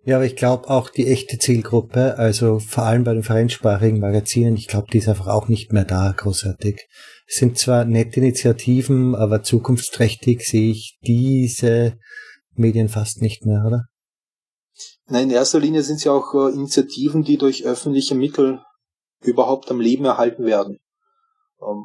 [0.08, 4.56] Ja, aber ich glaube auch die echte Zielgruppe, also vor allem bei den fremdsprachigen Magazinen,
[4.56, 6.88] ich glaube, die ist einfach auch nicht mehr da, großartig.
[7.26, 11.98] Es sind zwar nette Initiativen, aber zukunftsträchtig sehe ich diese
[12.54, 13.84] Medien fast nicht mehr, oder?
[15.08, 18.62] Nein, in erster Linie sind es ja auch äh, Initiativen, die durch öffentliche Mittel
[19.20, 20.78] überhaupt am Leben erhalten werden.
[21.60, 21.84] Ähm,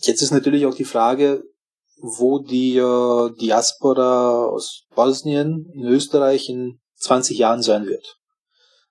[0.00, 1.42] jetzt ist natürlich auch die Frage,
[1.98, 8.16] wo die äh, Diaspora aus Bosnien in Österreich in 20 Jahren sein wird.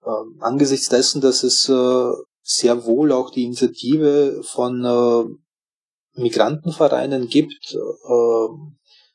[0.06, 2.12] Ähm, angesichts dessen, dass es äh,
[2.42, 8.48] sehr wohl auch die Initiative von äh, Migrantenvereinen gibt, äh,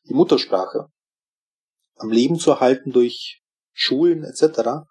[0.09, 0.89] die Muttersprache
[1.97, 3.43] am Leben zu erhalten durch
[3.73, 4.87] Schulen etc.,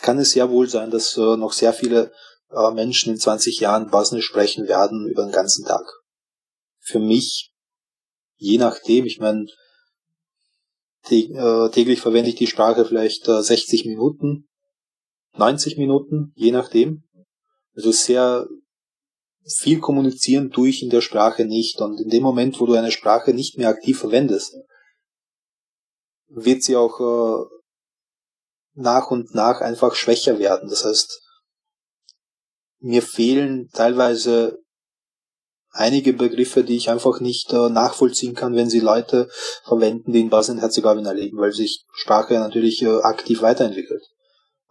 [0.00, 2.12] kann es sehr wohl sein, dass äh, noch sehr viele
[2.50, 5.84] äh, Menschen in 20 Jahren Bosnisch sprechen werden über den ganzen Tag.
[6.80, 7.52] Für mich,
[8.36, 9.46] je nachdem, ich meine,
[11.04, 14.48] täglich verwende ich die Sprache vielleicht 60 Minuten,
[15.36, 17.04] 90 Minuten, je nachdem.
[17.74, 18.46] Also sehr
[19.46, 21.80] viel kommunizieren tue ich in der Sprache nicht.
[21.80, 24.56] Und in dem Moment, wo du eine Sprache nicht mehr aktiv verwendest,
[26.28, 27.44] wird sie auch äh,
[28.74, 30.68] nach und nach einfach schwächer werden.
[30.68, 31.20] Das heißt,
[32.80, 34.63] mir fehlen teilweise
[35.74, 39.28] einige Begriffe, die ich einfach nicht äh, nachvollziehen kann, wenn sie Leute
[39.64, 44.02] verwenden, die in Bosnien-Herzegowina leben, weil sich Sprache natürlich äh, aktiv weiterentwickelt.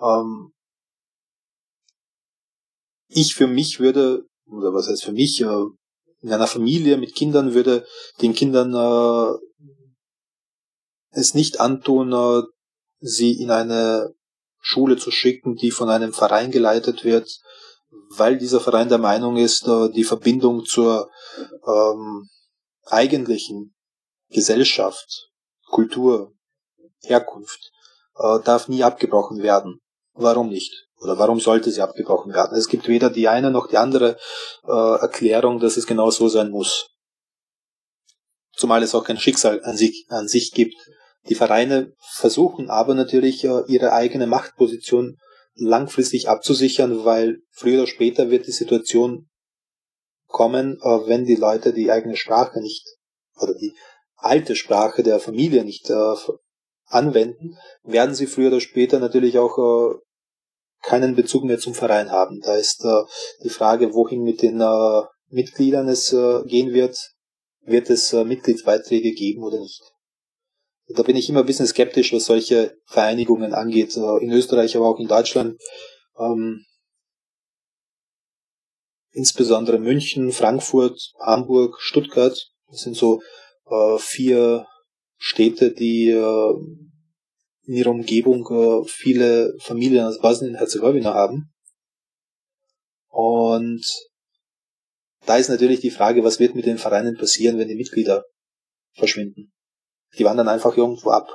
[0.01, 0.53] Ähm,
[3.09, 5.65] ich für mich würde, oder was heißt für mich, äh,
[6.21, 7.85] in einer Familie mit Kindern würde
[8.21, 9.37] den Kindern äh,
[11.11, 12.43] es nicht antun, äh,
[13.01, 14.13] sie in eine
[14.59, 17.29] Schule zu schicken, die von einem Verein geleitet wird,
[18.17, 21.09] weil dieser Verein der Meinung ist, äh, die Verbindung zur
[21.67, 22.29] ähm,
[22.85, 23.75] eigentlichen
[24.29, 25.29] Gesellschaft,
[25.69, 26.33] Kultur,
[27.01, 27.71] Herkunft
[28.17, 29.79] äh, darf nie abgebrochen werden.
[30.13, 30.87] Warum nicht?
[30.99, 32.57] Oder warum sollte sie abgebrochen werden?
[32.57, 34.17] Es gibt weder die eine noch die andere
[34.65, 36.87] äh, Erklärung, dass es genau so sein muss.
[38.55, 40.75] zumal es auch kein Schicksal an sich, an sich gibt.
[41.27, 45.17] Die Vereine versuchen aber natürlich äh, ihre eigene Machtposition
[45.55, 49.29] langfristig abzusichern, weil früher oder später wird die Situation
[50.27, 52.85] kommen, äh, wenn die Leute die eigene Sprache nicht
[53.39, 53.73] oder die
[54.15, 56.15] alte Sprache der Familie nicht äh,
[56.85, 59.95] anwenden, werden sie früher oder später natürlich auch äh,
[60.81, 62.41] keinen Bezug mehr zum Verein haben.
[62.41, 62.85] Da ist
[63.41, 64.61] die Frage, wohin mit den
[65.29, 67.13] Mitgliedern es gehen wird.
[67.61, 69.92] Wird es Mitgliedsbeiträge geben oder nicht?
[70.87, 73.95] Da bin ich immer ein bisschen skeptisch, was solche Vereinigungen angeht.
[73.95, 75.59] Äh, in Österreich, aber auch in Deutschland.
[76.17, 76.65] Ähm,
[79.11, 82.37] insbesondere München, Frankfurt, Hamburg, Stuttgart.
[82.69, 83.21] Das sind so
[83.69, 84.65] äh, vier
[85.17, 86.53] Städte, die äh,
[87.65, 91.53] in ihrer Umgebung äh, viele Familien aus Bosnien-Herzegowina haben.
[93.07, 93.85] Und
[95.25, 98.25] da ist natürlich die Frage, was wird mit den Vereinen passieren, wenn die Mitglieder
[98.95, 99.52] verschwinden.
[100.17, 101.27] Die wandern einfach irgendwo ab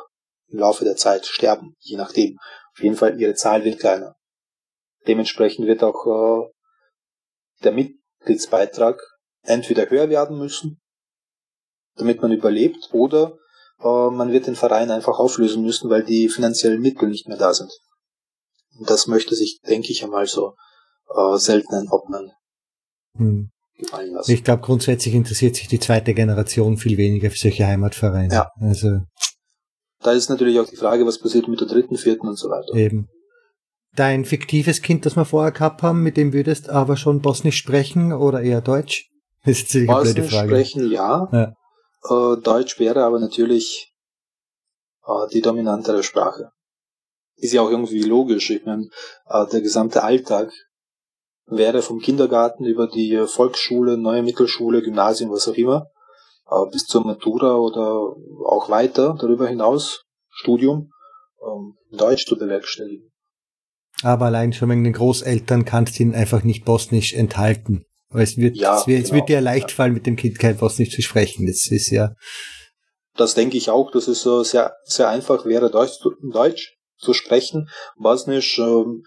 [0.48, 2.38] im Laufe der Zeit, sterben, je nachdem.
[2.72, 4.16] Auf jeden Fall, ihre Zahl wird kleiner.
[5.06, 6.48] Dementsprechend wird auch äh,
[7.64, 9.00] der Mitgliedsbeitrag
[9.42, 10.80] entweder höher werden müssen,
[11.96, 13.36] damit man überlebt, oder
[13.80, 17.52] äh, man wird den Verein einfach auflösen müssen, weil die finanziellen Mittel nicht mehr da
[17.52, 17.72] sind.
[18.78, 20.54] Und das möchte sich, denke ich einmal so,
[21.14, 22.32] äh, selten Obmann
[23.18, 23.50] hm.
[23.78, 24.30] Gefallen lassen.
[24.30, 28.32] Ich glaube, grundsätzlich interessiert sich die zweite Generation viel weniger für solche Heimatvereine.
[28.32, 28.50] Ja.
[28.60, 29.00] Also,
[30.00, 32.74] da ist natürlich auch die Frage, was passiert mit der dritten, vierten und so weiter.
[32.74, 33.08] Eben.
[33.96, 38.12] Dein fiktives Kind, das wir vorher gehabt haben, mit dem würdest aber schon Bosnisch sprechen
[38.12, 39.06] oder eher Deutsch?
[39.44, 40.48] Das ist eine blöde Frage.
[40.48, 41.28] sprechen, ja.
[41.32, 41.54] ja.
[42.04, 43.94] Äh, Deutsch wäre aber natürlich
[45.06, 46.50] äh, die dominantere Sprache.
[47.36, 48.50] Ist ja auch irgendwie logisch.
[48.50, 48.88] Ich meine,
[49.26, 50.50] äh, der gesamte Alltag
[51.50, 55.86] wäre vom Kindergarten über die Volksschule, neue Mittelschule, Gymnasium, was auch immer,
[56.50, 58.14] äh, bis zur Matura oder
[58.46, 60.90] auch weiter darüber hinaus, Studium,
[61.42, 63.10] ähm, Deutsch zu bewerkstelligen.
[64.02, 67.84] Aber allein schon wegen den Großeltern kannst du ihn einfach nicht bosnisch enthalten.
[68.14, 69.08] Es wird, ja, es wird, genau.
[69.08, 71.46] es wird dir leicht fallen, mit dem Kind kein Bosnisch zu sprechen.
[71.46, 72.14] Das ist ja.
[73.16, 77.68] Das denke ich auch, dass es so sehr, sehr einfach wäre, Deutsch, Deutsch zu sprechen.
[77.98, 79.02] Bosnisch, ähm,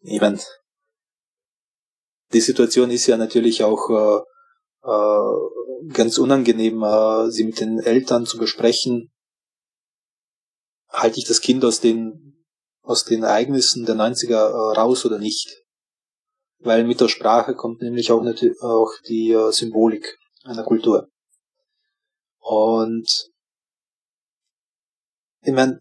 [0.00, 0.40] ich meine,
[2.32, 8.26] die Situation ist ja natürlich auch äh, äh, ganz unangenehm, äh, sie mit den Eltern
[8.26, 9.10] zu besprechen.
[10.88, 12.44] Halte ich das Kind aus den,
[12.82, 15.60] aus den Ereignissen der 90er äh, raus oder nicht?
[16.60, 18.22] weil mit der Sprache kommt nämlich auch,
[18.60, 21.08] auch die äh, Symbolik einer Kultur.
[22.38, 23.30] Und
[25.42, 25.80] ich meine,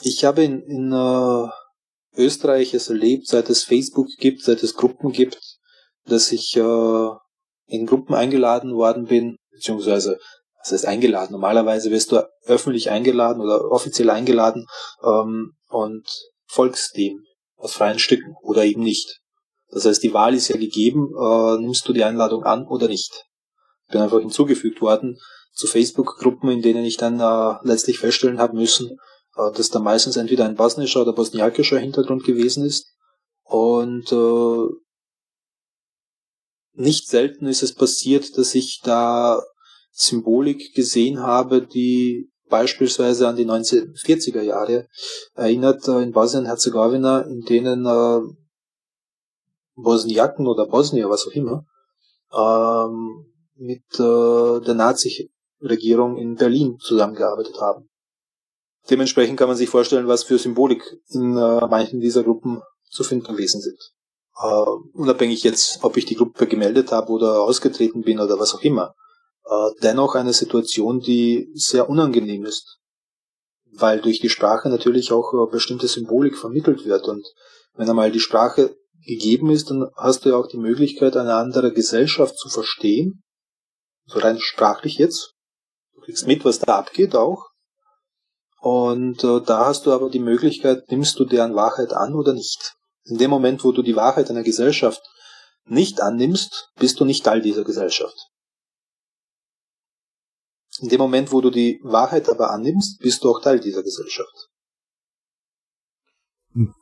[0.00, 1.48] ich habe in, in uh,
[2.16, 5.38] Österreich es erlebt, seit es Facebook gibt, seit es Gruppen gibt,
[6.06, 7.16] dass ich uh,
[7.66, 10.18] in Gruppen eingeladen worden bin, beziehungsweise
[10.62, 11.32] was heißt eingeladen?
[11.32, 14.66] Normalerweise wirst du öffentlich eingeladen oder offiziell eingeladen
[15.02, 16.06] ähm, und
[16.46, 17.24] folgst dem
[17.56, 19.20] aus freien Stücken oder eben nicht.
[19.70, 23.24] Das heißt, die Wahl ist ja gegeben, äh, nimmst du die Einladung an oder nicht.
[23.86, 25.18] Ich bin einfach hinzugefügt worden
[25.52, 28.96] zu Facebook-Gruppen, in denen ich dann äh, letztlich feststellen habe müssen,
[29.36, 32.92] äh, dass da meistens entweder ein bosnischer oder bosniakischer Hintergrund gewesen ist.
[33.44, 34.68] Und äh,
[36.74, 39.42] nicht selten ist es passiert, dass ich da
[39.90, 44.88] Symbolik gesehen habe, die beispielsweise an die 1940er Jahre
[45.34, 48.20] erinnert äh, in Bosnien-Herzegowina, in denen äh,
[49.74, 51.64] Bosniaken oder Bosnier, was auch immer,
[52.32, 53.26] ähm,
[53.56, 57.88] mit äh, der Nazi-Regierung in Berlin zusammengearbeitet haben.
[58.90, 63.34] Dementsprechend kann man sich vorstellen, was für Symbolik in äh, manchen dieser Gruppen zu finden
[63.34, 63.78] gewesen sind.
[64.36, 68.62] Äh, unabhängig jetzt, ob ich die Gruppe gemeldet habe oder ausgetreten bin oder was auch
[68.62, 68.94] immer.
[69.44, 72.78] Äh, dennoch eine Situation, die sehr unangenehm ist,
[73.72, 77.26] weil durch die Sprache natürlich auch äh, bestimmte Symbolik vermittelt wird und
[77.74, 78.76] wenn einmal die Sprache
[79.06, 83.22] gegeben ist, dann hast du ja auch die Möglichkeit, eine andere Gesellschaft zu verstehen.
[84.06, 85.34] So rein sprachlich jetzt.
[85.94, 87.51] Du kriegst mit, was da abgeht auch.
[88.62, 92.76] Und äh, da hast du aber die Möglichkeit, nimmst du deren Wahrheit an oder nicht.
[93.04, 95.02] In dem Moment, wo du die Wahrheit einer Gesellschaft
[95.66, 98.14] nicht annimmst, bist du nicht Teil dieser Gesellschaft.
[100.80, 104.48] In dem Moment, wo du die Wahrheit aber annimmst, bist du auch Teil dieser Gesellschaft.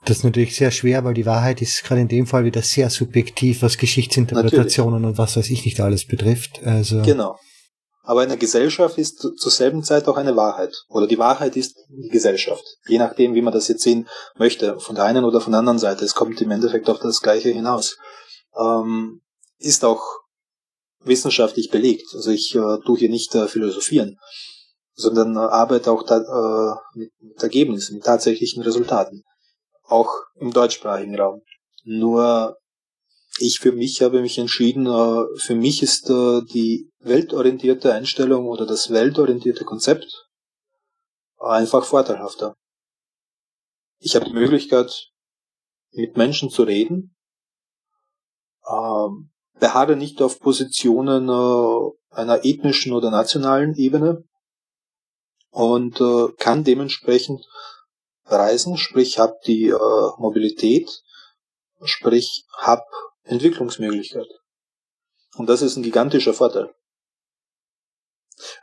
[0.04, 2.90] Das ist natürlich sehr schwer, weil die Wahrheit ist gerade in dem Fall wieder sehr
[2.90, 5.18] subjektiv, was Geschichtsinterpretationen natürlich.
[5.18, 6.62] und was weiß ich nicht alles betrifft.
[6.62, 7.38] Also genau.
[8.10, 10.74] Aber eine Gesellschaft ist zur selben Zeit auch eine Wahrheit.
[10.88, 12.64] Oder die Wahrheit ist die Gesellschaft.
[12.88, 14.80] Je nachdem, wie man das jetzt sehen möchte.
[14.80, 16.04] Von der einen oder von der anderen Seite.
[16.04, 17.98] Es kommt im Endeffekt auf das Gleiche hinaus.
[18.58, 19.20] Ähm,
[19.58, 20.02] ist auch
[21.04, 22.12] wissenschaftlich belegt.
[22.12, 24.16] Also ich äh, tue hier nicht äh, philosophieren,
[24.94, 29.22] sondern äh, arbeite auch da, äh, mit, mit Ergebnissen, mit tatsächlichen Resultaten.
[29.84, 31.42] Auch im deutschsprachigen Raum.
[31.84, 32.56] Nur
[33.40, 38.66] ich für mich habe mich entschieden, äh, für mich ist äh, die weltorientierte Einstellung oder
[38.66, 40.28] das weltorientierte Konzept
[41.38, 42.54] einfach vorteilhafter.
[43.98, 45.08] Ich habe die Möglichkeit,
[45.92, 47.16] mit Menschen zu reden,
[48.70, 54.22] ähm, beharre nicht auf Positionen äh, einer ethnischen oder nationalen Ebene
[55.50, 57.44] und äh, kann dementsprechend
[58.26, 61.02] reisen, sprich habe die äh, Mobilität,
[61.82, 62.84] sprich habe
[63.30, 64.26] Entwicklungsmöglichkeit.
[65.36, 66.70] Und das ist ein gigantischer Vorteil.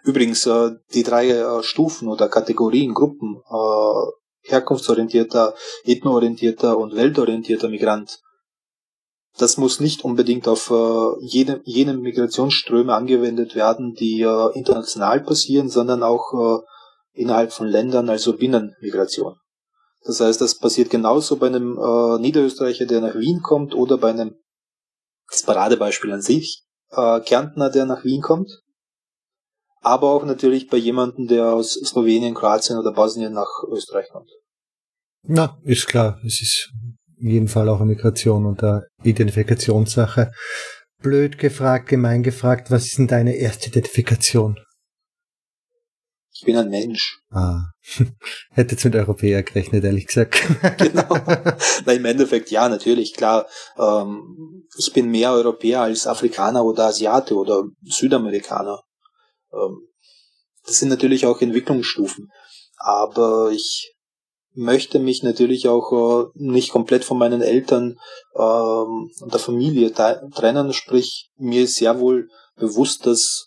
[0.03, 5.53] Übrigens, äh, die drei äh, Stufen oder Kategorien, Gruppen, äh, herkunftsorientierter,
[5.83, 8.19] ethnoorientierter und weltorientierter Migrant,
[9.37, 10.73] das muss nicht unbedingt auf
[11.21, 11.61] jene,
[11.93, 16.63] Migrationsströme angewendet werden, die international passieren, sondern auch
[17.13, 19.35] innerhalb von Ländern, also Binnenmigration.
[20.05, 21.73] Das heißt, das passiert genauso bei einem
[22.19, 24.37] Niederösterreicher, der nach Wien kommt, oder bei einem,
[25.29, 28.49] das Paradebeispiel an sich, äh, Kärntner, der nach Wien kommt,
[29.81, 34.29] aber auch natürlich bei jemandem, der aus Slowenien, Kroatien oder Bosnien nach Österreich kommt.
[35.23, 36.71] Na, ist klar, es ist
[37.19, 40.31] in jedem Fall auch eine Migration und eine Identifikationssache.
[41.01, 44.57] Blöd gefragt, gemein gefragt, was ist denn deine erste Identifikation?
[46.39, 47.19] Ich bin ein Mensch.
[47.31, 47.71] Ah.
[48.51, 50.39] Hätte jetzt mit Europäer gerechnet, ehrlich gesagt.
[50.77, 51.07] genau.
[51.83, 53.47] Na, Im Endeffekt ja, natürlich, klar.
[53.75, 58.83] Ähm, ich bin mehr Europäer als Afrikaner oder Asiate oder Südamerikaner.
[59.51, 59.87] Ähm,
[60.67, 62.29] das sind natürlich auch Entwicklungsstufen.
[62.77, 63.95] Aber ich
[64.53, 67.97] möchte mich natürlich auch äh, nicht komplett von meinen Eltern
[68.35, 70.71] ähm, und der Familie trennen.
[70.71, 73.46] Sprich, mir ist sehr wohl bewusst, dass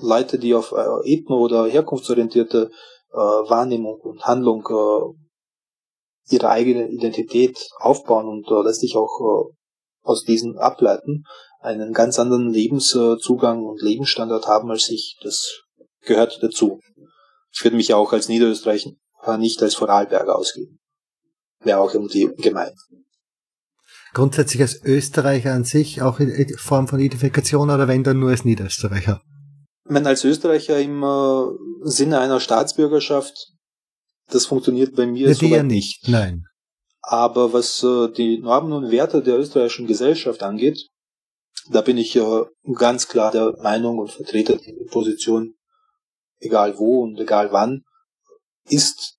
[0.00, 2.70] Leute, die auf äh, ethno- oder herkunftsorientierte
[3.12, 9.54] äh, Wahrnehmung und Handlung äh, ihre eigene Identität aufbauen und äh, letztlich auch äh,
[10.02, 11.24] aus diesen ableiten,
[11.60, 15.18] einen ganz anderen Lebenszugang und Lebensstandard haben als ich.
[15.22, 15.60] Das
[16.02, 16.80] gehört dazu.
[17.52, 18.92] Ich würde mich auch als Niederösterreicher
[19.38, 20.78] nicht als Vorarlberger ausgeben.
[21.62, 22.72] Wäre auch irgendwie gemein.
[24.14, 28.44] Grundsätzlich als Österreicher an sich auch in Form von Identifikation oder wenn dann nur als
[28.44, 29.20] Niederösterreicher?
[29.90, 33.52] Wenn als Österreicher im äh, Sinne einer Staatsbürgerschaft,
[34.28, 36.44] das funktioniert bei mir so ja nicht, nein.
[37.02, 40.86] Aber was äh, die Normen und Werte der österreichischen Gesellschaft angeht,
[41.70, 45.54] da bin ich äh, ganz klar der Meinung und vertrete die Position,
[46.38, 47.82] egal wo und egal wann,
[48.68, 49.16] ist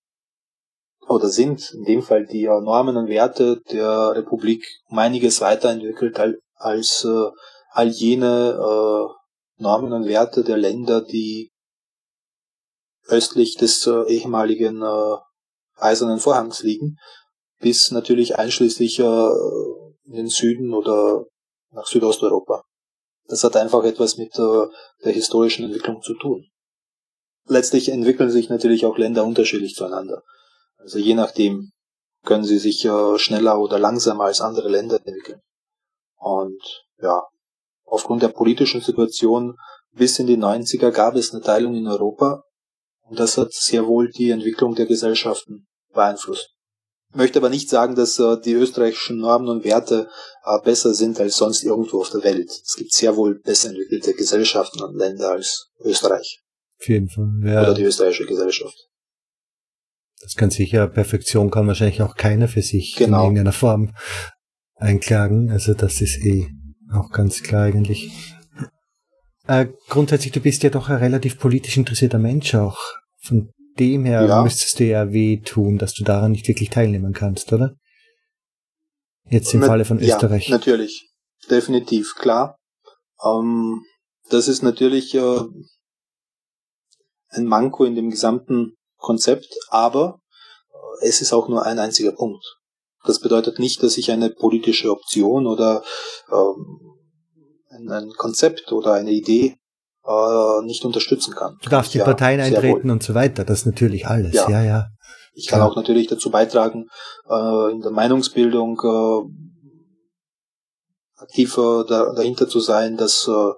[1.06, 6.18] oder sind in dem Fall die Normen und Werte der Republik um einiges weiterentwickelt
[6.56, 7.30] als äh,
[7.72, 9.21] all jene äh,
[9.62, 11.52] Normen und Werte der Länder, die
[13.08, 15.18] östlich des äh, ehemaligen äh,
[15.78, 16.98] Eisernen Vorhangs liegen,
[17.60, 19.30] bis natürlich einschließlich äh,
[20.04, 21.26] in den Süden oder
[21.72, 22.64] nach Südosteuropa.
[23.28, 24.68] Das hat einfach etwas mit äh,
[25.04, 26.52] der historischen Entwicklung zu tun
[27.52, 30.24] letztlich entwickeln sich natürlich auch Länder unterschiedlich zueinander.
[30.78, 31.72] Also je nachdem
[32.24, 35.42] können sie sich äh, schneller oder langsamer als andere Länder entwickeln.
[36.18, 36.62] Und
[37.02, 37.24] ja,
[37.92, 39.58] aufgrund der politischen Situation
[39.92, 42.44] bis in die 90er gab es eine Teilung in Europa
[43.02, 46.50] und das hat sehr wohl die Entwicklung der Gesellschaften beeinflusst.
[47.10, 50.08] Ich möchte aber nicht sagen, dass äh, die österreichischen Normen und Werte
[50.46, 52.50] äh, besser sind als sonst irgendwo auf der Welt.
[52.50, 56.40] Es gibt sehr wohl besser entwickelte Gesellschaften und Länder als Österreich.
[56.80, 57.30] Auf jeden Fall.
[57.44, 57.64] Ja.
[57.64, 58.88] Oder die österreichische Gesellschaft.
[60.22, 63.18] Das kann sicher, Perfektion kann wahrscheinlich auch keiner für sich genau.
[63.18, 63.94] in irgendeiner Form
[64.76, 65.52] einklagen.
[65.52, 66.48] Also das ist eh
[66.94, 68.12] auch ganz klar eigentlich.
[69.48, 72.78] Äh, grundsätzlich, du bist ja doch ein relativ politisch interessierter Mensch auch.
[73.24, 74.44] Von dem her ja.
[74.44, 77.76] müsstest du ja weh tun, dass du daran nicht wirklich teilnehmen kannst, oder?
[79.30, 80.48] Jetzt im Na, Falle von Österreich.
[80.48, 81.10] Ja, natürlich.
[81.50, 82.58] Definitiv, klar.
[83.24, 83.84] Ähm,
[84.30, 85.40] das ist natürlich äh,
[87.30, 90.20] ein Manko in dem gesamten Konzept, aber
[91.02, 92.44] äh, es ist auch nur ein einziger Punkt.
[93.06, 95.84] Das bedeutet nicht, dass ich eine politische Option oder
[96.32, 96.80] ähm,
[97.90, 99.58] ein, Konzept oder eine Idee
[100.06, 101.58] äh, nicht unterstützen kann.
[101.62, 104.64] Du darfst in ja, Parteien eintreten und so weiter, das ist natürlich alles, ja, ja.
[104.64, 104.88] ja.
[105.34, 105.68] Ich kann ja.
[105.68, 106.88] auch natürlich dazu beitragen,
[107.30, 109.22] äh, in der Meinungsbildung äh,
[111.22, 113.52] aktiver da, dahinter zu sein, dass äh,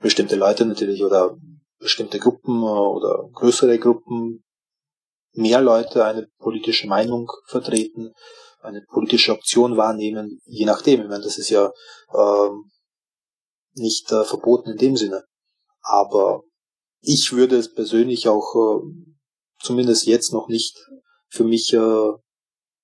[0.00, 1.36] bestimmte Leute natürlich oder
[1.78, 4.42] bestimmte Gruppen äh, oder größere Gruppen,
[5.36, 8.12] mehr Leute eine politische Meinung vertreten,
[8.60, 11.02] eine politische Option wahrnehmen, je nachdem.
[11.02, 11.70] Ich meine, das ist ja
[12.14, 12.70] ähm,
[13.74, 15.24] nicht äh, verboten in dem Sinne.
[15.82, 16.42] Aber
[17.00, 19.14] ich würde es persönlich auch äh,
[19.62, 20.76] zumindest jetzt noch nicht
[21.28, 22.12] für mich äh,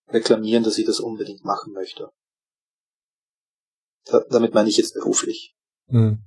[0.09, 2.11] reklamieren, dass ich das unbedingt machen möchte.
[4.05, 5.55] Da, damit meine ich jetzt beruflich.
[5.89, 6.19] Hm.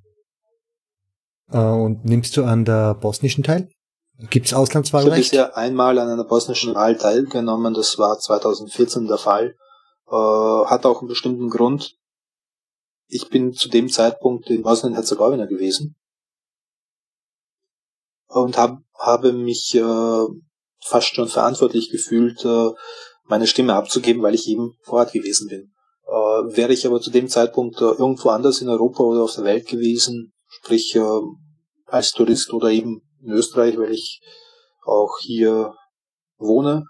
[1.49, 3.69] Äh, und nimmst du an der bosnischen teil?
[4.17, 5.33] Gibt es Auslandswahlrecht?
[5.33, 9.55] Ich habe bisher einmal an einer bosnischen Wahl teilgenommen, das war 2014 der Fall.
[10.07, 11.97] Äh, hat auch einen bestimmten Grund.
[13.07, 15.95] Ich bin zu dem Zeitpunkt in Bosnien-Herzegowina gewesen
[18.27, 20.25] und hab, habe mich äh,
[20.83, 22.69] fast schon verantwortlich gefühlt, äh,
[23.25, 25.73] meine Stimme abzugeben, weil ich eben vor Ort gewesen bin.
[26.07, 29.43] Äh, wäre ich aber zu dem Zeitpunkt äh, irgendwo anders in Europa oder auf der
[29.43, 31.21] Welt gewesen, sprich äh,
[31.87, 34.21] als Tourist oder eben in Österreich, weil ich
[34.83, 35.75] auch hier
[36.37, 36.85] wohne,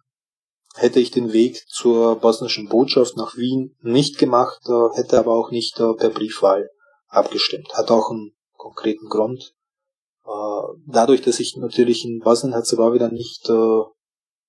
[0.76, 5.52] hätte ich den Weg zur bosnischen Botschaft nach Wien nicht gemacht, äh, hätte aber auch
[5.52, 6.70] nicht äh, per Briefwahl
[7.08, 7.74] abgestimmt.
[7.74, 9.54] Hat auch einen konkreten Grund.
[10.26, 13.50] Äh, dadurch, dass ich natürlich in Bosnien-Herzegowina nicht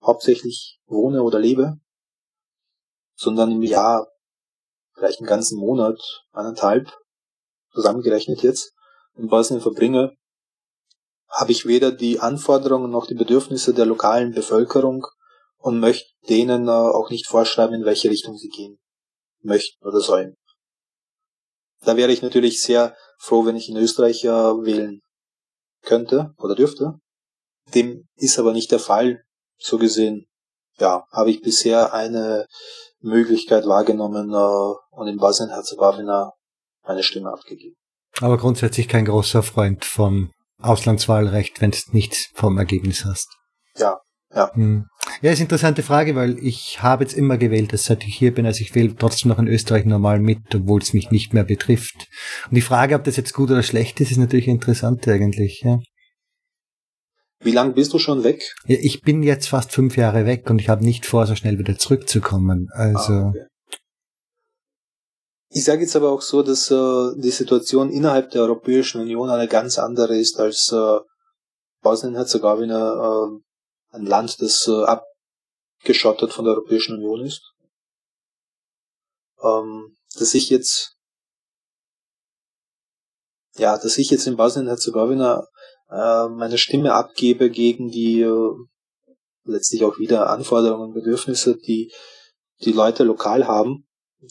[0.03, 1.79] hauptsächlich wohne oder lebe,
[3.17, 4.07] sondern im Jahr
[4.95, 5.99] vielleicht einen ganzen Monat,
[6.33, 6.93] eineinhalb,
[7.73, 8.73] zusammengerechnet jetzt,
[9.17, 10.17] in Bosnien verbringe,
[11.29, 15.07] habe ich weder die Anforderungen noch die Bedürfnisse der lokalen Bevölkerung
[15.59, 18.79] und möchte denen äh, auch nicht vorschreiben, in welche Richtung sie gehen
[19.43, 20.37] möchten oder sollen.
[21.85, 25.01] Da wäre ich natürlich sehr froh, wenn ich in Österreich äh, wählen
[25.83, 26.95] könnte oder dürfte.
[27.75, 29.23] Dem ist aber nicht der Fall.
[29.59, 30.27] So gesehen,
[30.79, 32.47] ja, habe ich bisher eine
[33.01, 36.33] Möglichkeit wahrgenommen äh, und in Bosnien-Herzegowina
[36.87, 37.77] meine Stimme abgegeben.
[38.21, 43.29] Aber grundsätzlich kein großer Freund vom Auslandswahlrecht, wenn du nichts vom Ergebnis hast.
[43.77, 43.99] Ja,
[44.35, 44.53] ja.
[44.55, 44.87] Hm.
[45.23, 48.35] Ja, ist eine interessante Frage, weil ich habe jetzt immer gewählt, dass seit ich hier
[48.35, 51.45] bin, also ich wähle trotzdem noch in Österreich normal mit, obwohl es mich nicht mehr
[51.45, 52.09] betrifft.
[52.49, 55.79] Und die Frage, ob das jetzt gut oder schlecht ist, ist natürlich interessant eigentlich, ja.
[57.41, 58.43] Wie lange bist du schon weg?
[58.67, 61.59] Ja, ich bin jetzt fast fünf Jahre weg und ich habe nicht vor, so schnell
[61.59, 62.69] wieder zurückzukommen.
[62.73, 63.13] Also.
[63.13, 63.47] Ah, okay.
[65.49, 69.47] Ich sage jetzt aber auch so, dass äh, die Situation innerhalb der Europäischen Union eine
[69.47, 70.99] ganz andere ist als äh,
[71.83, 75.01] Bosnien-Herzegowina, äh, ein Land, das äh,
[75.81, 77.53] abgeschottet von der Europäischen Union ist.
[79.41, 80.97] Ähm, dass ich jetzt,
[83.57, 85.47] ja, dass ich jetzt in Bosnien-Herzegowina
[85.91, 88.53] äh, meine Stimme abgebe gegen die äh,
[89.45, 91.93] letztlich auch wieder Anforderungen und Bedürfnisse, die
[92.65, 93.86] die Leute lokal haben,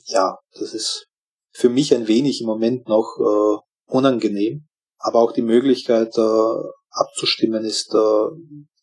[0.06, 1.08] ja, das ist
[1.52, 4.68] für mich ein wenig im Moment noch äh, unangenehm.
[4.98, 8.28] Aber auch die Möglichkeit äh, abzustimmen ist äh,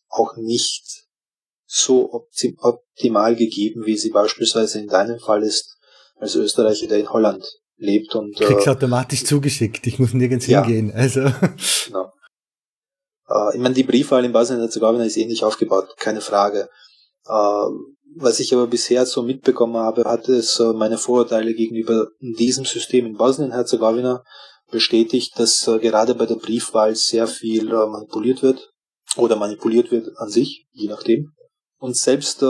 [0.09, 1.05] auch nicht
[1.65, 5.77] so optim optimal gegeben, wie sie beispielsweise in deinem Fall ist,
[6.17, 7.45] als Österreicher, der in Holland
[7.77, 9.85] lebt und äh, kriegst automatisch zugeschickt.
[9.87, 10.91] Ich muss nirgends ja, hingehen.
[10.93, 11.21] Also
[11.87, 12.11] genau.
[13.27, 16.69] Äh, ich meine, die Briefwahl in Bosnien-Herzegowina ist ähnlich aufgebaut, keine Frage.
[17.25, 17.65] Äh,
[18.15, 23.05] was ich aber bisher so mitbekommen habe, hat es äh, meine Vorurteile gegenüber diesem System
[23.05, 24.23] in Bosnien-Herzegowina
[24.71, 28.71] bestätigt, dass äh, gerade bei der Briefwahl sehr viel äh, manipuliert wird
[29.17, 31.31] oder manipuliert wird an sich, je nachdem.
[31.79, 32.41] Und selbst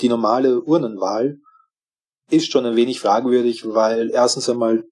[0.00, 1.36] die normale Urnenwahl
[2.28, 4.82] ist schon ein wenig fragwürdig, weil erstens einmal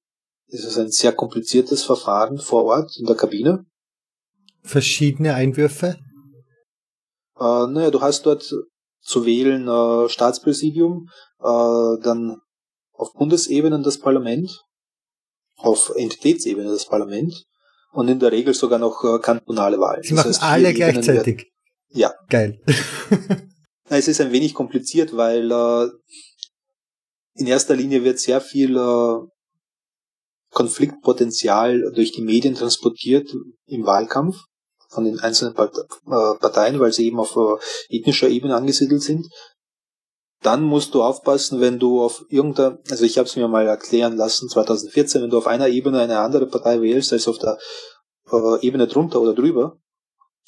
[0.47, 3.67] ist es ein sehr kompliziertes Verfahren vor Ort in der Kabine
[4.69, 5.99] verschiedene Einwürfe?
[7.39, 8.53] Äh, naja, du hast dort
[9.09, 11.09] zu wählen äh, Staatspräsidium,
[11.41, 12.37] äh, dann
[12.93, 14.65] auf Bundesebene das Parlament,
[15.57, 17.35] auf Entitätsebene das Parlament
[17.93, 20.03] und in der Regel sogar noch äh, kantonale Wahlen.
[20.03, 21.39] Sie das machen heißt, alle gleichzeitig.
[21.39, 22.13] Werden, ja.
[22.29, 22.61] Geil.
[23.89, 25.89] es ist ein wenig kompliziert, weil äh,
[27.35, 29.27] in erster Linie wird sehr viel äh,
[30.51, 33.31] Konfliktpotenzial durch die Medien transportiert
[33.67, 34.37] im Wahlkampf
[34.89, 35.69] von den einzelnen äh,
[36.07, 39.29] Parteien, weil sie eben auf äh, ethnischer Ebene angesiedelt sind.
[40.43, 44.17] Dann musst du aufpassen, wenn du auf irgendeiner, also ich habe es mir mal erklären
[44.17, 47.59] lassen, 2014, wenn du auf einer Ebene eine andere Partei wählst als auf der
[48.31, 49.79] äh, Ebene drunter oder drüber,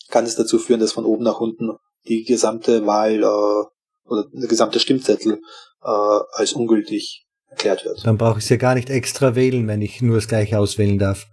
[0.08, 1.76] kann es dazu führen, dass von oben nach unten
[2.08, 5.40] die gesamte Wahl äh, oder der gesamte Stimmzettel
[5.82, 8.06] äh, als ungültig erklärt wird.
[8.06, 10.98] Dann brauche ich es ja gar nicht extra wählen, wenn ich nur das gleiche auswählen
[10.98, 11.26] darf.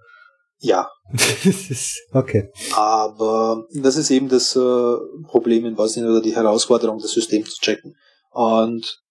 [0.60, 0.90] Ja.
[2.14, 2.52] okay.
[2.74, 4.96] Aber das ist eben das äh,
[5.28, 7.96] Problem in Bosnien oder die Herausforderung, das System zu checken.
[8.32, 9.02] Und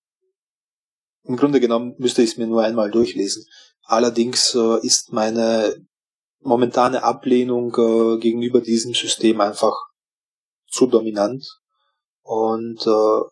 [1.24, 3.44] im Grunde genommen müsste ich es mir nur einmal durchlesen.
[3.84, 5.76] Allerdings äh, ist meine
[6.40, 9.74] momentane Ablehnung äh, gegenüber diesem System einfach
[10.68, 11.46] zu dominant
[12.22, 12.80] und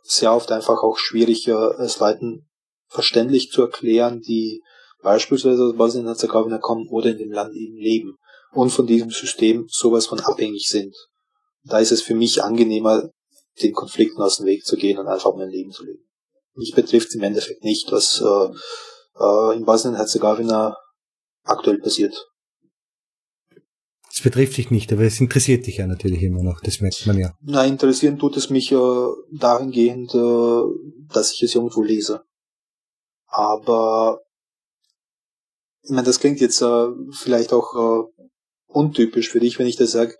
[0.04, 2.48] sehr oft einfach auch schwierig, es Leuten
[2.86, 4.62] verständlich zu erklären, die
[5.04, 8.16] beispielsweise aus Bosnien-Herzegowina kommen oder in dem Land eben leben
[8.52, 10.96] und von diesem System sowas von abhängig sind.
[11.64, 13.10] Da ist es für mich angenehmer,
[13.62, 16.04] den Konflikten aus dem Weg zu gehen und einfach mein Leben zu leben.
[16.56, 20.76] Mich betrifft es im Endeffekt nicht, was äh, äh, in Bosnien-Herzegowina
[21.44, 22.26] aktuell passiert.
[24.10, 27.18] Es betrifft dich nicht, aber es interessiert dich ja natürlich immer noch, das merkt man
[27.18, 27.32] ja.
[27.42, 30.62] Nein, interessieren tut es mich äh, dahingehend, äh,
[31.12, 32.22] dass ich es irgendwo lese.
[33.26, 34.23] Aber
[35.84, 38.24] ich meine, das klingt jetzt äh, vielleicht auch äh,
[38.66, 40.16] untypisch für dich, wenn ich das sage.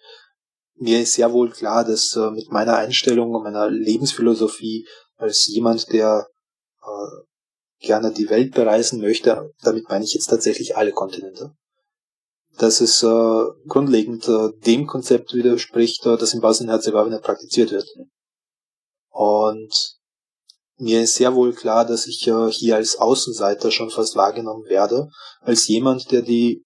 [0.76, 4.86] Mir ist sehr wohl klar, dass äh, mit meiner Einstellung und meiner Lebensphilosophie
[5.16, 6.28] als jemand, der
[6.82, 11.54] äh, gerne die Welt bereisen möchte, damit meine ich jetzt tatsächlich alle Kontinente,
[12.58, 17.88] dass es äh, grundlegend äh, dem Konzept widerspricht, äh, das in Bosnien-Herzegowina praktiziert wird.
[19.10, 19.72] Und
[20.76, 22.18] mir ist sehr wohl klar, dass ich
[22.50, 25.08] hier als Außenseiter schon fast wahrgenommen werde,
[25.40, 26.64] als jemand, der die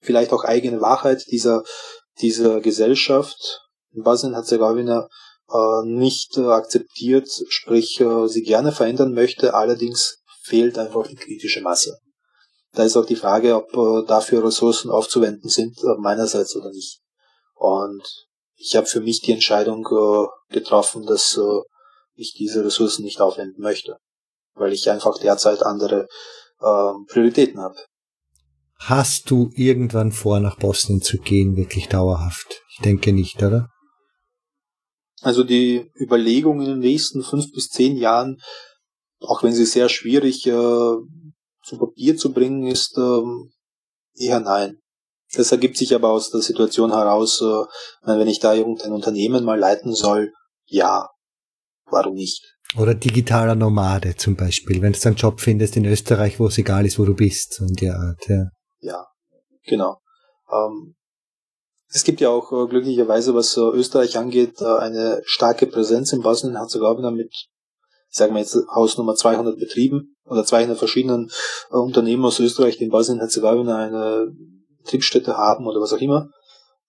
[0.00, 1.62] vielleicht auch eigene Wahrheit dieser,
[2.20, 3.60] dieser Gesellschaft
[3.92, 5.08] in Bosnien-Herzegowina
[5.52, 11.60] äh, nicht äh, akzeptiert, sprich äh, sie gerne verändern möchte, allerdings fehlt einfach die kritische
[11.60, 11.98] Masse.
[12.72, 17.00] Da ist auch die Frage, ob dafür Ressourcen aufzuwenden sind, meinerseits oder nicht.
[17.54, 18.04] Und
[18.54, 19.82] ich habe für mich die Entscheidung
[20.50, 21.36] getroffen, dass
[22.20, 23.96] ich diese Ressourcen nicht aufwenden möchte,
[24.54, 26.06] weil ich einfach derzeit andere
[26.60, 27.76] äh, Prioritäten habe.
[28.78, 32.62] Hast du irgendwann vor, nach Bosnien zu gehen, wirklich dauerhaft?
[32.70, 33.68] Ich denke nicht, oder?
[35.22, 38.40] Also die Überlegung in den nächsten fünf bis zehn Jahren,
[39.20, 43.50] auch wenn sie sehr schwierig äh, zu Papier zu bringen ist, ähm,
[44.14, 44.78] eher nein.
[45.34, 47.64] Das ergibt sich aber aus der Situation heraus, äh,
[48.06, 50.32] wenn ich da irgendein Unternehmen mal leiten soll,
[50.66, 51.08] ja,
[51.90, 52.56] warum nicht?
[52.78, 56.86] Oder digitaler Nomade zum Beispiel, wenn du einen Job findest in Österreich, wo es egal
[56.86, 58.44] ist, wo du bist und der Art, ja.
[58.80, 59.06] Ja,
[59.66, 59.98] genau.
[60.52, 60.94] Ähm,
[61.92, 66.22] es gibt ja auch äh, glücklicherweise, was äh, Österreich angeht, äh, eine starke Präsenz in
[66.22, 67.34] Bosnien-Herzegowina mit
[68.10, 71.30] sagen wir jetzt Hausnummer 200 Betrieben oder 200 verschiedenen
[71.70, 74.32] äh, Unternehmen aus Österreich, die in Bosnien-Herzegowina eine
[74.82, 76.28] Betriebsstätte haben oder was auch immer.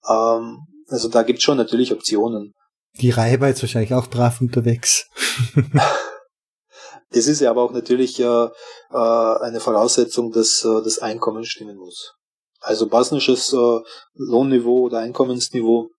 [0.08, 0.58] Ähm,
[0.88, 2.52] also da gibt es schon natürlich Optionen.
[3.00, 5.06] Die Reiber ist wahrscheinlich auch brav unterwegs.
[7.10, 8.48] es ist ja aber auch natürlich äh, äh,
[8.90, 12.14] eine Voraussetzung, dass äh, das Einkommen stimmen muss.
[12.60, 13.80] Also bosnisches äh,
[14.14, 15.90] Lohnniveau oder Einkommensniveau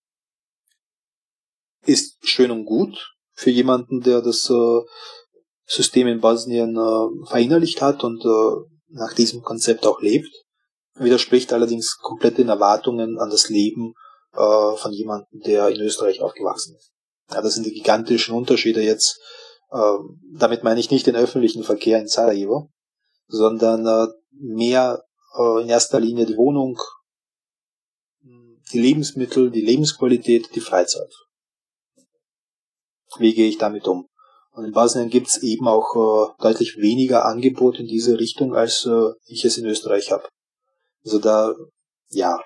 [1.86, 4.82] ist schön und gut, für jemanden, der das äh,
[5.66, 10.30] System in Bosnien äh, verinnerlicht hat und äh, nach diesem Konzept auch lebt.
[10.96, 13.94] Widerspricht allerdings komplett den Erwartungen an das Leben
[14.34, 16.92] äh, von jemandem, der in Österreich aufgewachsen ist.
[17.32, 19.20] Ja, das sind die gigantischen Unterschiede jetzt.
[19.72, 19.98] Äh,
[20.38, 22.70] damit meine ich nicht den öffentlichen Verkehr in Sarajevo,
[23.28, 25.04] sondern äh, mehr
[25.38, 26.80] äh, in erster Linie die Wohnung,
[28.72, 31.12] die Lebensmittel, die Lebensqualität, die Freizeit
[33.20, 34.08] wie gehe ich damit um.
[34.52, 38.86] Und in Bosnien gibt es eben auch äh, deutlich weniger Angebot in diese Richtung, als
[38.86, 40.28] äh, ich es in Österreich habe.
[41.04, 41.56] Also da,
[42.10, 42.40] ja,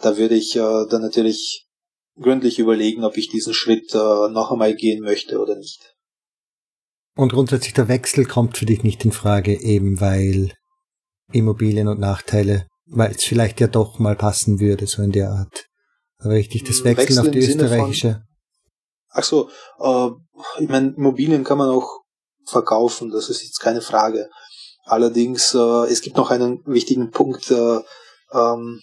[0.00, 1.66] da würde ich äh, dann natürlich
[2.20, 5.94] gründlich überlegen, ob ich diesen Schritt äh, noch einmal gehen möchte oder nicht.
[7.16, 10.52] Und grundsätzlich der Wechsel kommt für dich nicht in Frage, eben weil
[11.32, 15.66] Immobilien und Nachteile, weil es vielleicht ja doch mal passen würde, so in der Art.
[16.18, 18.22] Aber richtig, das Wechseln Wechsel auf die österreichische.
[19.10, 19.48] Ach so,
[19.78, 20.10] äh,
[20.60, 22.00] ich meine, Immobilien kann man auch
[22.46, 24.28] verkaufen, das ist jetzt keine Frage.
[24.84, 27.80] Allerdings, äh, es gibt noch einen wichtigen Punkt äh,
[28.32, 28.80] ähm,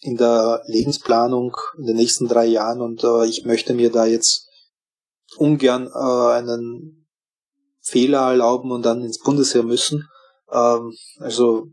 [0.00, 4.48] in der Lebensplanung in den nächsten drei Jahren und äh, ich möchte mir da jetzt
[5.36, 7.06] ungern äh, einen
[7.82, 10.08] Fehler erlauben und dann ins Bundesheer müssen.
[10.52, 11.68] Ähm, also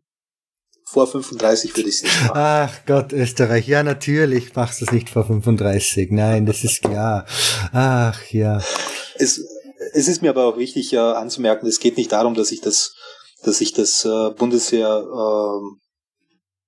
[0.88, 2.32] vor 35 würde ich es nicht machen.
[2.36, 3.68] Ach Gott, Österreich.
[3.68, 6.12] Ja, natürlich machst du es nicht vor 35.
[6.12, 7.26] Nein, das ist klar.
[7.74, 8.62] Ach ja.
[9.16, 9.42] Es,
[9.94, 12.94] es ist mir aber auch wichtig äh, anzumerken, es geht nicht darum, dass ich das,
[13.44, 15.85] dass ich das äh, Bundesheer äh,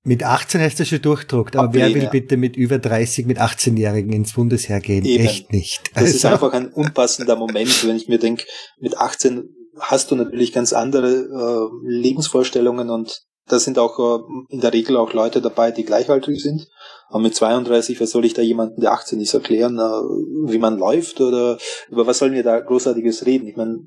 [0.08, 1.94] mit 18 hast du schon durchdruckt, aber ablehne.
[1.94, 5.06] wer will bitte mit über 30, mit 18-Jährigen ins Bundesheer gehen?
[5.06, 5.26] Eben.
[5.26, 5.82] Echt nicht.
[5.94, 6.16] Das also.
[6.16, 8.46] ist einfach ein unpassender Moment, wenn ich mir denke,
[8.80, 14.62] mit 18 hast du natürlich ganz andere äh, Lebensvorstellungen und da sind auch äh, in
[14.62, 16.68] der Regel auch Leute dabei, die gleichaltrig sind.
[17.10, 20.78] Aber mit 32, was soll ich da jemanden, der 18 ist, erklären, äh, wie man
[20.78, 21.58] läuft oder
[21.90, 23.48] über was sollen wir da großartiges reden?
[23.48, 23.80] Ich meine,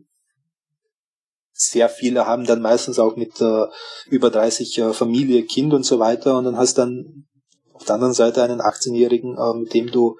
[1.52, 3.66] sehr viele haben dann meistens auch mit äh,
[4.06, 7.26] über 30 äh, Familie, Kind und so weiter und dann hast dann
[7.72, 10.16] auf der anderen Seite einen 18-Jährigen, äh, mit dem du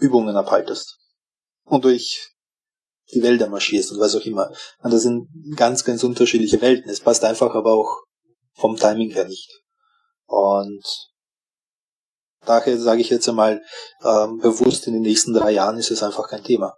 [0.00, 0.98] Übungen abhaltest.
[1.64, 2.32] Und durch
[3.12, 4.50] die Wälder marschierst und was auch immer.
[4.82, 6.90] Und das sind ganz, ganz unterschiedliche Welten.
[6.90, 8.02] Es passt einfach aber auch
[8.54, 9.62] vom Timing her nicht.
[10.26, 10.82] Und
[12.44, 13.62] daher sage ich jetzt einmal
[14.02, 16.74] ähm, bewusst, in den nächsten drei Jahren ist es einfach kein Thema.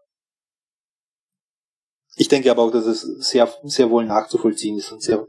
[2.17, 5.27] Ich denke aber auch, dass es sehr, sehr wohl nachzuvollziehen ist und sehr,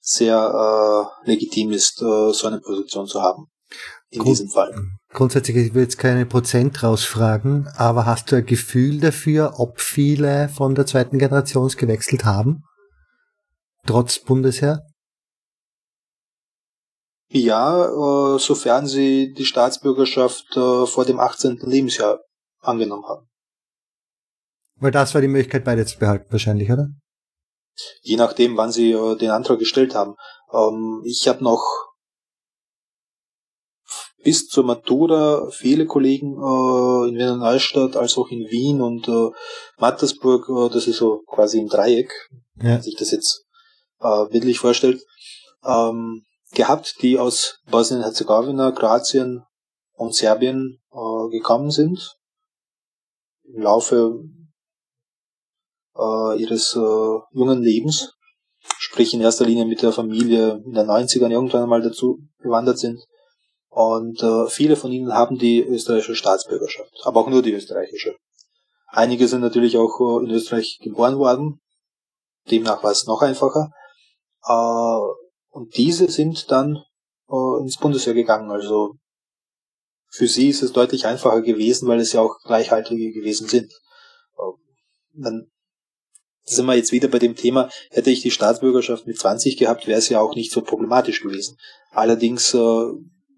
[0.00, 3.46] sehr äh, legitim ist, äh, so eine Position zu haben.
[4.10, 4.74] In Grund, diesem Fall.
[5.12, 10.48] Grundsätzlich, ich will jetzt keine Prozent rausfragen, aber hast du ein Gefühl dafür, ob viele
[10.48, 12.62] von der zweiten Generation gewechselt haben?
[13.86, 14.82] Trotz Bundesheer?
[17.28, 21.58] Ja, äh, sofern sie die Staatsbürgerschaft äh, vor dem 18.
[21.62, 22.20] Lebensjahr
[22.60, 23.26] angenommen haben.
[24.76, 26.88] Weil das war die Möglichkeit, beide zu behalten, wahrscheinlich, oder?
[28.02, 30.14] Je nachdem, wann sie äh, den Antrag gestellt haben.
[30.52, 31.64] Ähm, ich habe noch
[34.22, 39.30] bis zur Matura viele Kollegen äh, in Wiener Neustadt als auch in Wien und äh,
[39.78, 42.10] Mattersburg, äh, das ist so quasi im Dreieck,
[42.56, 42.64] ja.
[42.64, 43.44] wenn man sich das jetzt
[44.00, 45.00] äh, bildlich vorstellt,
[45.64, 46.22] ähm,
[46.52, 49.44] gehabt, die aus Bosnien-Herzegowina, Kroatien
[49.92, 52.16] und Serbien äh, gekommen sind.
[53.44, 54.18] Im Laufe
[55.98, 56.78] äh, ihres äh,
[57.32, 58.12] jungen Lebens,
[58.78, 63.00] sprich in erster Linie mit der Familie in den 90ern irgendwann einmal dazu gewandert sind.
[63.68, 68.16] Und äh, viele von ihnen haben die österreichische Staatsbürgerschaft, aber auch nur die österreichische.
[68.88, 71.60] Einige sind natürlich auch äh, in Österreich geboren worden,
[72.50, 73.70] demnach war es noch einfacher.
[74.46, 75.00] Äh,
[75.50, 76.82] und diese sind dann
[77.28, 78.50] äh, ins Bundesheer gegangen.
[78.50, 78.94] Also
[80.08, 83.72] für sie ist es deutlich einfacher gewesen, weil es ja auch Gleichaltrige gewesen sind.
[84.38, 85.42] Äh,
[86.46, 89.86] dann sind wir jetzt wieder bei dem Thema, hätte ich die Staatsbürgerschaft mit 20 gehabt,
[89.86, 91.56] wäre es ja auch nicht so problematisch gewesen.
[91.90, 92.84] Allerdings äh,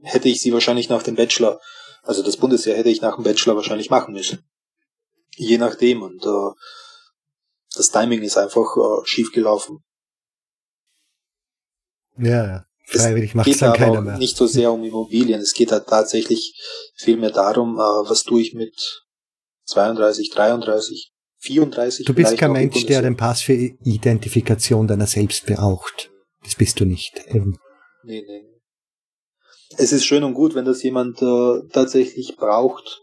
[0.02, 1.60] hätte ich sie wahrscheinlich nach dem Bachelor,
[2.02, 4.46] also das Bundesheer hätte ich nach dem Bachelor wahrscheinlich machen müssen.
[5.36, 6.02] Je nachdem.
[6.02, 6.50] Und äh,
[7.76, 9.78] das Timing ist einfach äh, schief gelaufen.
[12.18, 12.64] Ja, ja.
[12.86, 14.16] Freiwillig macht es dann keiner mehr.
[14.16, 15.40] Nicht so sehr um Immobilien.
[15.40, 16.54] Es geht halt tatsächlich
[16.96, 19.04] vielmehr darum, äh, was tue ich mit
[19.66, 22.06] 32, 33, 34.
[22.06, 26.10] Du bist kein Mensch, der den Pass für Identifikation deiner selbst braucht.
[26.42, 27.20] Das bist du nicht.
[27.28, 27.58] Eben.
[28.02, 28.44] Nee, nee.
[29.76, 33.02] Es ist schön und gut, wenn das jemand äh, tatsächlich braucht.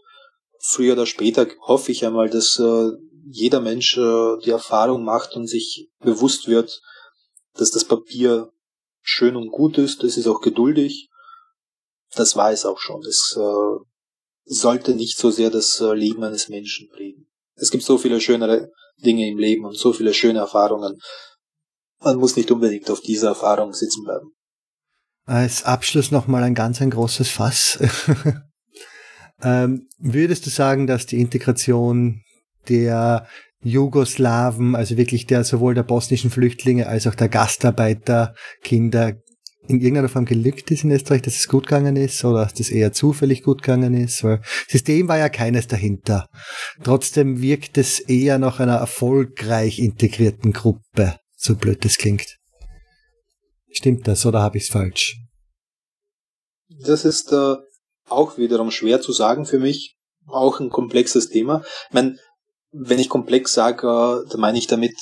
[0.58, 2.90] Früher oder später hoffe ich einmal, dass äh,
[3.28, 6.80] jeder Mensch äh, die Erfahrung macht und sich bewusst wird,
[7.54, 8.52] dass das Papier
[9.00, 11.08] schön und gut ist, es ist auch geduldig.
[12.14, 13.02] Das war es auch schon.
[13.02, 13.84] Es äh,
[14.44, 17.28] sollte nicht so sehr das äh, Leben eines Menschen prägen.
[17.56, 18.70] Es gibt so viele schönere
[19.04, 20.98] Dinge im Leben und so viele schöne Erfahrungen.
[22.00, 24.32] Man muss nicht unbedingt auf dieser Erfahrung sitzen bleiben.
[25.24, 27.78] Als Abschluss nochmal ein ganz ein großes Fass.
[29.42, 32.22] ähm, würdest du sagen, dass die Integration
[32.68, 33.26] der
[33.62, 39.16] Jugoslawen, also wirklich der sowohl der bosnischen Flüchtlinge als auch der Gastarbeiterkinder
[39.68, 42.70] in irgendeiner Form gelückt ist in Österreich, dass es gut gegangen ist oder dass das
[42.70, 44.24] eher zufällig gut gegangen ist.
[44.24, 46.28] Weil System war ja keines dahinter.
[46.82, 52.36] Trotzdem wirkt es eher nach einer erfolgreich integrierten Gruppe, so blöd das klingt.
[53.70, 55.18] Stimmt das oder habe ich es falsch?
[56.68, 57.56] Das ist äh,
[58.08, 59.96] auch wiederum schwer zu sagen für mich.
[60.26, 61.62] Auch ein komplexes Thema.
[61.88, 62.16] Ich meine,
[62.72, 64.94] wenn ich komplex sage, äh, dann meine ich damit,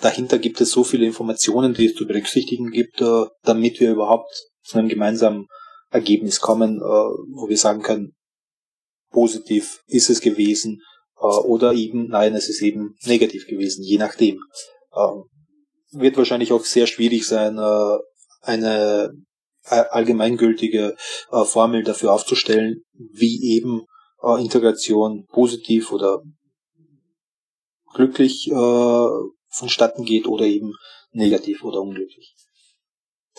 [0.00, 4.30] dahinter gibt es so viele Informationen, die es zu berücksichtigen gibt, äh, damit wir überhaupt
[4.62, 5.46] zu einem gemeinsamen
[5.90, 8.14] Ergebnis kommen, äh, wo wir sagen können,
[9.10, 10.82] positiv ist es gewesen
[11.16, 14.40] oder eben, nein, es ist eben negativ gewesen, je nachdem.
[14.96, 15.24] Ähm,
[15.92, 17.58] wird wahrscheinlich auch sehr schwierig sein,
[18.40, 19.10] eine
[19.64, 20.96] allgemeingültige
[21.44, 23.82] Formel dafür aufzustellen, wie eben
[24.38, 26.22] Integration positiv oder
[27.92, 29.08] glücklich äh,
[29.50, 30.74] vonstatten geht oder eben
[31.12, 32.34] negativ oder unglücklich.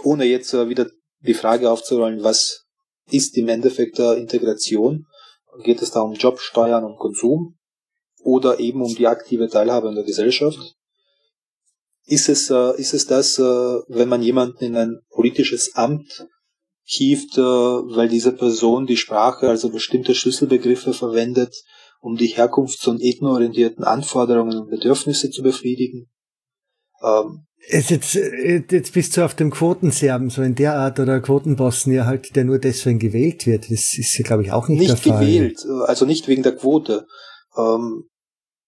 [0.03, 0.89] Ohne jetzt äh, wieder
[1.19, 2.65] die Frage aufzurollen, was
[3.09, 5.05] ist im Endeffekt der Integration?
[5.63, 7.57] Geht es da um Job, Steuern und Konsum
[8.23, 10.59] oder eben um die aktive Teilhabe in der Gesellschaft?
[12.05, 16.27] Ist es, äh, ist es das, äh, wenn man jemanden in ein politisches Amt
[16.83, 21.55] hieft, äh, weil diese Person die Sprache, also bestimmte Schlüsselbegriffe verwendet,
[22.01, 26.09] um die herkunfts- und ethnoorientierten Anforderungen und Bedürfnisse zu befriedigen.
[27.03, 32.05] Ähm, jetzt, äh, jetzt bist du auf dem Quotenserben, so in der Art, oder Quotenbosnier
[32.05, 33.65] halt, der nur deswegen gewählt wird.
[33.71, 35.23] Das ist ja, glaube ich, auch nicht, nicht der Fall.
[35.23, 37.05] Nicht gewählt, äh, also nicht wegen der Quote.
[37.55, 38.09] Ähm,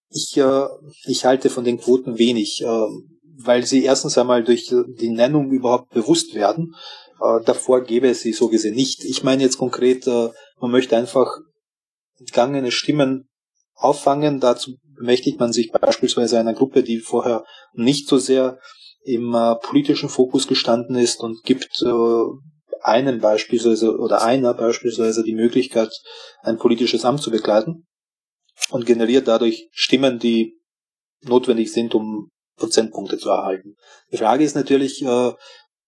[0.09, 0.65] ich, äh,
[1.05, 5.89] ich halte von den Quoten wenig, ähm, weil sie erstens einmal durch die Nennung überhaupt
[5.89, 6.75] bewusst werden.
[7.45, 9.03] Davor gäbe es sie so gesehen nicht.
[9.05, 11.39] Ich meine jetzt konkret, man möchte einfach
[12.23, 13.29] entgangene Stimmen
[13.75, 14.39] auffangen.
[14.39, 18.59] Dazu bemächtigt man sich beispielsweise einer Gruppe, die vorher nicht so sehr
[19.03, 22.23] im äh, politischen Fokus gestanden ist und gibt äh,
[22.81, 25.91] einem beispielsweise oder einer beispielsweise die Möglichkeit,
[26.41, 27.85] ein politisches Amt zu begleiten
[28.69, 30.57] und generiert dadurch Stimmen, die
[31.21, 33.75] notwendig sind, um Prozentpunkte zu erhalten.
[34.11, 35.33] Die Frage ist natürlich, äh,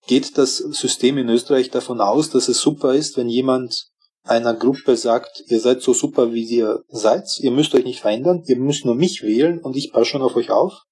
[0.07, 3.87] geht das System in Österreich davon aus, dass es super ist, wenn jemand
[4.25, 8.43] einer Gruppe sagt, ihr seid so super, wie ihr seid, ihr müsst euch nicht verändern,
[8.45, 10.83] ihr müsst nur mich wählen und ich passe schon auf euch auf?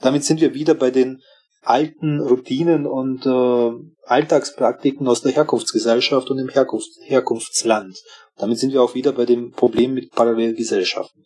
[0.00, 1.20] Damit sind wir wieder bei den
[1.62, 3.72] alten Routinen und äh,
[4.06, 7.96] Alltagspraktiken aus der Herkunftsgesellschaft und im Herkunfts Herkunftsland.
[8.36, 11.24] Damit sind wir auch wieder bei dem Problem mit Parallelgesellschaften.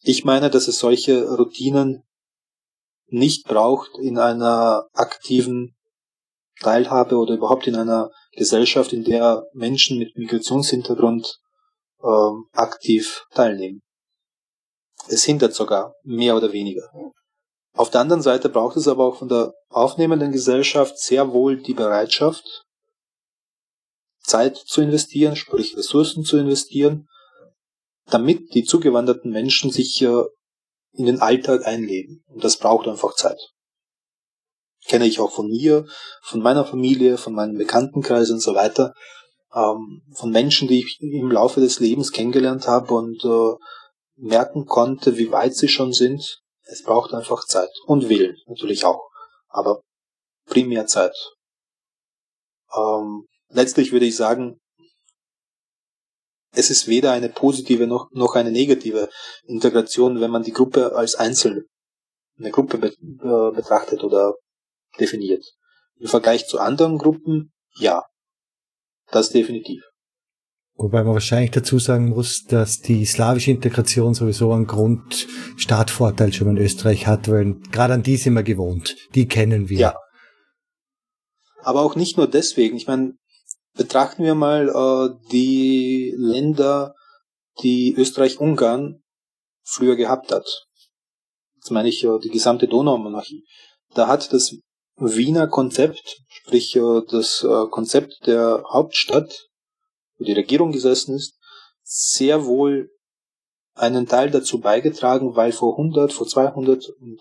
[0.00, 2.02] Ich meine, dass es solche Routinen
[3.08, 5.74] nicht braucht in einer aktiven
[6.60, 11.38] Teilhabe oder überhaupt in einer Gesellschaft, in der Menschen mit Migrationshintergrund
[12.02, 13.82] äh, aktiv teilnehmen.
[15.08, 16.90] Es hindert sogar mehr oder weniger.
[17.72, 21.74] Auf der anderen Seite braucht es aber auch von der aufnehmenden Gesellschaft sehr wohl die
[21.74, 22.44] Bereitschaft,
[24.22, 27.08] Zeit zu investieren, sprich Ressourcen zu investieren,
[28.06, 30.24] damit die zugewanderten Menschen sich äh,
[30.92, 32.24] in den Alltag einleben.
[32.26, 33.38] Und das braucht einfach Zeit.
[34.86, 35.86] Kenne ich auch von mir,
[36.22, 38.94] von meiner Familie, von meinem Bekanntenkreis und so weiter,
[39.54, 43.54] ähm, von Menschen, die ich im Laufe des Lebens kennengelernt habe und äh,
[44.16, 46.40] merken konnte, wie weit sie schon sind.
[46.62, 47.70] Es braucht einfach Zeit.
[47.86, 49.08] Und Willen natürlich auch.
[49.48, 49.82] Aber
[50.46, 51.14] primär Zeit.
[52.74, 54.58] Ähm, letztlich würde ich sagen,
[56.52, 59.08] es ist weder eine positive noch, noch eine negative
[59.44, 61.64] Integration, wenn man die Gruppe als einzelne
[62.40, 64.34] eine Gruppe äh, betrachtet oder
[64.98, 65.44] definiert.
[65.98, 68.04] Im Vergleich zu anderen Gruppen, ja.
[69.10, 69.82] Das definitiv.
[70.74, 76.56] Wobei man wahrscheinlich dazu sagen muss, dass die slawische Integration sowieso einen Grundstartvorteil schon in
[76.56, 78.96] Österreich hat, weil gerade an die sind wir gewohnt.
[79.14, 79.78] Die kennen wir.
[79.78, 79.94] Ja.
[81.62, 82.78] Aber auch nicht nur deswegen.
[82.78, 83.12] Ich meine,
[83.74, 86.94] betrachten wir mal äh, die Länder,
[87.62, 89.02] die Österreich-Ungarn
[89.62, 90.46] früher gehabt hat.
[91.56, 93.44] Jetzt meine ich äh, die gesamte Donaumonarchie.
[93.94, 94.56] Da hat das
[95.00, 99.48] Wiener Konzept, sprich äh, das äh, Konzept der Hauptstadt,
[100.18, 101.38] wo die Regierung gesessen ist,
[101.82, 102.90] sehr wohl
[103.74, 107.20] einen Teil dazu beigetragen, weil vor 100, vor 200 und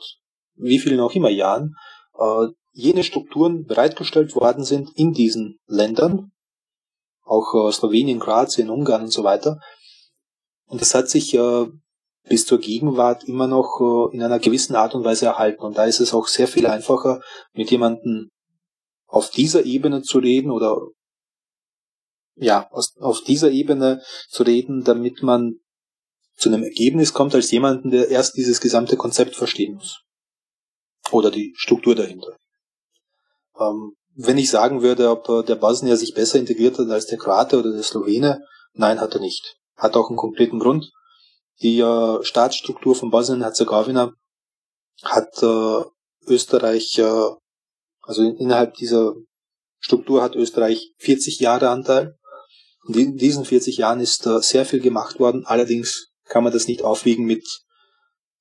[0.56, 1.76] wie vielen auch immer Jahren
[2.20, 6.32] äh, jene Strukturen bereitgestellt worden sind in diesen Ländern,
[7.24, 9.60] auch äh, Slowenien, Kroatien, Ungarn und so weiter.
[10.66, 11.66] Und das hat sich äh,
[12.28, 13.80] bis zur Gegenwart immer noch
[14.12, 15.64] äh, in einer gewissen Art und Weise erhalten.
[15.64, 17.22] Und da ist es auch sehr viel einfacher,
[17.54, 18.30] mit jemandem
[19.08, 20.80] auf dieser Ebene zu reden oder
[22.36, 25.60] ja, auf dieser Ebene zu reden, damit man
[26.36, 30.02] zu einem Ergebnis kommt, als jemanden, der erst dieses gesamte Konzept verstehen muss.
[31.12, 32.38] Oder die Struktur dahinter.
[33.60, 37.18] Ähm, wenn ich sagen würde, ob äh, der Bosnier sich besser integriert hat als der
[37.18, 38.42] Kroate oder der Slowene,
[38.74, 39.58] nein, hat er nicht.
[39.76, 40.92] Hat auch einen kompletten Grund.
[41.62, 44.14] Die äh, Staatsstruktur von Bosnien-Herzegowina
[45.04, 45.84] hat äh,
[46.32, 47.32] Österreich, äh,
[48.02, 49.14] also in, innerhalb dieser
[49.80, 52.18] Struktur hat Österreich 40 Jahre Anteil.
[52.86, 55.46] Und in diesen 40 Jahren ist äh, sehr viel gemacht worden.
[55.46, 57.46] Allerdings kann man das nicht aufwiegen mit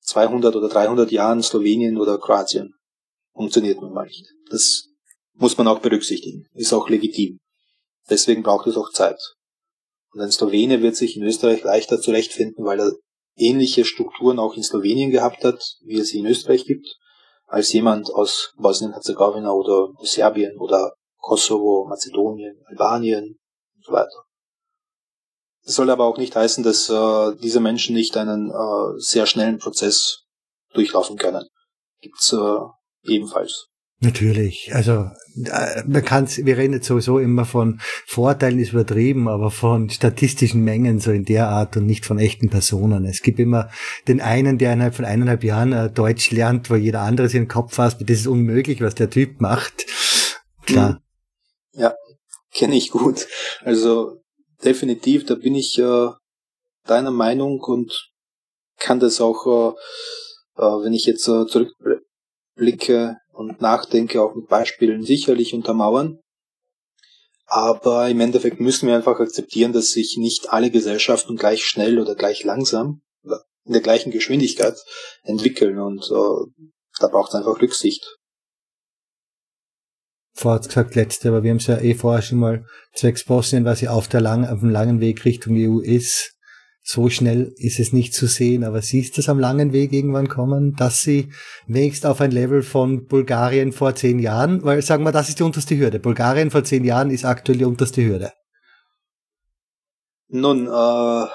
[0.01, 2.73] 200 oder 300 Jahren Slowenien oder Kroatien.
[3.33, 4.25] Funktioniert nun mal nicht.
[4.49, 4.85] Das
[5.33, 6.47] muss man auch berücksichtigen.
[6.53, 7.39] Ist auch legitim.
[8.09, 9.19] Deswegen braucht es auch Zeit.
[10.11, 12.91] Und ein Slowene wird sich in Österreich leichter zurechtfinden, weil er
[13.39, 16.87] ähnliche Strukturen auch in Slowenien gehabt hat, wie es sie in Österreich gibt,
[17.45, 23.39] als jemand aus Bosnien-Herzegowina oder Serbien oder Kosovo, Mazedonien, Albanien
[23.75, 24.25] und so weiter.
[25.63, 29.59] Das soll aber auch nicht heißen, dass äh, diese Menschen nicht einen äh, sehr schnellen
[29.59, 30.23] Prozess
[30.73, 31.45] durchlaufen können.
[32.01, 32.59] Gibt's äh,
[33.03, 33.68] ebenfalls.
[34.01, 39.51] Natürlich, also äh, man kann wir reden jetzt sowieso immer von Vorteilen ist übertrieben, aber
[39.51, 43.03] von statistischen Mengen so in der Art und nicht von echten Personen.
[43.05, 43.69] Es gibt immer
[44.07, 47.49] den einen, der innerhalb von eineinhalb Jahren äh, Deutsch lernt, wo jeder andere sich den
[47.49, 49.85] Kopf fasst, das ist unmöglich, was der Typ macht.
[50.65, 51.01] Klar.
[51.73, 51.81] Hm.
[51.81, 51.93] Ja,
[52.53, 53.27] kenne ich gut.
[53.63, 54.21] Also
[54.63, 56.07] definitiv, da bin ich äh,
[56.85, 58.11] deiner Meinung und
[58.77, 59.75] kann das auch,
[60.57, 61.45] äh, äh, wenn ich jetzt äh,
[62.59, 66.19] zurückblicke, und nachdenke, auch mit Beispielen sicherlich untermauern.
[67.45, 72.15] Aber im Endeffekt müssen wir einfach akzeptieren, dass sich nicht alle Gesellschaften gleich schnell oder
[72.15, 74.75] gleich langsam in der gleichen Geschwindigkeit
[75.23, 76.67] entwickeln und äh,
[76.99, 78.17] da braucht es einfach Rücksicht.
[80.33, 83.81] Vorher gesagt letzte, aber wir haben es ja eh vorher schon mal zwecks Bosnien, was
[83.81, 86.35] ja auf der lang, auf dem langen Weg Richtung EU ist,
[86.91, 90.27] so schnell ist es nicht zu sehen, aber siehst du es am langen Weg irgendwann
[90.27, 91.29] kommen, dass sie
[91.67, 95.43] wenigstens auf ein Level von Bulgarien vor zehn Jahren, weil sagen wir, das ist die
[95.43, 95.99] unterste Hürde.
[95.99, 98.31] Bulgarien vor zehn Jahren ist aktuell die unterste Hürde.
[100.29, 101.25] Nun, äh,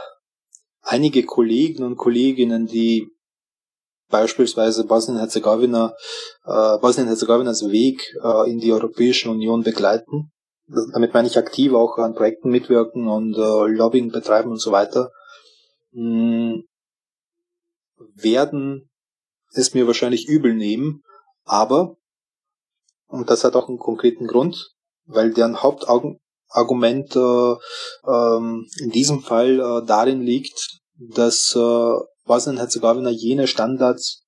[0.82, 3.06] einige Kollegen und Kolleginnen, die
[4.10, 5.94] beispielsweise Bosnien-Herzegowina,
[6.46, 10.32] äh, Bosnien-Herzegowinas Weg äh, in die Europäische Union begleiten.
[10.66, 15.12] Damit meine ich aktiv auch an Projekten mitwirken und äh, Lobbying betreiben und so weiter.
[15.94, 16.64] Mh, hm,
[18.14, 18.90] werden
[19.52, 21.02] es mir wahrscheinlich übel nehmen,
[21.44, 21.96] aber,
[23.06, 24.74] und das hat auch einen konkreten Grund,
[25.06, 27.54] weil deren Hauptargument äh,
[28.10, 31.92] ähm, in diesem Fall äh, darin liegt, dass äh,
[32.24, 34.24] Bosnien-Herzegowina jene Standards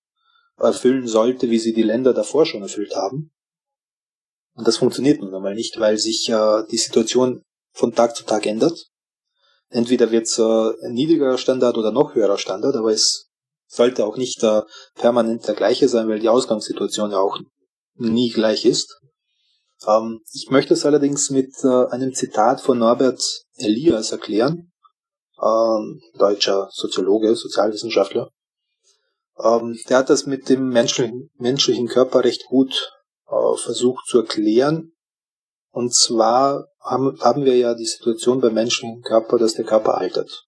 [0.59, 3.33] erfüllen sollte, wie sie die Länder davor schon erfüllt haben.
[4.55, 8.47] Und das funktioniert nun einmal nicht, weil sich äh, die Situation von Tag zu Tag
[8.47, 8.87] ändert.
[9.69, 13.29] Entweder wird es äh, ein niedrigerer Standard oder noch höherer Standard, aber es
[13.67, 14.63] sollte auch nicht äh,
[14.95, 17.39] permanent der gleiche sein, weil die Ausgangssituation ja auch
[17.97, 19.01] nie gleich ist.
[19.87, 23.23] Ähm, ich möchte es allerdings mit äh, einem Zitat von Norbert
[23.57, 24.73] Elias erklären,
[25.43, 28.31] ähm, deutscher Soziologe, Sozialwissenschaftler.
[29.39, 32.93] Ähm, der hat das mit dem menschlichen, menschlichen Körper recht gut
[33.29, 34.93] äh, versucht zu erklären.
[35.71, 40.47] Und zwar haben, haben wir ja die Situation beim menschlichen Körper, dass der Körper altert.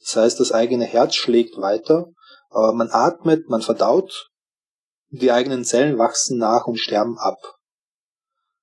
[0.00, 2.06] Das heißt, das eigene Herz schlägt weiter,
[2.50, 4.30] aber man atmet, man verdaut,
[5.10, 7.38] die eigenen Zellen wachsen nach und sterben ab.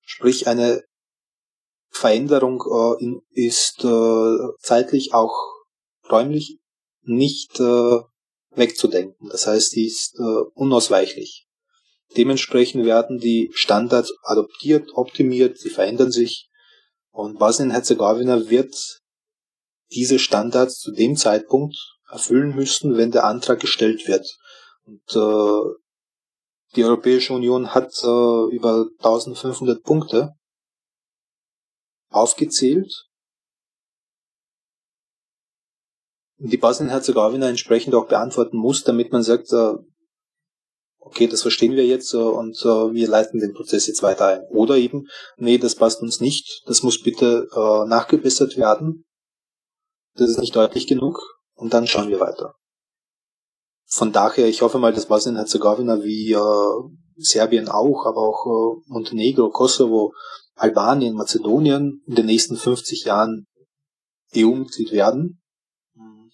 [0.01, 0.83] Sprich, eine
[1.89, 5.35] Veränderung äh, in, ist äh, zeitlich auch
[6.09, 6.59] räumlich
[7.03, 7.99] nicht äh,
[8.51, 9.29] wegzudenken.
[9.29, 11.47] Das heißt, die ist äh, unausweichlich.
[12.17, 16.49] Dementsprechend werden die Standards adoptiert, optimiert, sie verändern sich
[17.11, 19.01] und Bosnien-Herzegowina wird
[19.91, 21.75] diese Standards zu dem Zeitpunkt
[22.09, 24.27] erfüllen müssen, wenn der Antrag gestellt wird.
[24.83, 25.79] Und äh,
[26.75, 30.33] die Europäische Union hat äh, über 1500 Punkte
[32.09, 33.07] aufgezählt,
[36.37, 39.73] die Bosnien-Herzegowina entsprechend auch beantworten muss, damit man sagt, äh,
[41.01, 44.41] okay, das verstehen wir jetzt äh, und äh, wir leiten den Prozess jetzt weiter ein.
[44.49, 45.07] Oder eben,
[45.37, 47.47] nee, das passt uns nicht, das muss bitte
[47.87, 49.03] nachgebessert werden,
[50.15, 51.19] das ist nicht deutlich genug
[51.55, 52.55] und dann schauen wir weiter.
[53.87, 56.35] Von daher, ich hoffe mal, dass Bosnien-Herzegowina wie
[57.17, 60.13] Serbien auch, aber auch Montenegro, Kosovo
[60.55, 63.47] Albanien, Mazedonien in den nächsten 50 Jahren
[64.35, 65.40] EU-Mitglied werden.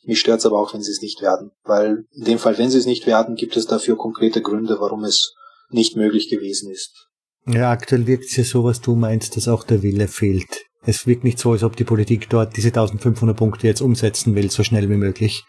[0.08, 2.70] Mich stört es aber auch, wenn sie es nicht werden, weil in dem Fall, wenn
[2.70, 5.34] sie es nicht werden, gibt es dafür konkrete Gründe, warum es
[5.70, 7.10] nicht möglich gewesen ist.
[7.46, 10.64] Ja, aktuell wirkt es ja so, was du meinst, dass auch der Wille fehlt.
[10.86, 14.50] Es wirkt nicht so, als ob die Politik dort diese 1500 Punkte jetzt umsetzen will,
[14.50, 15.44] so schnell wie möglich.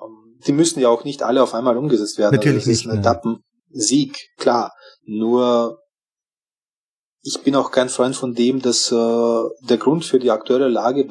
[0.00, 2.36] Ähm, die müssen ja auch nicht alle auf einmal umgesetzt werden.
[2.36, 2.84] Natürlich also nicht.
[2.84, 4.72] Ist ein Etappensieg, klar.
[5.04, 5.80] Nur
[7.22, 11.04] ich bin auch kein Freund von dem, dass äh, der Grund für die aktuelle Lage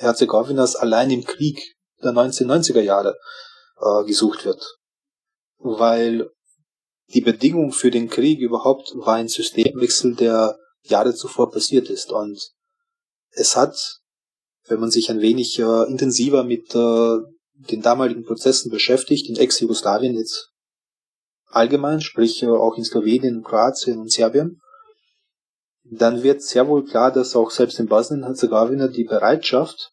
[0.00, 3.18] Bosnien-Herzegowinas allein im Krieg der 1990er Jahre
[3.80, 4.78] äh, gesucht wird.
[5.58, 6.30] Weil
[7.12, 12.10] die Bedingung für den Krieg überhaupt war ein Systemwechsel, der Jahre zuvor passiert ist.
[12.10, 12.40] Und
[13.32, 13.76] es hat,
[14.66, 17.18] wenn man sich ein wenig äh, intensiver mit äh,
[17.70, 20.50] den damaligen Prozessen beschäftigt, in Ex-Jugoslawien jetzt
[21.46, 24.60] allgemein, sprich äh, auch in Slowenien, Kroatien und Serbien,
[25.90, 29.92] dann wird sehr wohl klar, dass auch selbst in Bosnien-Herzegowina die Bereitschaft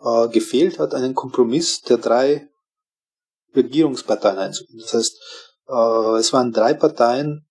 [0.00, 2.48] äh, gefehlt hat, einen Kompromiss der drei
[3.54, 4.80] Regierungsparteien einzugehen.
[4.80, 5.18] Das heißt,
[5.68, 7.46] äh, es waren drei Parteien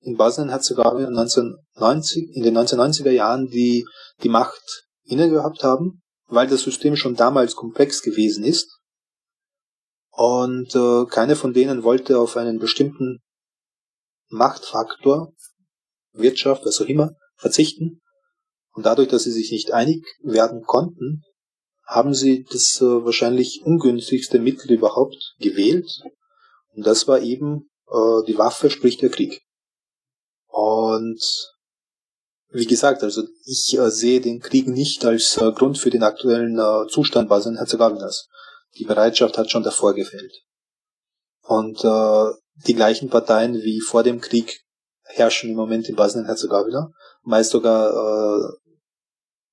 [0.00, 3.86] in Bosnien-Herzegowina 1990, in den 1990er Jahren, die
[4.22, 8.80] die Macht inne gehabt haben, weil das System schon damals komplex gewesen ist.
[10.10, 13.20] Und äh, keine von denen wollte auf einen bestimmten
[14.28, 15.32] Machtfaktor,
[16.18, 18.00] Wirtschaft, was auch immer, verzichten.
[18.72, 21.22] Und dadurch, dass sie sich nicht einig werden konnten,
[21.86, 25.88] haben sie das äh, wahrscheinlich ungünstigste Mittel überhaupt gewählt.
[26.74, 29.40] Und das war eben äh, die Waffe, sprich der Krieg.
[30.48, 31.22] Und
[32.50, 36.58] wie gesagt, also ich äh, sehe den Krieg nicht als äh, Grund für den aktuellen
[36.58, 38.28] äh, Zustand Bosnien-Herzegowinas.
[38.78, 40.32] Die Bereitschaft hat schon davor gefehlt.
[41.42, 42.32] Und äh,
[42.66, 44.60] die gleichen Parteien wie vor dem Krieg
[45.08, 46.90] herrschen im Moment in Bosnien-Herzegowina.
[47.22, 48.52] Meist sogar äh,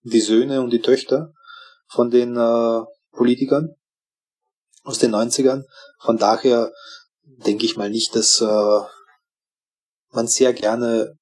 [0.03, 1.34] die Söhne und die Töchter
[1.88, 2.81] von den äh,
[3.11, 3.75] Politikern
[4.84, 5.63] aus den 90ern.
[5.99, 6.71] Von daher
[7.23, 8.80] denke ich mal nicht, dass äh,
[10.11, 11.17] man sehr gerne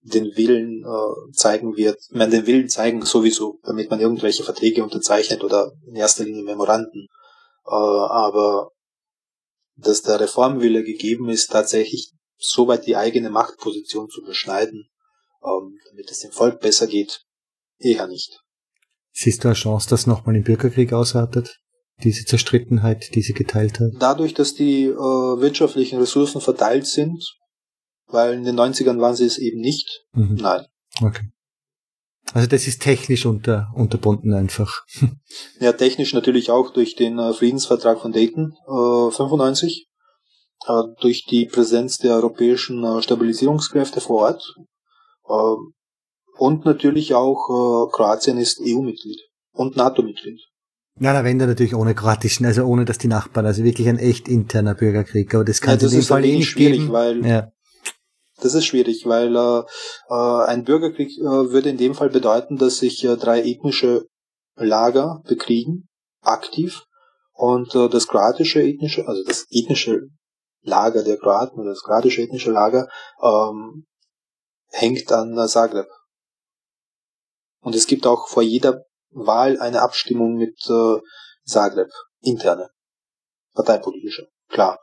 [0.00, 5.42] den Willen äh, zeigen wird, man den Willen zeigen sowieso, damit man irgendwelche Verträge unterzeichnet
[5.42, 7.08] oder in erster Linie Memoranden.
[7.66, 8.70] Äh, aber
[9.76, 14.88] dass der Reformwille gegeben ist, tatsächlich soweit die eigene Machtposition zu beschneiden,
[15.44, 17.22] ähm, damit es dem Volk besser geht,
[17.78, 18.40] eher nicht.
[19.12, 21.58] Siehst du eine Chance, dass nochmal ein Bürgerkrieg ausartet?
[22.04, 23.92] Diese Zerstrittenheit, die sie geteilt hat?
[23.98, 27.24] Dadurch, dass die äh, wirtschaftlichen Ressourcen verteilt sind,
[28.06, 30.34] weil in den 90ern waren sie es eben nicht, mhm.
[30.34, 30.66] nein.
[31.00, 31.30] Okay.
[32.32, 34.82] Also das ist technisch unter, unterbunden einfach.
[35.60, 39.95] ja, technisch natürlich auch durch den äh, Friedensvertrag von Dayton äh, 95, äh,
[41.00, 44.54] durch die Präsenz der europäischen äh, Stabilisierungskräfte vor Ort
[45.28, 45.56] äh,
[46.38, 49.20] und natürlich auch äh, Kroatien ist EU-Mitglied
[49.52, 50.40] und NATO-Mitglied.
[50.98, 54.28] Ja, da wenn natürlich ohne kroatischen, also ohne dass die Nachbarn, also wirklich ein echt
[54.28, 56.92] interner Bürgerkrieg, aber das kann ja, das in dem Fall eh nicht schwierig, geben.
[56.92, 57.48] weil ja.
[58.40, 59.62] das ist schwierig, weil äh,
[60.08, 64.06] äh, ein Bürgerkrieg äh, würde in dem Fall bedeuten, dass sich äh, drei ethnische
[64.58, 65.86] Lager bekriegen,
[66.22, 66.84] aktiv,
[67.34, 70.08] und äh, das kroatische ethnische, also das ethnische
[70.66, 72.88] Lager der Kroaten oder das kroatische ethnische Lager
[73.22, 73.86] ähm,
[74.70, 75.86] hängt an Zagreb.
[77.60, 80.98] Und es gibt auch vor jeder Wahl eine Abstimmung mit äh,
[81.44, 81.88] Zagreb,
[82.20, 82.70] interne,
[83.54, 84.78] parteipolitische, klar.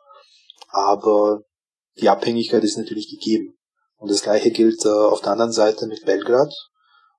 [0.69, 1.41] Aber
[1.97, 3.57] die Abhängigkeit ist natürlich gegeben.
[3.97, 6.53] Und das gleiche gilt äh, auf der anderen Seite mit Belgrad.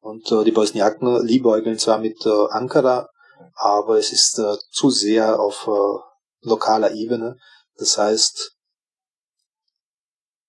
[0.00, 3.08] Und äh, die Bosniaken liebäugeln zwar mit äh, Ankara,
[3.54, 7.36] aber es ist äh, zu sehr auf äh, lokaler Ebene.
[7.76, 8.52] Das heißt,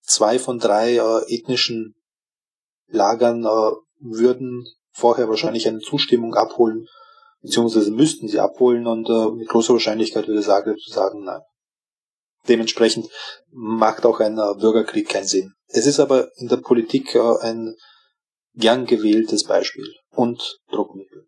[0.01, 1.95] zwei von drei äh, ethnischen
[2.87, 6.85] Lagern äh, würden vorher wahrscheinlich eine Zustimmung abholen,
[7.41, 11.41] beziehungsweise müssten sie abholen und äh, mit großer Wahrscheinlichkeit würde Zagreb sagen nein.
[12.47, 13.07] Dementsprechend
[13.51, 15.53] macht auch ein äh, Bürgerkrieg keinen Sinn.
[15.67, 17.75] Es ist aber in der Politik äh, ein
[18.53, 21.27] gern gewähltes Beispiel und Druckmittel.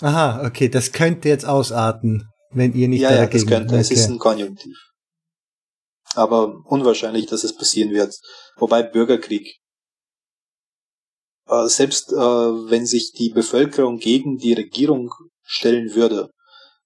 [0.00, 3.22] Aha, okay, das könnte jetzt ausarten, wenn ihr nicht ja, dagegen...
[3.22, 3.80] Ja, das könnte, okay.
[3.82, 4.76] es ist ein Konjunktiv.
[6.14, 8.14] Aber unwahrscheinlich, dass es passieren wird.
[8.56, 9.60] Wobei Bürgerkrieg
[11.50, 15.12] äh, selbst äh, wenn sich die Bevölkerung gegen die Regierung
[15.42, 16.30] stellen würde,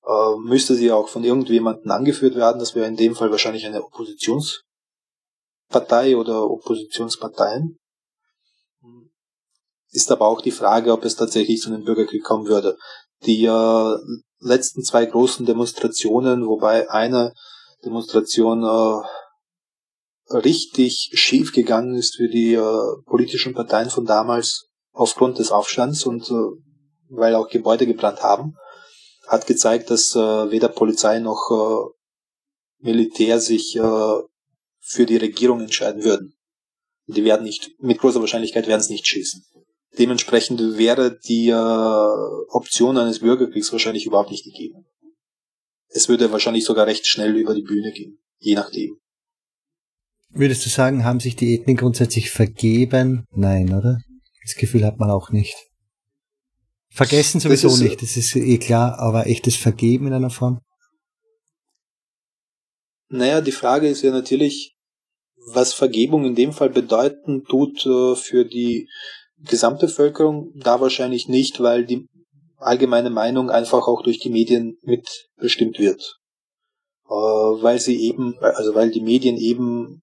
[0.06, 2.58] äh, müsste sie auch von irgendjemandem angeführt werden.
[2.58, 7.76] Das wäre in dem Fall wahrscheinlich eine Oppositionspartei oder Oppositionsparteien.
[9.90, 12.78] Ist aber auch die Frage, ob es tatsächlich zu einem Bürgerkrieg kommen würde.
[13.26, 13.96] Die äh,
[14.40, 17.34] letzten zwei großen Demonstrationen, wobei eine
[17.84, 25.50] Demonstration äh, richtig schief gegangen ist für die äh, politischen Parteien von damals aufgrund des
[25.50, 26.34] Aufstands und äh,
[27.08, 28.54] weil auch Gebäude gebrannt haben,
[29.26, 34.20] hat gezeigt, dass äh, weder Polizei noch äh, Militär sich äh,
[34.80, 36.34] für die Regierung entscheiden würden.
[37.06, 39.44] Die werden nicht, mit großer Wahrscheinlichkeit werden es nicht schießen.
[39.98, 44.86] Dementsprechend wäre die äh, Option eines Bürgerkriegs wahrscheinlich überhaupt nicht gegeben.
[45.94, 48.98] Es würde wahrscheinlich sogar recht schnell über die Bühne gehen, je nachdem.
[50.30, 53.24] Würdest du sagen, haben sich die Ethnik grundsätzlich vergeben?
[53.30, 54.00] Nein, oder?
[54.42, 55.54] Das Gefühl hat man auch nicht.
[56.90, 60.58] Vergessen sowieso das ist, nicht, das ist eh klar, aber echtes Vergeben in einer Form?
[63.08, 64.74] Naja, die Frage ist ja natürlich,
[65.52, 68.88] was Vergebung in dem Fall bedeuten tut äh, für die
[69.38, 72.08] Gesamtbevölkerung, da wahrscheinlich nicht, weil die
[72.64, 76.18] allgemeine Meinung einfach auch durch die Medien mitbestimmt wird.
[77.06, 80.02] Äh, weil sie eben, also weil die Medien eben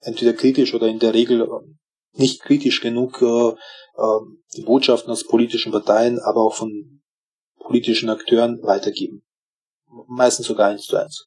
[0.00, 1.78] entweder kritisch oder in der Regel ähm,
[2.14, 3.48] nicht kritisch genug äh,
[3.96, 4.20] äh,
[4.54, 7.00] die Botschaften aus politischen Parteien, aber auch von
[7.58, 9.24] politischen Akteuren weitergeben.
[10.08, 11.26] Meistens sogar eins zu eins.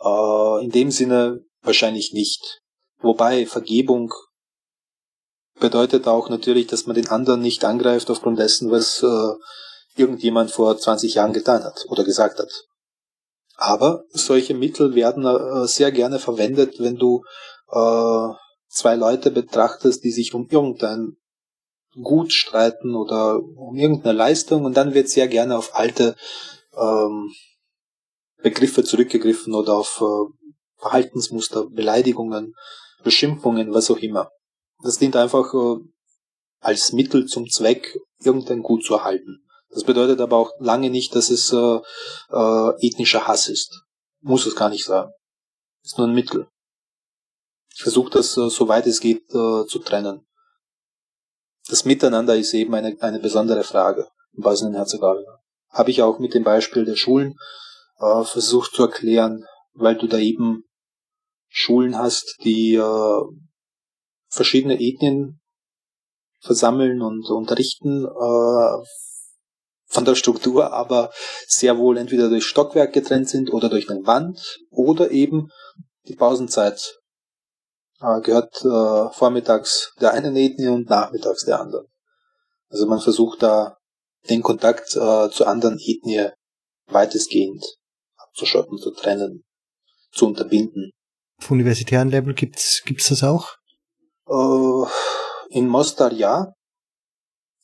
[0.00, 2.60] Äh, in dem Sinne wahrscheinlich nicht.
[3.00, 4.12] Wobei Vergebung
[5.58, 9.34] bedeutet auch natürlich, dass man den anderen nicht angreift aufgrund dessen, was äh,
[9.96, 12.50] irgendjemand vor 20 Jahren getan hat oder gesagt hat.
[13.56, 17.24] Aber solche Mittel werden äh, sehr gerne verwendet, wenn du
[17.70, 18.28] äh,
[18.68, 21.16] zwei Leute betrachtest, die sich um irgendein
[22.00, 26.14] Gut streiten oder um irgendeine Leistung und dann wird sehr gerne auf alte
[26.76, 27.32] ähm,
[28.40, 30.32] Begriffe zurückgegriffen oder auf äh,
[30.76, 32.54] Verhaltensmuster, Beleidigungen,
[33.02, 34.30] Beschimpfungen, was auch immer.
[34.82, 35.76] Das dient einfach äh,
[36.60, 39.44] als Mittel zum Zweck, irgendein Gut zu erhalten.
[39.70, 41.78] Das bedeutet aber auch lange nicht, dass es äh,
[42.30, 43.82] äh, ethnischer Hass ist.
[44.20, 45.08] Muss es gar nicht sein.
[45.82, 46.48] Ist nur ein Mittel
[47.78, 50.26] versuche das äh, so weit es geht äh, zu trennen.
[51.68, 55.40] Das Miteinander ist eben eine, eine besondere Frage in Bosnien-Herzegowina.
[55.70, 57.34] Habe ich auch mit dem Beispiel der Schulen
[58.00, 60.64] äh, versucht zu erklären, weil du da eben
[61.48, 63.22] Schulen hast, die äh,
[64.28, 65.40] verschiedene Ethnien
[66.40, 68.84] versammeln und unterrichten äh,
[69.86, 71.10] von der Struktur, aber
[71.46, 75.48] sehr wohl entweder durch Stockwerk getrennt sind oder durch eine Wand oder eben
[76.06, 76.98] die Pausenzeit
[78.00, 81.86] äh, gehört äh, vormittags der einen Ethnie und nachmittags der anderen.
[82.68, 83.78] Also man versucht da
[84.28, 86.28] den Kontakt äh, zu anderen Ethnie
[86.86, 87.64] weitestgehend
[88.16, 89.44] abzuschotten, zu trennen,
[90.12, 90.90] zu unterbinden.
[91.40, 93.57] Auf universitären Level gibt's gibt's das auch?
[94.28, 94.86] Äh,
[95.50, 96.52] in Mostar ja,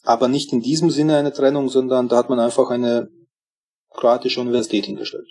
[0.02, 3.08] aber nicht in diesem Sinne eine Trennung, sondern da hat man einfach eine
[3.90, 5.28] kroatische Universität hingestellt.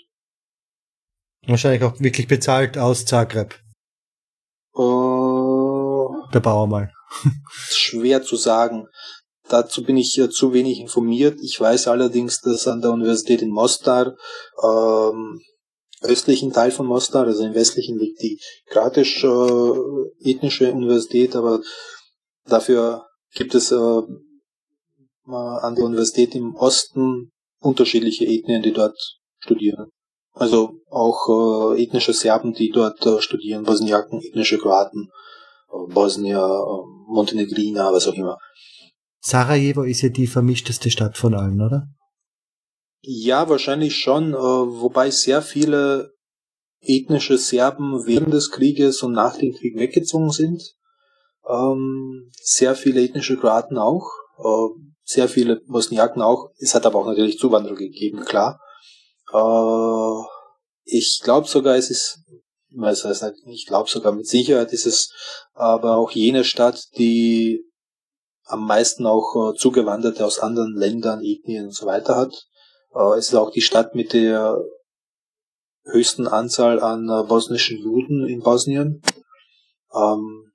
[1.45, 3.53] Wahrscheinlich auch wirklich bezahlt aus Zagreb.
[4.75, 6.91] Äh, Der Bauer mal.
[7.69, 8.87] schwer zu sagen.
[9.49, 11.37] Dazu bin ich zu wenig informiert.
[11.43, 14.15] Ich weiß allerdings, dass an der Universität in Mostar,
[14.63, 15.41] ähm,
[16.03, 21.59] östlichen Teil von Mostar, also im westlichen liegt die kroatisch-ethnische Universität, aber
[22.45, 24.01] dafür gibt es äh,
[25.25, 28.98] an der Universität im Osten unterschiedliche Ethnien, die dort
[29.40, 29.90] studieren.
[30.33, 35.09] Also auch äh, ethnische Serben, die dort äh, studieren, Bosniaken, ethnische Kroaten,
[35.69, 38.38] äh, Bosnier, äh, Montenegriner, was auch immer.
[39.19, 41.88] Sarajevo ist ja die vermischteste Stadt von allen, oder?
[43.06, 46.14] Ja, wahrscheinlich schon, äh, wobei sehr viele
[46.80, 50.64] ethnische Serben während des Krieges und nach dem Krieg weggezogen sind.
[51.45, 54.69] Ähm, sehr viele ethnische Kroaten auch, äh,
[55.03, 56.51] sehr viele Bosniaken auch.
[56.59, 58.61] Es hat aber auch natürlich Zuwanderung gegeben, klar.
[59.33, 60.23] Äh,
[60.85, 62.19] ich glaube sogar, es ist,
[63.48, 65.11] ich glaube sogar mit Sicherheit ist es
[65.51, 67.65] aber auch jene Stadt, die
[68.45, 72.48] am meisten auch Zugewanderte aus anderen Ländern, Ethnien und so weiter hat.
[72.93, 74.61] Äh, es ist auch die Stadt mit der
[75.85, 79.01] höchsten Anzahl an äh, bosnischen Juden in Bosnien.
[79.93, 80.51] Ähm,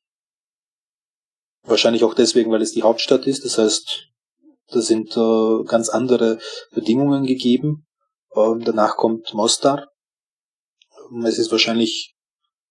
[1.63, 3.45] wahrscheinlich auch deswegen, weil es die Hauptstadt ist.
[3.45, 4.07] Das heißt,
[4.69, 6.39] da sind äh, ganz andere
[6.73, 7.87] Bedingungen gegeben.
[8.35, 9.89] Ähm, danach kommt Mostar.
[11.11, 12.15] Ähm, es ist wahrscheinlich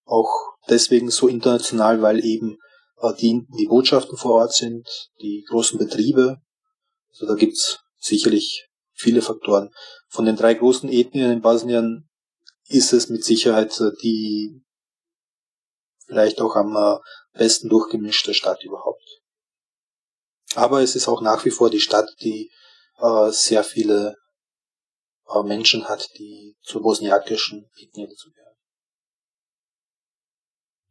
[0.06, 0.30] auch
[0.70, 2.58] deswegen so international, weil eben
[3.02, 4.88] äh, die, die Botschaften vor Ort sind,
[5.22, 6.38] die großen Betriebe.
[7.10, 8.67] Also da gibt's sicherlich
[8.98, 9.72] viele Faktoren.
[10.10, 12.10] Von den drei großen Ethnien in Bosnien
[12.68, 14.62] ist es mit Sicherheit äh, die
[16.08, 16.98] vielleicht auch am äh,
[17.38, 19.04] besten durchgemischte Stadt überhaupt.
[20.56, 22.52] Aber es ist auch nach wie vor die Stadt, die
[23.00, 24.16] äh, sehr viele
[25.28, 28.56] äh, Menschen hat, die zur bosniakischen Ethnie dazugehören.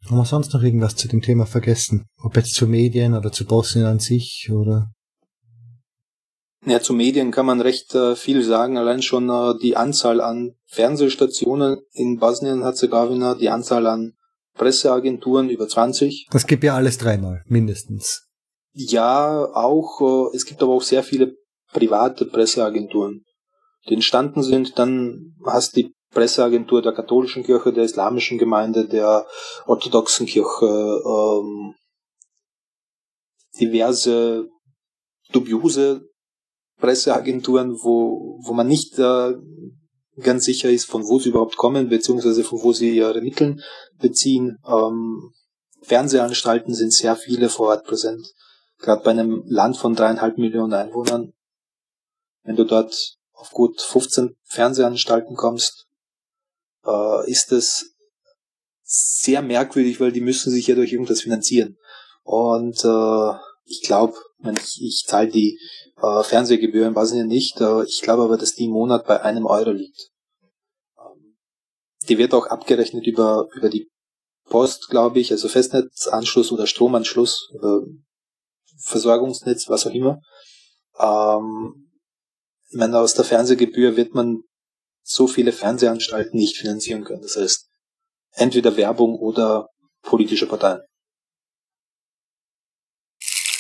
[0.04, 2.06] Haben wir sonst noch irgendwas zu dem Thema vergessen?
[2.18, 4.92] Ob jetzt zu Medien oder zu Bosnien an sich oder?
[6.68, 8.76] Ja, zu Medien kann man recht äh, viel sagen.
[8.76, 14.14] Allein schon äh, die Anzahl an Fernsehstationen in Bosnien-Herzegowina, die Anzahl an
[14.54, 16.26] Presseagenturen über 20.
[16.32, 18.26] Das gibt ja alles dreimal, mindestens.
[18.72, 20.32] Ja, auch.
[20.32, 21.36] Äh, es gibt aber auch sehr viele
[21.72, 23.24] private Presseagenturen,
[23.88, 24.76] die entstanden sind.
[24.76, 29.24] Dann hast die Presseagentur der katholischen Kirche, der islamischen Gemeinde, der
[29.66, 31.74] orthodoxen Kirche, ähm,
[33.60, 34.48] diverse
[35.32, 36.08] dubiose
[36.78, 39.34] Presseagenturen, wo, wo man nicht äh,
[40.20, 43.62] ganz sicher ist, von wo sie überhaupt kommen, beziehungsweise von wo sie ihre Mittel
[43.98, 44.58] beziehen.
[44.66, 45.32] Ähm,
[45.82, 48.26] Fernsehanstalten sind sehr viele vor Ort präsent.
[48.78, 51.32] Gerade bei einem Land von dreieinhalb Millionen Einwohnern,
[52.42, 55.86] wenn du dort auf gut 15 Fernsehanstalten kommst,
[56.84, 57.96] äh, ist es
[58.82, 61.76] sehr merkwürdig, weil die müssen sich ja durch irgendwas finanzieren.
[62.22, 64.14] Und äh, ich glaube,
[64.44, 65.58] ich, ich zahle die
[66.00, 69.46] äh, Fernsehgebühren, weiß ich nicht, äh, ich glaube aber, dass die im Monat bei einem
[69.46, 70.10] Euro liegt.
[70.98, 71.36] Ähm,
[72.08, 73.88] die wird auch abgerechnet über, über die
[74.48, 77.82] Post, glaube ich, also Festnetzanschluss oder Stromanschluss, oder
[78.78, 80.20] Versorgungsnetz, was auch immer.
[80.98, 81.90] Ähm,
[82.68, 84.42] ich meine, aus der Fernsehgebühr wird man
[85.02, 87.22] so viele Fernsehanstalten nicht finanzieren können.
[87.22, 87.68] Das heißt,
[88.32, 89.68] entweder Werbung oder
[90.02, 90.80] politische Parteien.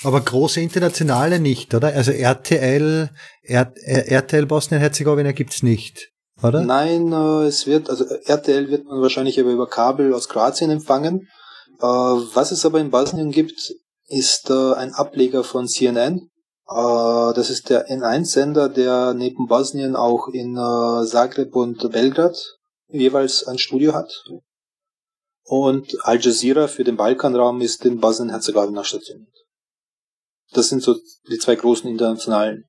[0.06, 1.88] Aber große internationale nicht, oder?
[1.88, 3.10] Also RTL,
[3.42, 6.60] RTL Bosnien-Herzegowina gibt's nicht, oder?
[6.60, 11.26] Nein, äh, es wird, also RTL wird man wahrscheinlich aber über Kabel aus Kroatien empfangen.
[11.80, 13.74] Äh, was es aber in Bosnien gibt,
[14.06, 16.30] ist äh, ein Ableger von CNN.
[16.68, 22.36] Äh, das ist der N1-Sender, der neben Bosnien auch in äh, Zagreb und Belgrad
[22.86, 24.12] jeweils ein Studio hat.
[25.42, 29.45] Und Al Jazeera für den Balkanraum ist in Bosnien-Herzegowina stationiert.
[30.52, 30.96] Das sind so
[31.28, 32.64] die zwei großen internationalen.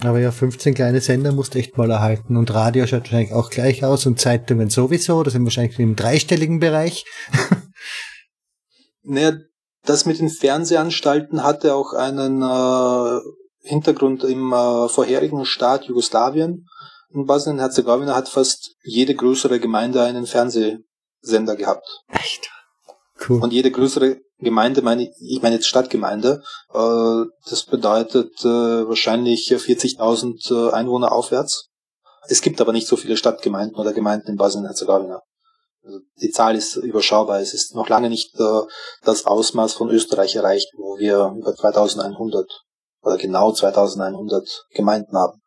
[0.00, 2.36] Aber ja, 15 kleine Sender musst du echt mal erhalten.
[2.36, 5.22] Und Radio schaut wahrscheinlich auch gleich aus und Zeitungen sowieso.
[5.22, 7.06] Das sind wahrscheinlich im dreistelligen Bereich.
[9.02, 9.38] naja,
[9.84, 13.20] das mit den Fernsehanstalten hatte auch einen äh,
[13.66, 16.66] Hintergrund im äh, vorherigen Staat Jugoslawien.
[17.14, 21.86] In Bosnien-Herzegowina hat fast jede größere Gemeinde einen Fernsehsender gehabt.
[22.08, 22.50] Echt?
[23.28, 23.42] Cool.
[23.42, 30.70] Und jede größere Gemeinde, meine ich meine jetzt Stadtgemeinde, äh, das bedeutet äh, wahrscheinlich 40.000
[30.70, 31.68] äh, Einwohner aufwärts.
[32.28, 35.22] Es gibt aber nicht so viele Stadtgemeinden oder Gemeinden in Bosnien-Herzegowina.
[35.82, 37.40] Also die Zahl ist überschaubar.
[37.40, 38.62] Es ist noch lange nicht äh,
[39.04, 42.46] das Ausmaß von Österreich erreicht, wo wir über 2100
[43.02, 45.40] oder genau 2100 Gemeinden haben.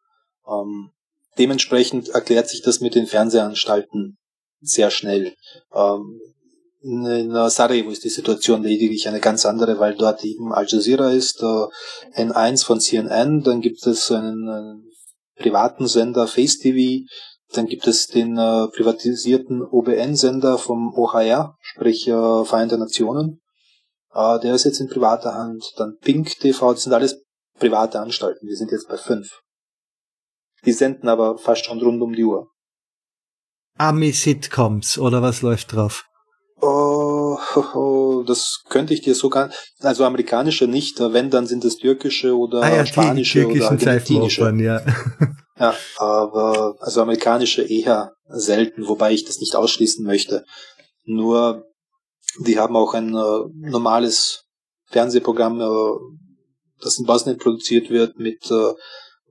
[0.47, 0.91] Ähm,
[1.37, 4.17] dementsprechend erklärt sich das mit den Fernsehanstalten
[4.61, 5.35] sehr schnell.
[5.73, 6.19] Ähm,
[6.81, 11.41] in Sarajevo ist die Situation lediglich eine ganz andere, weil dort eben Al Jazeera ist,
[11.41, 14.89] äh, N1 von CNN, dann gibt es einen, einen
[15.35, 17.05] privaten Sender Face TV,
[17.51, 23.41] dann gibt es den äh, privatisierten OBN-Sender vom OHR, sprich äh, Vereinte Nationen.
[24.13, 25.63] Äh, der ist jetzt in privater Hand.
[25.77, 27.23] Dann Pink TV, das sind alles
[27.57, 28.47] private Anstalten.
[28.47, 29.41] Wir sind jetzt bei fünf.
[30.65, 32.49] Die senden aber fast schon rund um die Uhr.
[33.77, 36.08] Ami-Sitcoms oder was läuft drauf?
[36.61, 42.61] Oh, das könnte ich dir sogar, also amerikanische nicht, wenn, dann sind es türkische oder
[42.61, 44.53] ah ja, spanische die, oder argentinische.
[44.57, 44.81] Ja.
[45.59, 50.43] ja, aber also amerikanische eher selten, wobei ich das nicht ausschließen möchte.
[51.05, 51.65] Nur,
[52.45, 54.43] die haben auch ein äh, normales
[54.87, 55.99] Fernsehprogramm, äh,
[56.81, 58.73] das in Bosnien produziert wird mit, äh,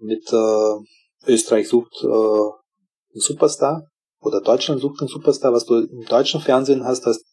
[0.00, 3.82] mit äh, Österreich sucht äh, einen Superstar
[4.20, 7.24] oder Deutschland sucht einen Superstar, was du im deutschen Fernsehen hast, hast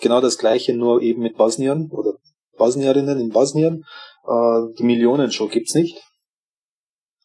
[0.00, 2.14] genau das gleiche, nur eben mit Bosniern oder
[2.56, 3.84] Bosnierinnen in Bosnien.
[4.26, 6.00] Äh, die Millionenshow gibt's nicht.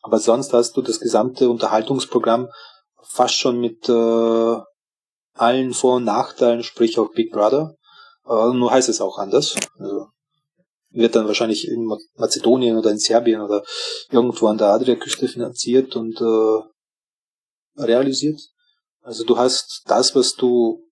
[0.02, 2.50] Aber sonst hast du das gesamte Unterhaltungsprogramm
[3.04, 4.58] fast schon mit äh,
[5.34, 7.76] allen Vor- und Nachteilen, sprich auch Big Brother.
[8.26, 9.56] Äh, nur heißt es auch anders.
[9.78, 10.08] Also
[10.92, 11.86] wird dann wahrscheinlich in
[12.16, 13.64] Mazedonien oder in Serbien oder
[14.10, 18.40] irgendwo an der Adriaküste finanziert und äh, realisiert.
[19.10, 20.88] Also du hast das, was du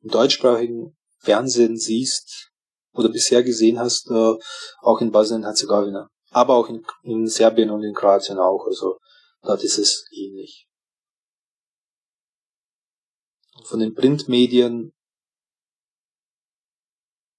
[0.00, 2.50] im deutschsprachigen Fernsehen siehst
[2.94, 4.34] oder bisher gesehen hast, äh,
[4.80, 6.08] auch in Bosnien-Herzegowina.
[6.30, 8.64] Aber auch in, in Serbien und in Kroatien auch.
[8.64, 8.96] Also
[9.42, 10.66] dort ist es ähnlich.
[13.64, 14.94] Von den Printmedien,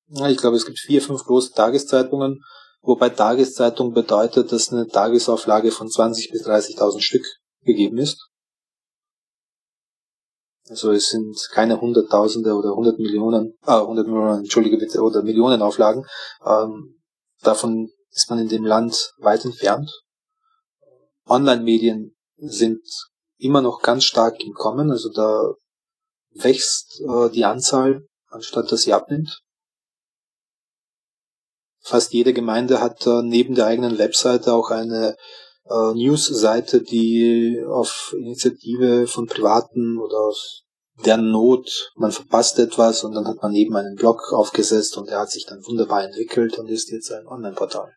[0.09, 2.43] ja, ich glaube, es gibt vier, fünf große Tageszeitungen,
[2.81, 7.25] wobei Tageszeitung bedeutet, dass eine Tagesauflage von 20.000 bis 30.000 Stück
[7.63, 8.29] gegeben ist.
[10.67, 15.61] Also es sind keine Hunderttausende oder hundert Millionen, ah, hundert Millionen, entschuldige bitte, oder Millionen
[15.61, 16.05] Auflagen.
[16.43, 16.99] Ähm,
[17.41, 19.91] davon ist man in dem Land weit entfernt.
[21.27, 22.81] Online-Medien sind
[23.37, 25.53] immer noch ganz stark im Kommen, also da
[26.31, 29.41] wächst äh, die Anzahl, anstatt dass sie abnimmt.
[31.81, 35.15] Fast jede Gemeinde hat äh, neben der eigenen Webseite auch eine
[35.69, 40.63] äh, News-Seite, die auf Initiative von Privaten oder aus
[41.03, 45.19] der Not, man verpasst etwas und dann hat man eben einen Blog aufgesetzt und der
[45.19, 47.91] hat sich dann wunderbar entwickelt und ist jetzt ein Online-Portal.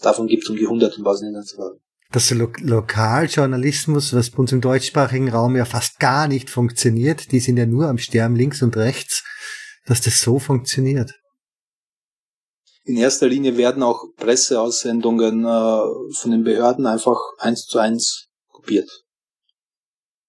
[0.00, 1.80] Davon gibt es um die 100 in Bosnien-Herzegowina.
[2.12, 7.40] Das Lo Lokaljournalismus, was bei uns im deutschsprachigen Raum ja fast gar nicht funktioniert, die
[7.40, 9.24] sind ja nur am Sterben links und rechts,
[9.86, 11.14] dass das so funktioniert.
[12.84, 19.04] In erster Linie werden auch Presseaussendungen äh, von den Behörden einfach eins zu eins kopiert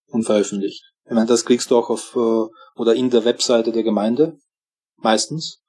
[0.08, 0.84] und veröffentlicht.
[1.06, 4.38] Ich meine, das kriegst du auch auf äh, oder in der Webseite der Gemeinde
[4.98, 5.62] meistens.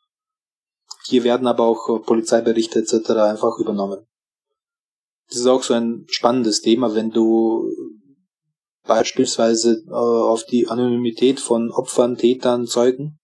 [1.06, 3.10] Hier werden aber auch äh, Polizeiberichte etc.
[3.10, 4.06] einfach übernommen.
[5.28, 7.72] Das ist auch so ein spannendes Thema, wenn du
[8.86, 13.18] beispielsweise äh, auf die Anonymität von Opfern, Tätern, Zeugen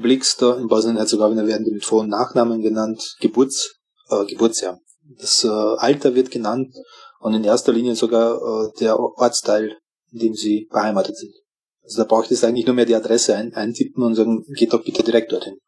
[0.00, 0.42] blickst.
[0.42, 3.76] In Bosnien-Herzegowina werden die mit Vor- und Nachnamen genannt, Geburts,
[4.10, 4.80] äh, Geburtsjahr.
[5.18, 6.74] Das äh, Alter wird genannt
[7.20, 9.76] und in erster Linie sogar äh, der Ortsteil,
[10.10, 11.34] in dem sie beheimatet sind.
[11.82, 14.84] Also da braucht es eigentlich nur mehr die Adresse ein, eintippen und sagen, geht doch
[14.84, 15.58] bitte direkt dorthin.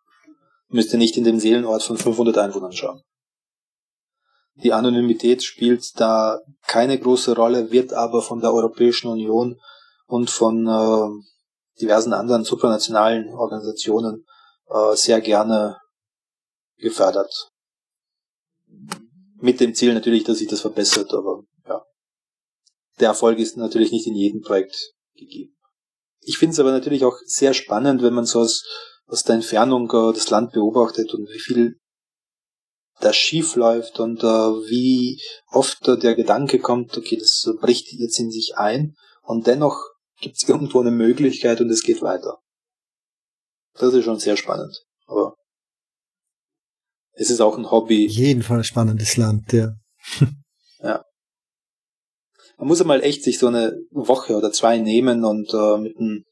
[0.69, 3.03] Müsste nicht in dem Seelenort von 500 Einwohnern schauen.
[4.55, 9.59] Die Anonymität spielt da keine große Rolle, wird aber von der Europäischen Union
[10.07, 11.32] und von äh,
[11.81, 14.25] diversen anderen supranationalen Organisationen
[14.69, 15.79] äh, sehr gerne
[16.77, 17.51] gefördert.
[19.37, 21.83] Mit dem Ziel natürlich, dass sich das verbessert, aber ja.
[23.01, 25.57] Der Erfolg ist natürlich nicht in jedem Projekt gegeben.
[26.21, 28.65] Ich finde es aber natürlich auch sehr spannend, wenn man so aus,
[29.07, 31.77] aus der Entfernung äh, das Land beobachtet und wie viel
[33.01, 35.21] da schief läuft und äh, wie
[35.51, 39.92] oft äh, der Gedanke kommt, okay, das bricht jetzt in sich ein und dennoch
[40.23, 42.39] gibt es irgendwo eine Möglichkeit und es geht weiter.
[43.75, 44.85] Das ist schon sehr spannend.
[45.07, 45.37] Aber
[47.13, 48.07] es ist auch ein Hobby.
[48.07, 49.75] Jeden Fall ein spannendes Land, ja.
[50.79, 51.05] ja.
[52.57, 56.25] Man muss einmal echt sich so eine Woche oder zwei nehmen und äh, mit einem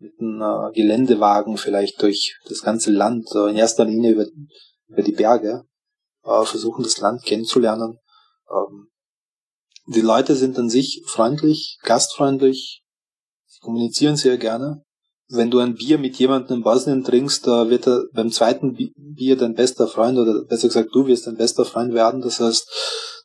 [0.00, 4.26] mit einem äh, Geländewagen vielleicht durch das ganze Land, äh, in erster Linie über,
[4.86, 5.64] über die Berge,
[6.24, 7.98] äh, versuchen das Land kennenzulernen.
[8.50, 8.88] Ähm,
[9.86, 12.84] die Leute sind an sich freundlich, gastfreundlich,
[13.58, 14.82] sie kommunizieren sehr gerne.
[15.30, 19.36] Wenn du ein Bier mit jemandem in Bosnien trinkst, da wird er beim zweiten Bier
[19.36, 22.22] dein bester Freund oder besser gesagt, du wirst dein bester Freund werden.
[22.22, 22.66] Das heißt,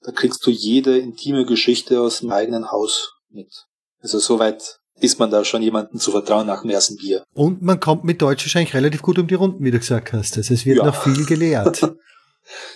[0.04, 3.66] da kriegst du jede intime Geschichte aus dem eigenen Haus mit.
[4.02, 7.24] Also soweit ist man da schon jemanden zu vertrauen nach dem ersten Bier.
[7.34, 10.36] Und man kommt mit Deutsch wahrscheinlich relativ gut um die Runden, wie du gesagt hast.
[10.38, 10.86] Also es wird ja.
[10.86, 11.82] noch viel gelehrt.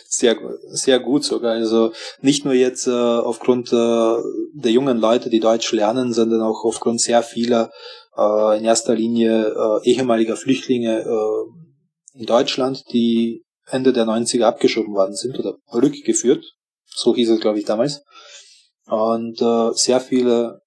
[0.08, 0.38] sehr,
[0.70, 1.54] sehr gut sogar.
[1.54, 4.16] Also nicht nur jetzt äh, aufgrund äh,
[4.54, 7.72] der jungen Leute, die Deutsch lernen, sondern auch aufgrund sehr vieler
[8.18, 14.94] äh, in erster Linie äh, ehemaliger Flüchtlinge äh, in Deutschland, die Ende der 90er abgeschoben
[14.94, 16.44] worden sind oder rückgeführt.
[16.86, 18.02] So hieß es, glaube ich, damals.
[18.86, 20.62] Und äh, sehr viele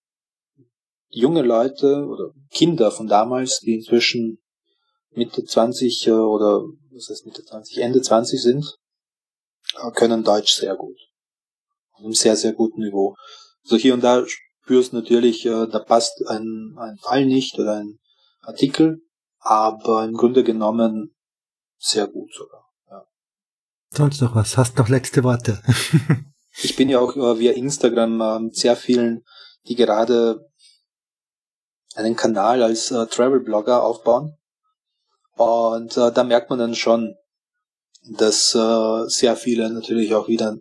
[1.08, 4.38] junge Leute oder Kinder von damals, die inzwischen
[5.12, 6.62] Mitte 20 äh, oder
[6.92, 8.76] was heißt Mitte 20, Ende 20 sind,
[9.94, 10.96] können Deutsch sehr gut.
[11.92, 13.16] Auf einem sehr, sehr guten Niveau.
[13.62, 17.76] So hier und da spürst du natürlich, äh, da passt ein, ein Fall nicht oder
[17.76, 17.98] ein
[18.42, 19.02] Artikel,
[19.38, 21.14] aber im Grunde genommen
[21.78, 22.64] sehr gut sogar.
[22.90, 23.06] Ja.
[23.90, 24.56] Sonst noch was?
[24.56, 25.62] Hast noch letzte Worte?
[26.62, 29.24] ich bin ja auch via Instagram mit sehr vielen,
[29.66, 30.50] die gerade
[31.94, 34.36] einen Kanal als äh, Travel-Blogger aufbauen.
[35.36, 37.14] Und äh, da merkt man dann schon,
[38.02, 40.56] dass äh, sehr viele natürlich auch wieder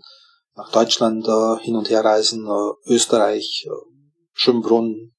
[0.56, 3.70] nach Deutschland äh, hin und her reisen, äh, Österreich, äh,
[4.34, 5.14] Schönbrunn,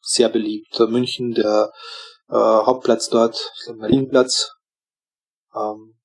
[0.00, 1.70] sehr beliebt, äh, München, der
[2.28, 4.50] äh, Hauptplatz dort, der Marienplatz,
[5.54, 5.96] ähm,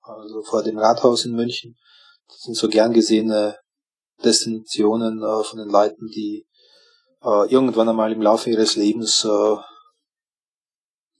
[0.00, 1.76] also vor dem Rathaus in München.
[2.26, 3.56] Das sind so gern gesehene
[4.24, 6.46] Destinationen äh, von den Leuten, die
[7.22, 9.56] äh, irgendwann einmal im Laufe ihres Lebens äh,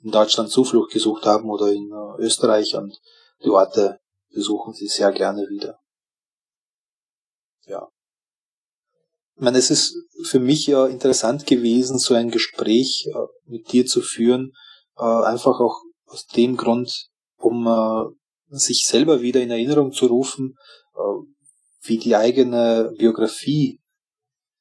[0.02, 2.74] in Deutschland Zuflucht gesucht haben oder in Österreich.
[2.76, 2.98] Und
[3.44, 3.98] die Orte
[4.30, 5.78] besuchen sie sehr gerne wieder.
[7.66, 7.88] Ja.
[9.36, 9.94] Ich meine, es ist
[10.24, 14.52] für mich ja interessant gewesen, so ein Gespräch äh, mit dir zu führen,
[14.96, 18.04] äh, einfach auch aus dem Grund, um äh,
[18.50, 20.56] sich selber wieder in Erinnerung zu rufen,
[21.82, 23.78] wie die eigene Biografie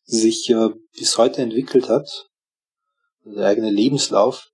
[0.04, 0.54] sich
[0.92, 2.28] bis heute entwickelt hat,
[3.24, 4.50] der eigene Lebenslauf.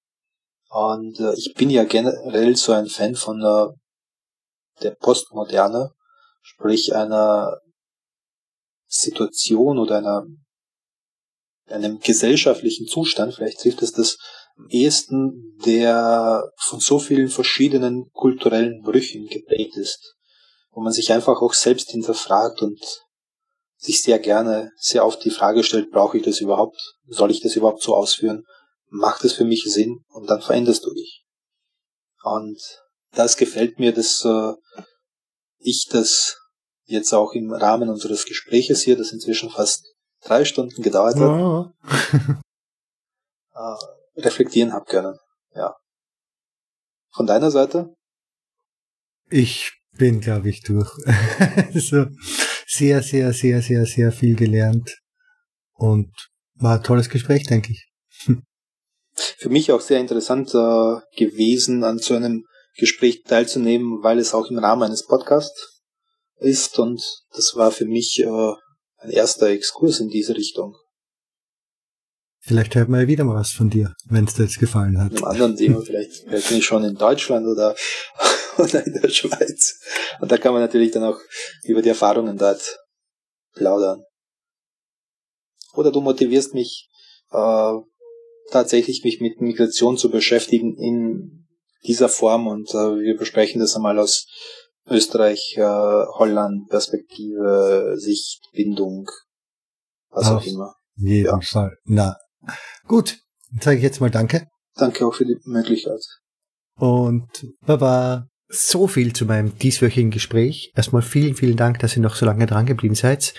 [0.69, 3.41] Und ich bin ja generell so ein Fan von
[4.83, 5.91] der Postmoderne,
[6.41, 7.59] sprich einer
[8.87, 10.25] Situation oder einer
[11.67, 14.17] einem gesellschaftlichen Zustand, vielleicht trifft es das
[14.57, 20.15] am ehesten, der von so vielen verschiedenen kulturellen Brüchen geprägt ist,
[20.71, 22.79] wo man sich einfach auch selbst hinterfragt und
[23.77, 26.77] sich sehr gerne sehr oft die Frage stellt, brauche ich das überhaupt?
[27.07, 28.43] Soll ich das überhaupt so ausführen?
[28.89, 30.03] Macht es für mich Sinn?
[30.09, 31.25] Und dann veränderst du dich.
[32.23, 32.61] Und
[33.13, 34.53] das gefällt mir, dass äh,
[35.59, 36.37] ich das
[36.85, 41.73] jetzt auch im Rahmen unseres Gespräches hier, das inzwischen fast drei Stunden gedauert hat,
[43.53, 45.17] äh, reflektieren habe können.
[45.55, 45.75] Ja.
[47.11, 47.93] Von deiner Seite?
[49.29, 50.91] Ich bin, glaube ich, durch.
[51.73, 52.05] so
[52.67, 54.97] sehr, sehr, sehr, sehr, sehr viel gelernt
[55.73, 56.11] und
[56.55, 57.89] war ein tolles Gespräch, denke ich.
[59.15, 62.45] Für mich auch sehr interessant äh, gewesen, an so einem
[62.75, 65.81] Gespräch teilzunehmen, weil es auch im Rahmen eines Podcasts
[66.37, 67.01] ist und
[67.35, 68.53] das war für mich äh,
[68.97, 70.75] ein erster Exkurs in diese Richtung.
[72.39, 75.13] Vielleicht hört man ja wieder mal was von dir, wenn es dir jetzt gefallen hat.
[75.13, 77.75] Einem anderen Thema, vielleicht hört mich schon in Deutschland oder
[78.57, 79.79] oder in der Schweiz.
[80.19, 81.19] Und da kann man natürlich dann auch
[81.63, 82.79] über die Erfahrungen dort
[83.53, 84.03] plaudern.
[85.73, 86.89] Oder du motivierst mich
[87.31, 87.73] äh,
[88.51, 91.42] tatsächlich mich mit Migration zu beschäftigen in
[91.85, 94.27] dieser Form und äh, wir besprechen das einmal aus
[94.87, 99.07] Österreich, äh, Holland, Perspektive, Sicht, Bindung,
[100.09, 100.75] was Auf auch immer.
[100.95, 101.39] Jeden ja.
[101.41, 101.77] Fall.
[101.85, 102.17] Na,
[102.87, 103.19] gut.
[103.51, 104.47] Dann sage ich jetzt mal Danke.
[104.75, 106.01] Danke auch für die Möglichkeit.
[106.75, 110.71] Und Baba so viel zu meinem dieswöchigen Gespräch.
[110.75, 113.33] Erstmal vielen, vielen Dank, dass ihr noch so lange dran geblieben seid.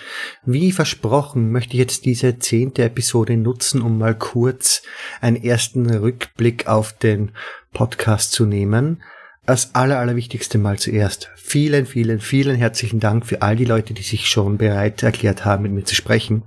[0.44, 4.83] Wie versprochen möchte ich jetzt diese zehnte Episode nutzen, um mal kurz
[5.20, 7.31] einen ersten Rückblick auf den
[7.73, 9.02] Podcast zu nehmen.
[9.47, 11.31] Als aller, allerwichtigste mal zuerst.
[11.36, 15.65] Vielen, vielen, vielen herzlichen Dank für all die Leute, die sich schon bereit erklärt haben,
[15.65, 16.43] mit mir zu sprechen.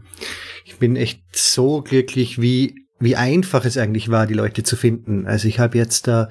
[0.65, 5.27] Ich bin echt so glücklich, wie, wie einfach es eigentlich war, die Leute zu finden.
[5.27, 6.29] Also ich habe jetzt da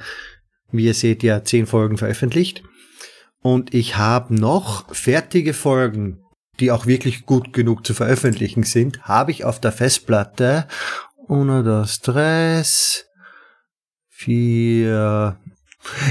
[0.70, 2.62] wie ihr seht, ja zehn Folgen veröffentlicht.
[3.40, 6.18] Und ich habe noch fertige Folgen,
[6.58, 10.66] die auch wirklich gut genug zu veröffentlichen sind, habe ich auf der Festplatte.
[11.28, 13.06] Ohne das Stress.
[14.08, 15.38] Vier.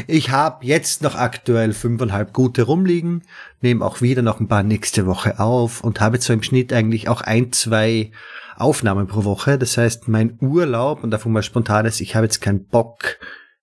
[0.08, 3.24] Ich habe jetzt noch aktuell fünfeinhalb gute rumliegen,
[3.62, 7.10] nehme auch wieder noch ein paar nächste Woche auf und habe so im Schnitt eigentlich
[7.10, 8.12] auch ein, zwei
[8.56, 9.58] Aufnahmen pro Woche.
[9.58, 13.18] Das heißt, mein Urlaub, und davon mal spontanes, ich habe jetzt keinen Bock,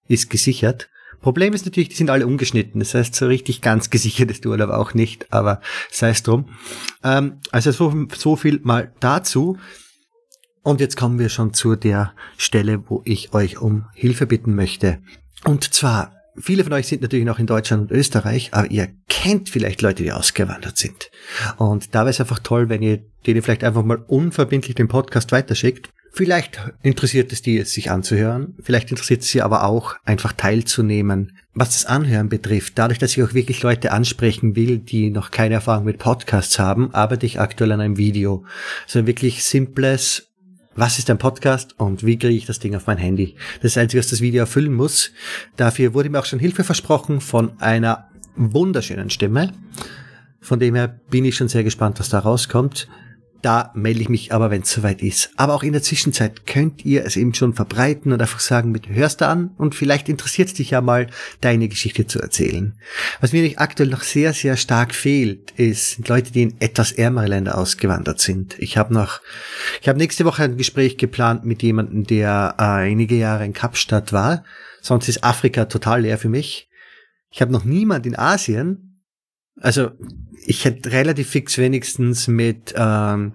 [0.09, 0.89] ist gesichert.
[1.21, 2.81] Problem ist natürlich, die sind alle ungeschnitten.
[2.81, 6.49] Das heißt, so richtig ganz gesichert ist Urlaub auch nicht, aber sei es drum.
[7.05, 9.57] Ähm, also so, so viel mal dazu.
[10.63, 15.01] Und jetzt kommen wir schon zu der Stelle, wo ich euch um Hilfe bitten möchte.
[15.45, 19.49] Und zwar, viele von euch sind natürlich noch in Deutschland und Österreich, aber ihr kennt
[19.49, 21.11] vielleicht Leute, die ausgewandert sind.
[21.57, 25.33] Und da wäre es einfach toll, wenn ihr denen vielleicht einfach mal unverbindlich den Podcast
[25.33, 25.91] weiterschickt.
[26.15, 28.55] Vielleicht interessiert es die, sich anzuhören.
[28.63, 31.39] Vielleicht interessiert es sie aber auch, einfach teilzunehmen.
[31.55, 35.55] Was das Anhören betrifft, dadurch, dass ich auch wirklich Leute ansprechen will, die noch keine
[35.55, 38.45] Erfahrung mit Podcasts haben, arbeite ich aktuell an einem Video.
[38.87, 40.32] So ein wirklich simples,
[40.75, 43.35] was ist ein Podcast und wie kriege ich das Ding auf mein Handy?
[43.57, 45.13] Das ist das Einzige, was das Video erfüllen muss.
[45.57, 49.53] Dafür wurde mir auch schon Hilfe versprochen von einer wunderschönen Stimme.
[50.41, 52.89] Von dem her bin ich schon sehr gespannt, was da rauskommt.
[53.43, 55.31] Da melde ich mich aber, wenn es soweit ist.
[55.37, 58.89] Aber auch in der Zwischenzeit könnt ihr es eben schon verbreiten und einfach sagen, mit
[58.89, 61.09] hörst du an und vielleicht interessiert es dich ja mal,
[61.41, 62.79] deine Geschichte zu erzählen.
[63.21, 67.59] Was mir aktuell noch sehr, sehr stark fehlt, ist Leute, die in etwas ärmere Länder
[67.59, 68.57] ausgewandert sind.
[68.61, 69.21] Ich habe noch,
[69.81, 74.13] ich habe nächste Woche ein Gespräch geplant mit jemandem, der äh, einige Jahre in Kapstadt
[74.13, 74.45] war.
[74.81, 76.69] Sonst ist Afrika total leer für mich.
[77.33, 78.92] Ich habe noch niemand in Asien,
[79.61, 79.91] also
[80.45, 83.35] ich hätte relativ fix wenigstens mit ähm,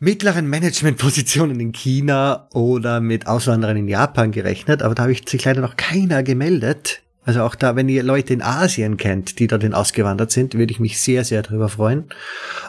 [0.00, 5.44] mittleren Managementpositionen in China oder mit Auswanderern in Japan gerechnet, aber da habe ich sich
[5.44, 7.02] leider noch keiner gemeldet.
[7.24, 10.80] Also auch da, wenn ihr Leute in Asien kennt, die dorthin ausgewandert sind, würde ich
[10.80, 12.06] mich sehr, sehr darüber freuen.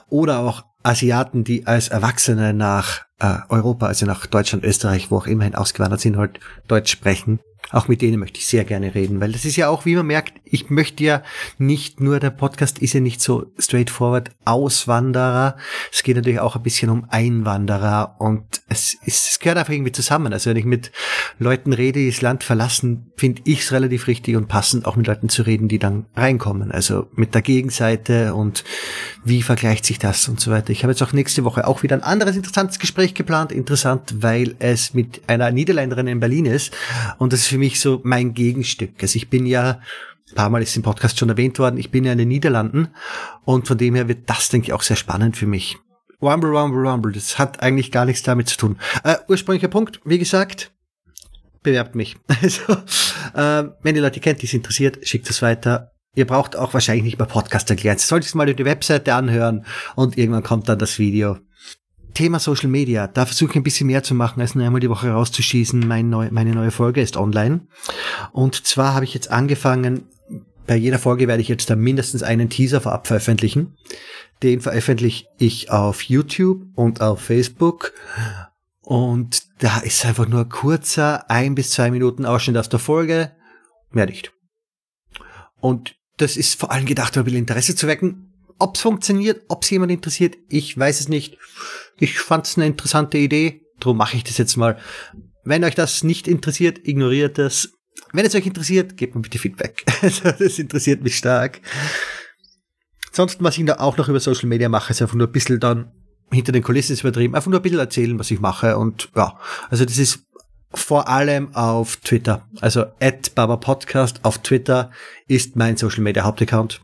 [0.09, 5.27] Oder auch Asiaten, die als Erwachsene nach äh, Europa, also nach Deutschland, Österreich, wo auch
[5.27, 7.39] immerhin ausgewandert sind, halt Deutsch sprechen.
[7.71, 10.07] Auch mit denen möchte ich sehr gerne reden, weil das ist ja auch, wie man
[10.07, 11.21] merkt, ich möchte ja
[11.59, 15.55] nicht nur, der Podcast ist ja nicht so straightforward Auswanderer.
[15.91, 19.91] Es geht natürlich auch ein bisschen um Einwanderer und es, ist, es gehört einfach irgendwie
[19.91, 20.33] zusammen.
[20.33, 20.91] Also wenn ich mit
[21.37, 25.05] Leuten rede, die das Land verlassen, finde ich es relativ richtig und passend, auch mit
[25.05, 26.71] Leuten zu reden, die dann reinkommen.
[26.71, 28.63] Also mit der Gegenseite und
[29.23, 30.71] wie vergleicht sich das und so weiter.
[30.71, 33.51] Ich habe jetzt auch nächste Woche auch wieder ein anderes interessantes Gespräch geplant.
[33.51, 36.73] Interessant, weil es mit einer Niederländerin in Berlin ist
[37.19, 38.93] und das ist für mich so mein Gegenstück.
[39.01, 39.81] Also ich bin ja,
[40.29, 42.89] ein paar Mal ist im Podcast schon erwähnt worden, ich bin ja in den Niederlanden
[43.45, 45.77] und von dem her wird das, denke ich, auch sehr spannend für mich.
[46.21, 48.79] Rumble, Rumble, Rumble, das hat eigentlich gar nichts damit zu tun.
[49.03, 50.71] Äh, ursprünglicher Punkt, wie gesagt,
[51.63, 52.17] bewerbt mich.
[52.41, 52.73] Also,
[53.33, 55.91] äh, wenn ihr Leute kennt, die es interessiert, schickt es weiter.
[56.15, 57.97] Ihr braucht auch wahrscheinlich nicht mehr Podcast erklären.
[57.97, 59.65] Solltet mal die Webseite anhören
[59.95, 61.37] und irgendwann kommt dann das Video.
[62.13, 64.89] Thema Social Media, da versuche ich ein bisschen mehr zu machen, als nur einmal die
[64.89, 65.87] Woche rauszuschießen.
[65.87, 67.61] Mein neu, meine neue Folge ist online.
[68.31, 70.05] Und zwar habe ich jetzt angefangen,
[70.67, 73.75] bei jeder Folge werde ich jetzt da mindestens einen Teaser vorab veröffentlichen.
[74.43, 77.93] Den veröffentliche ich auf YouTube und auf Facebook.
[78.81, 83.31] Und da ist einfach nur kurzer, ein bis zwei Minuten Ausschnitt aus der Folge.
[83.91, 84.31] Mehr nicht.
[85.59, 88.28] Und das ist vor allem gedacht, um ein bisschen Interesse zu wecken.
[88.59, 91.37] Ob es funktioniert, ob es jemand interessiert, ich weiß es nicht.
[91.97, 94.77] Ich fand es eine interessante Idee, darum mache ich das jetzt mal.
[95.43, 97.69] Wenn euch das nicht interessiert, ignoriert das.
[98.11, 99.85] Wenn es euch interessiert, gebt mir bitte Feedback.
[100.01, 101.61] Das interessiert mich stark.
[103.09, 105.59] Ansonsten, was ich da auch noch über Social Media mache, ist einfach nur ein bisschen
[105.59, 105.91] dann
[106.31, 109.39] hinter den Kulissen ist übertrieben, einfach nur ein bisschen erzählen, was ich mache und ja,
[109.69, 110.25] also das ist
[110.71, 112.47] vor allem auf Twitter.
[112.61, 114.91] Also at Baba Podcast auf Twitter
[115.29, 116.81] ist mein Social Media Hauptaccount.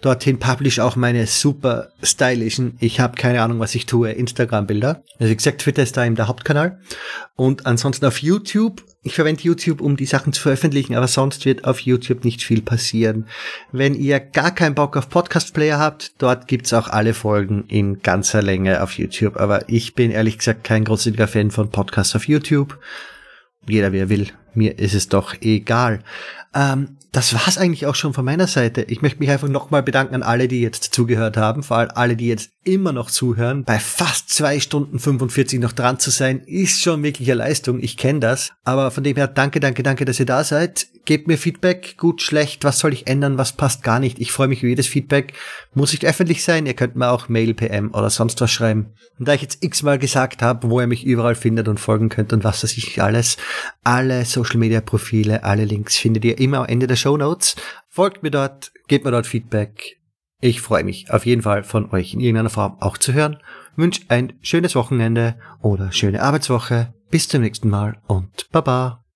[0.00, 5.02] Dorthin publish auch meine super stylischen, ich habe keine Ahnung, was ich tue, Instagram-Bilder.
[5.18, 6.80] Also wie gesagt, Twitter ist da eben der Hauptkanal.
[7.36, 11.64] Und ansonsten auf YouTube, ich verwende YouTube, um die Sachen zu veröffentlichen, aber sonst wird
[11.64, 13.26] auf YouTube nicht viel passieren.
[13.72, 18.42] Wenn ihr gar keinen Bock auf Podcast-Player habt, dort gibt's auch alle Folgen in ganzer
[18.42, 19.36] Länge auf YouTube.
[19.36, 22.78] Aber ich bin ehrlich gesagt kein großartiger Fan von Podcasts auf YouTube.
[23.68, 24.28] Jeder, wer will.
[24.54, 26.02] Mir ist es doch egal.
[26.54, 28.82] Ähm, das war's eigentlich auch schon von meiner Seite.
[28.82, 32.16] Ich möchte mich einfach nochmal bedanken an alle, die jetzt zugehört haben, vor allem alle,
[32.16, 33.64] die jetzt immer noch zuhören.
[33.64, 37.80] Bei fast zwei Stunden 45 noch dran zu sein, ist schon wirklich eine Leistung.
[37.80, 38.52] Ich kenne das.
[38.64, 40.86] Aber von dem her danke, danke, danke, dass ihr da seid.
[41.08, 44.18] Gebt mir Feedback, gut, schlecht, was soll ich ändern, was passt gar nicht.
[44.18, 45.32] Ich freue mich über jedes Feedback.
[45.72, 48.92] Muss nicht öffentlich sein, ihr könnt mir auch Mail, PM oder sonst was schreiben.
[49.18, 52.34] Und da ich jetzt x-mal gesagt habe, wo ihr mich überall findet und folgen könnt
[52.34, 53.38] und was weiß ich alles,
[53.82, 57.56] alle Social Media Profile, alle Links findet ihr immer am Ende der Show Notes.
[57.88, 59.96] Folgt mir dort, gebt mir dort Feedback.
[60.42, 63.38] Ich freue mich auf jeden Fall von euch in irgendeiner Form auch zu hören.
[63.76, 66.92] Wünsche ein schönes Wochenende oder schöne Arbeitswoche.
[67.10, 69.07] Bis zum nächsten Mal und Baba.